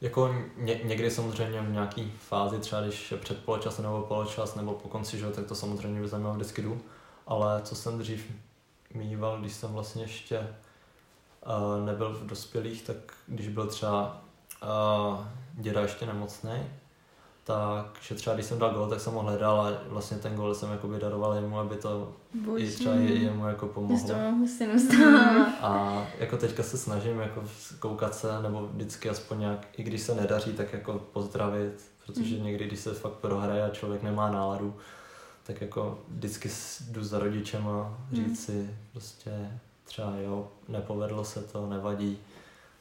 Jako 0.00 0.34
ně, 0.56 0.80
někdy 0.84 1.10
samozřejmě 1.10 1.60
v 1.60 1.72
nějaký 1.72 2.12
fázi, 2.18 2.58
třeba 2.58 2.82
když 2.82 3.10
je 3.10 3.16
před 3.16 3.44
poločas 3.44 3.78
nebo 3.78 4.02
poločas 4.02 4.54
nebo 4.54 4.72
po 4.72 4.88
konci, 4.88 5.18
že, 5.18 5.26
tak 5.26 5.46
to 5.46 5.54
samozřejmě 5.54 6.00
vyzajímavě 6.00 6.36
vždycky 6.36 6.62
jdu. 6.62 6.80
Ale 7.26 7.62
co 7.62 7.74
jsem 7.74 7.98
dřív 7.98 8.32
mýval, 8.94 9.40
když 9.40 9.52
jsem 9.52 9.72
vlastně 9.72 10.02
ještě 10.02 10.38
uh, 10.38 11.86
nebyl 11.86 12.12
v 12.12 12.26
dospělých, 12.26 12.82
tak 12.82 12.96
když 13.26 13.48
byl 13.48 13.66
třeba 13.66 14.24
uh, 14.62 15.26
děda 15.52 15.80
ještě 15.80 16.06
nemocný, 16.06 16.52
takže 17.44 18.14
třeba 18.14 18.34
když 18.34 18.46
jsem 18.46 18.58
dal 18.58 18.74
gol, 18.74 18.88
tak 18.88 19.00
jsem 19.00 19.12
ho 19.12 19.20
hledal 19.22 19.60
a 19.60 19.72
vlastně 19.88 20.16
ten 20.16 20.34
gol 20.34 20.54
jsem 20.54 20.70
jakoby 20.70 20.98
daroval 20.98 21.34
jemu, 21.34 21.58
aby 21.58 21.76
to 21.76 22.12
Bože. 22.34 22.64
i 22.64 22.70
třeba 22.70 22.94
jemu 22.94 23.46
jako 23.46 23.66
pomohlo. 23.66 23.96
A 25.60 26.04
jako 26.18 26.36
teďka 26.36 26.62
se 26.62 26.78
snažím 26.78 27.20
jako 27.20 27.44
koukat 27.78 28.14
se, 28.14 28.42
nebo 28.42 28.66
vždycky 28.66 29.08
aspoň 29.08 29.38
nějak, 29.38 29.66
i 29.76 29.82
když 29.82 30.02
se 30.02 30.14
nedaří, 30.14 30.52
tak 30.52 30.72
jako 30.72 30.98
pozdravit, 31.12 31.84
protože 32.06 32.36
mm. 32.36 32.44
někdy, 32.44 32.66
když 32.66 32.80
se 32.80 32.94
fakt 32.94 33.12
prohraje 33.12 33.64
a 33.64 33.70
člověk 33.70 34.02
nemá 34.02 34.30
náladu, 34.30 34.74
tak 35.42 35.60
jako 35.60 35.98
vždycky 36.08 36.50
jdu 36.90 37.04
za 37.04 37.18
rodičem 37.18 37.68
a 37.68 37.98
říct 38.12 38.28
mm. 38.28 38.36
si 38.36 38.76
prostě 38.92 39.50
třeba 39.84 40.16
jo, 40.16 40.48
nepovedlo 40.68 41.24
se 41.24 41.42
to, 41.42 41.66
nevadí 41.66 42.18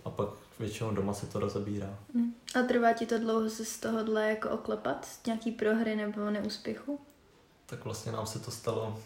a 0.06 0.10
pak 0.10 0.30
většinou 0.62 0.92
doma 0.92 1.14
se 1.14 1.28
to 1.28 1.40
rozebírá. 1.40 2.00
Hmm. 2.14 2.36
A 2.60 2.68
trvá 2.68 2.94
ti 2.94 3.06
to 3.06 3.20
dlouho 3.20 3.50
se 3.50 3.66
z 3.66 3.80
tohohle 3.80 4.30
jako 4.30 4.50
oklepat? 4.50 5.06
Z 5.06 5.26
nějaký 5.26 5.52
prohry 5.52 5.96
nebo 5.96 6.30
neúspěchu? 6.30 7.00
Tak 7.66 7.86
vlastně 7.86 8.12
nám 8.12 8.28
se 8.28 8.40
to 8.40 8.52
stalo 8.52 9.00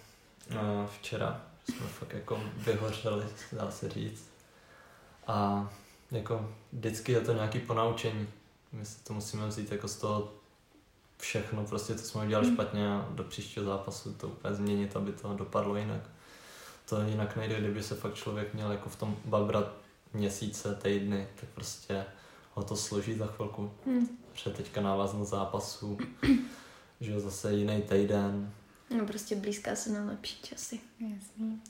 uh, 0.51 0.57
včera. 0.87 1.41
Jsme 1.69 1.87
fakt 1.87 2.13
jako 2.13 2.43
vyhořeli, 2.57 3.25
dá 3.51 3.71
se 3.71 3.89
říct. 3.89 4.29
A 5.27 5.69
jako 6.11 6.51
vždycky 6.73 7.11
je 7.11 7.21
to 7.21 7.33
nějaký 7.33 7.59
ponaučení. 7.59 8.27
My 8.71 8.85
si 8.85 9.03
to 9.03 9.13
musíme 9.13 9.47
vzít 9.47 9.71
jako 9.71 9.87
z 9.87 9.95
toho 9.95 10.33
všechno, 11.17 11.65
prostě 11.65 11.95
co 11.95 12.05
jsme 12.05 12.25
udělali 12.25 12.47
hmm. 12.47 12.55
špatně 12.55 12.93
a 12.93 13.07
do 13.11 13.23
příštího 13.23 13.65
zápasu 13.65 14.13
to 14.13 14.27
úplně 14.27 14.55
změnit, 14.55 14.95
aby 14.95 15.11
to 15.11 15.33
dopadlo 15.33 15.75
jinak. 15.75 16.01
To 16.89 17.01
jinak 17.01 17.35
nejde, 17.35 17.59
kdyby 17.59 17.83
se 17.83 17.95
fakt 17.95 18.13
člověk 18.13 18.53
měl 18.53 18.71
jako 18.71 18.89
v 18.89 18.95
tom 18.95 19.17
babrat 19.25 19.84
měsíce, 20.15 20.75
týdny, 20.75 21.27
tak 21.39 21.49
prostě 21.49 22.05
ho 22.53 22.63
to 22.63 22.75
složí 22.75 23.13
za 23.13 23.27
chvilku. 23.27 23.71
Hmm. 23.85 24.07
Protože 24.31 24.49
teďka 24.49 24.81
návaznost 24.81 25.29
zápasu, 25.29 25.97
že 27.01 27.19
zase 27.19 27.53
jiný 27.53 27.81
týden. 27.81 28.53
No 28.97 29.05
prostě 29.05 29.35
blízká 29.35 29.75
se 29.75 29.89
na 29.89 30.05
lepší 30.05 30.41
časy. 30.41 30.79
Jasný. 30.99 31.61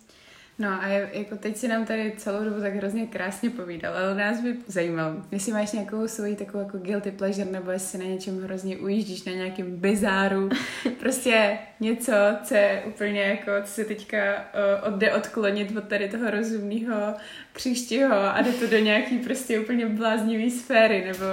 No 0.60 0.70
a 0.70 0.88
jako 0.88 1.36
teď 1.36 1.58
si 1.58 1.68
nám 1.68 1.86
tady 1.86 2.14
celou 2.18 2.44
dobu 2.44 2.62
tak 2.62 2.74
hrozně 2.74 3.08
krásně 3.08 3.50
povídal, 3.50 3.98
ale 3.98 4.16
nás 4.16 4.42
by 4.42 4.56
zajímalo, 4.68 5.16
jestli 5.32 5.52
máš 5.52 5.72
nějakou 5.72 6.08
svoji 6.08 6.36
takovou 6.36 6.64
jako 6.64 6.78
guilty 6.78 7.12
pleasure, 7.12 7.52
nebo 7.52 7.72
jestli 7.72 8.00
na 8.00 8.06
něčem 8.06 8.44
hrozně 8.44 8.78
ujíždíš, 8.78 9.24
na 9.24 9.32
nějakém 9.32 9.76
bizáru, 9.76 10.50
prostě 11.00 11.58
něco, 11.80 12.12
co 12.44 12.56
je 12.56 12.84
úplně 12.88 13.22
jako, 13.22 13.52
co 13.64 13.72
se 13.72 13.86
teďka 13.86 14.18
uh, 14.36 14.94
odjde 14.94 15.16
odklonit 15.16 15.78
od 15.78 15.84
tady 15.84 16.10
toho 16.10 16.32
rozumného 16.32 17.14
křištího 17.54 18.16
a 18.16 18.42
jde 18.42 18.52
to 18.52 18.68
do 18.68 18.78
nějaký 18.80 19.20
prostě 19.20 19.60
úplně 19.60 19.86
bláznivý 19.86 20.52
sféry, 20.52 21.06
nebo... 21.06 21.26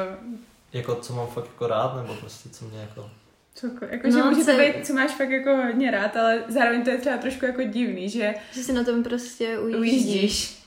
Jako 0.73 0.95
co 0.95 1.15
mám 1.15 1.27
fakt 1.27 1.47
jako 1.47 1.67
rád, 1.67 1.97
nebo 1.97 2.15
prostě 2.15 2.49
co 2.49 2.65
mě 2.65 2.81
jako 2.81 3.11
Cokoliv. 3.55 3.93
Jako, 3.93 4.09
no, 4.09 4.13
že 4.13 4.23
může 4.23 4.45
to 4.45 4.59
být, 4.59 4.87
co 4.87 4.93
máš 4.93 5.11
fakt 5.11 5.31
jako 5.31 5.57
hodně 5.57 5.91
rád, 5.91 6.17
ale 6.17 6.45
zároveň 6.49 6.85
to 6.85 6.91
je 6.91 6.99
třeba 6.99 7.17
trošku 7.17 7.45
jako 7.45 7.63
divný, 7.63 8.11
že... 8.11 8.35
Že 8.53 8.63
si 8.63 8.73
na 8.73 8.85
tom 8.85 9.03
prostě 9.03 9.59
ujíždíš. 9.59 9.81
ujíždíš. 9.81 10.63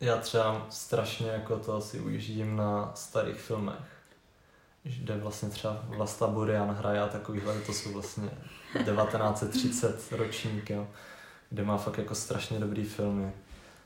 Já 0.00 0.16
třeba 0.16 0.66
strašně 0.70 1.28
jako 1.28 1.56
to 1.56 1.76
asi 1.76 2.00
ujíždím 2.00 2.56
na 2.56 2.92
starých 2.94 3.36
filmech. 3.36 3.76
Kde 4.82 5.16
vlastně 5.16 5.48
třeba 5.48 5.84
Vlasta 5.88 6.26
Burian 6.26 6.70
hraje 6.70 7.00
a 7.00 7.08
takovýhle, 7.08 7.60
to 7.60 7.72
jsou 7.72 7.92
vlastně 7.92 8.30
1930 8.72 10.12
ročník, 10.12 10.70
jo, 10.70 10.88
kde 11.50 11.64
má 11.64 11.76
fakt 11.76 11.98
jako 11.98 12.14
strašně 12.14 12.58
dobrý 12.58 12.84
filmy. 12.84 13.32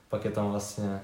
Pak 0.08 0.24
je 0.24 0.30
tam 0.30 0.50
vlastně 0.50 1.00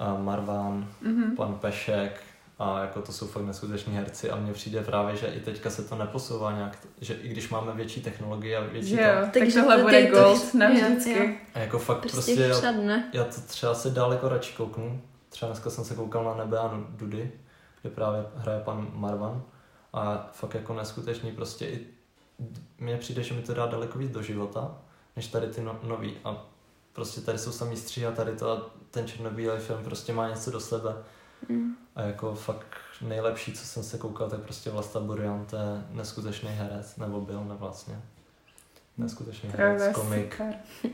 uh, 0.00 0.22
Marván, 0.22 0.92
mm-hmm. 1.02 1.36
pan 1.36 1.54
Pešek, 1.54 2.22
a 2.58 2.80
jako 2.80 3.02
to 3.02 3.12
jsou 3.12 3.26
fakt 3.26 3.44
neskuteční 3.44 3.96
herci 3.96 4.30
a 4.30 4.36
mně 4.36 4.52
přijde 4.52 4.82
právě, 4.82 5.16
že 5.16 5.26
i 5.26 5.40
teďka 5.40 5.70
se 5.70 5.82
to 5.82 5.96
neposouvá 5.96 6.52
nějak, 6.52 6.78
že 7.00 7.14
i 7.14 7.28
když 7.28 7.48
máme 7.48 7.72
větší 7.72 8.02
technologie 8.02 8.56
a 8.56 8.60
větší 8.60 8.94
jo, 8.94 9.08
to, 9.32 9.38
takže 9.38 9.60
tohle 9.60 9.82
bude 9.82 10.02
ty, 10.02 10.10
gold 10.10 10.54
navždycky. 10.54 11.40
A 11.54 11.58
jako 11.58 11.78
fakt 11.78 12.00
prostě, 12.00 12.16
prostě 12.16 12.32
já, 12.42 13.02
já, 13.12 13.24
to 13.24 13.40
třeba 13.40 13.74
se 13.74 13.90
daleko 13.90 14.28
radši 14.28 14.54
kouknu. 14.54 15.02
Třeba 15.28 15.52
dneska 15.52 15.70
jsem 15.70 15.84
se 15.84 15.94
koukal 15.94 16.24
na 16.24 16.34
Nebe 16.34 16.58
a 16.58 16.80
Dudy, 16.88 17.32
kde 17.82 17.90
právě 17.90 18.24
hraje 18.36 18.60
pan 18.60 18.88
Marvan 18.92 19.42
a 19.92 20.30
fakt 20.32 20.54
jako 20.54 20.74
neskutečný 20.74 21.32
prostě 21.32 21.66
i 21.66 21.86
mně 22.78 22.96
přijde, 22.96 23.22
že 23.22 23.34
mi 23.34 23.42
to 23.42 23.54
dá 23.54 23.66
daleko 23.66 23.98
víc 23.98 24.10
do 24.10 24.22
života, 24.22 24.78
než 25.16 25.26
tady 25.26 25.46
ty 25.46 25.62
no, 25.62 25.78
nový. 25.82 26.16
A 26.24 26.44
prostě 26.92 27.20
tady 27.20 27.38
jsou 27.38 27.52
samý 27.52 27.76
střih 27.76 28.06
a 28.06 28.10
tady 28.10 28.36
to 28.36 28.50
a 28.50 28.70
ten 28.90 29.06
černobílý 29.06 29.58
film 29.58 29.84
prostě 29.84 30.12
má 30.12 30.28
něco 30.28 30.50
do 30.50 30.60
sebe 30.60 30.94
Mm. 31.48 31.76
A 31.94 32.02
jako 32.02 32.34
fakt 32.34 32.76
nejlepší, 33.00 33.52
co 33.52 33.64
jsem 33.64 33.82
se 33.82 33.98
koukal, 33.98 34.30
tak 34.30 34.40
prostě 34.40 34.70
Vlasta 34.70 35.00
Burian, 35.00 35.46
to 35.46 35.56
je 35.56 35.84
neskutečný 35.90 36.50
herec, 36.50 36.96
nebo 36.96 37.20
byl 37.20 37.44
ne 37.44 37.54
vlastně. 37.54 38.00
Neskutečný 38.98 39.50
herec, 39.50 39.94
komik. 39.94 40.40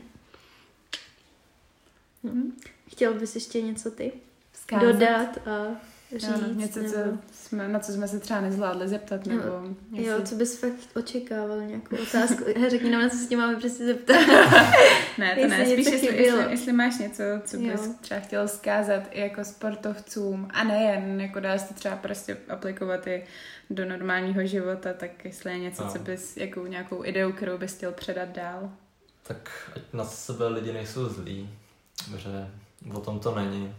mm. 2.23 2.57
Chtěl 2.87 3.13
bys 3.13 3.35
ještě 3.35 3.61
něco 3.61 3.91
ty? 3.91 4.13
Vzkázat. 4.51 4.85
Dodat 4.85 5.47
a 5.47 5.75
říct. 6.19 6.29
Jo, 6.29 6.53
něco, 6.53 6.79
nebo... 6.79 6.93
co 7.31 7.47
jsme, 7.47 7.67
na 7.67 7.79
co 7.79 7.91
jsme 7.91 8.07
se 8.07 8.19
třeba 8.19 8.41
nezvládli 8.41 8.87
zeptat, 8.87 9.25
nebo... 9.25 9.43
No, 9.43 9.75
jestli... 9.91 10.11
Jo, 10.11 10.21
co 10.25 10.35
bys 10.35 10.59
fakt 10.59 10.73
očekával, 10.95 11.61
nějakou 11.61 11.95
otázku. 11.95 12.43
Řekni 12.69 12.91
nám, 12.91 13.01
na 13.01 13.09
co 13.09 13.17
se 13.17 13.27
tě 13.27 13.37
máme 13.37 13.55
prostě 13.55 13.85
zeptat. 13.85 14.15
ne, 15.17 15.35
to 15.35 15.47
ne, 15.47 15.65
spíš 15.65 15.85
jestli, 15.85 16.23
jestli, 16.23 16.51
jestli, 16.51 16.73
máš 16.73 16.97
něco, 16.97 17.23
co 17.45 17.57
bys 17.57 17.85
jo. 17.85 17.93
třeba 18.01 18.19
chtěl 18.19 18.47
zkázat 18.47 19.03
i 19.11 19.19
jako 19.19 19.45
sportovcům, 19.45 20.47
a 20.53 20.63
nejen, 20.63 21.21
jako 21.21 21.39
dá 21.39 21.57
se 21.57 21.67
to 21.67 21.73
třeba 21.73 21.95
prostě 21.95 22.37
aplikovat 22.49 23.07
i 23.07 23.23
do 23.69 23.85
normálního 23.85 24.45
života, 24.45 24.93
tak 24.93 25.25
jestli 25.25 25.51
je 25.51 25.59
něco, 25.59 25.83
no. 25.83 25.91
co 25.91 25.99
bys, 25.99 26.37
jakou 26.37 26.65
nějakou 26.65 27.05
ideu, 27.05 27.31
kterou 27.31 27.57
bys 27.57 27.75
chtěl 27.75 27.91
předat 27.91 28.29
dál. 28.29 28.71
Tak 29.23 29.71
ať 29.75 29.81
na 29.93 30.05
sebe 30.05 30.47
lidi 30.47 30.73
nejsou 30.73 31.09
zlí, 31.09 31.49
že 32.17 32.49
o 32.93 32.99
tom 32.99 33.19
to 33.19 33.35
není 33.35 33.75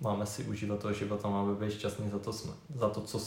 máme 0.00 0.26
si 0.26 0.44
užívat 0.44 0.78
toho 0.78 0.94
života, 0.94 1.28
máme 1.28 1.54
být 1.54 1.72
šťastní 1.72 2.10
za 2.10 2.18
to, 2.18 2.32
jsme, 2.32 2.52
za 2.74 2.88
to, 2.88 3.00
co, 3.00 3.18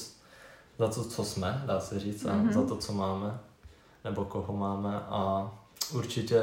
za 0.79 0.87
to, 0.87 1.03
co 1.03 1.23
jsme, 1.23 1.63
dá 1.65 1.79
se 1.79 1.99
říct, 1.99 2.25
a 2.25 2.33
mm-hmm. 2.33 2.53
za 2.53 2.65
to, 2.65 2.77
co 2.77 2.93
máme, 2.93 3.39
nebo 4.03 4.25
koho 4.25 4.57
máme 4.57 4.95
a 4.95 5.51
určitě 5.93 6.41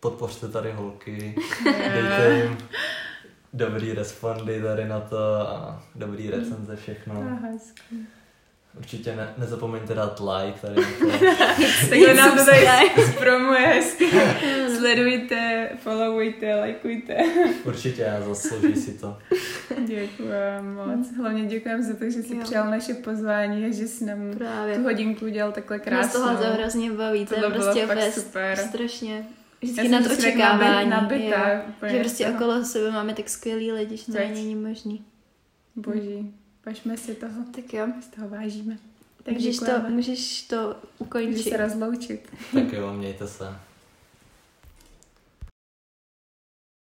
podpořte 0.00 0.48
tady 0.48 0.72
holky, 0.72 1.34
dejte 1.64 2.42
jim, 2.42 2.58
dobrý 3.52 3.92
respondy 3.92 4.62
tady 4.62 4.88
na 4.88 5.00
to 5.00 5.34
a 5.34 5.82
dobrý 5.94 6.30
recenze, 6.30 6.76
všechno. 6.76 7.14
Aha. 7.14 7.48
Určitě 8.78 9.16
ne, 9.16 9.34
nezapomeňte 9.38 9.94
dát 9.94 10.20
like 10.20 10.58
tady. 10.60 10.74
Takhle 11.90 12.14
nám 12.14 12.38
to 12.38 12.44
tady 12.44 12.66
zpromuje 13.12 13.60
hezky. 13.60 14.06
Sledujte, 14.78 15.68
followujte, 15.82 16.54
lajkujte. 16.56 17.16
Určitě, 17.64 18.12
zaslouží 18.28 18.76
si 18.76 18.98
to. 18.98 19.16
Děkujem 19.86 20.74
moc. 20.74 21.16
Hlavně 21.16 21.44
děkujem 21.46 21.82
za 21.82 21.94
to, 21.94 22.04
že 22.10 22.22
jsi 22.22 22.34
Jo. 22.36 22.40
přijal 22.42 22.70
naše 22.70 22.94
pozvání 22.94 23.64
a 23.64 23.72
že 23.74 23.88
jsi 23.88 24.04
nám 24.04 24.32
Právě. 24.38 24.76
tu 24.76 24.82
hodinku 24.82 25.24
udělal 25.24 25.52
takhle 25.52 25.76
Nás 25.76 25.84
krásnou. 25.84 26.20
tohle 26.20 26.36
to 26.46 26.52
hrozně 26.52 26.92
baví, 26.92 27.26
to 27.26 27.34
je 27.34 27.42
prostě 27.50 27.86
fakt 27.86 27.98
fest, 27.98 28.14
super. 28.14 28.56
strašně. 28.56 29.14
Já 29.62 29.68
Vždycky 29.72 29.88
na 29.88 30.02
to 30.02 30.12
očekávání. 30.12 30.90
nabi- 30.90 31.02
nabitá 31.02 31.52
jo. 31.82 31.88
Že 31.88 32.00
prostě 32.00 32.24
toho. 32.24 32.36
okolo 32.36 32.64
sebe 32.64 32.90
máme 32.90 33.14
tak 33.14 33.28
skvělý 33.28 33.72
lidi, 33.72 33.96
že 33.96 34.06
to 34.06 34.12
Veď. 34.12 34.34
není 34.34 34.54
možný. 34.54 35.04
Boží. 35.76 36.34
Pažme 36.66 36.96
si 36.96 37.14
toho. 37.14 37.44
Tak 37.54 37.74
jo, 37.74 37.86
Z 38.02 38.06
toho 38.06 38.28
vážíme. 38.28 38.78
Tak 39.22 39.34
můžeš 39.34 39.56
to, 39.58 39.64
děkujeme. 39.64 39.90
můžeš 39.90 40.42
to 40.42 40.56
Můžeš 40.66 40.76
ukončit. 40.98 41.42
se 41.42 41.56
rozloučit. 41.56 42.20
Tak 42.54 42.72
jo, 42.72 42.92
mějte 42.92 43.28
se. 43.28 43.44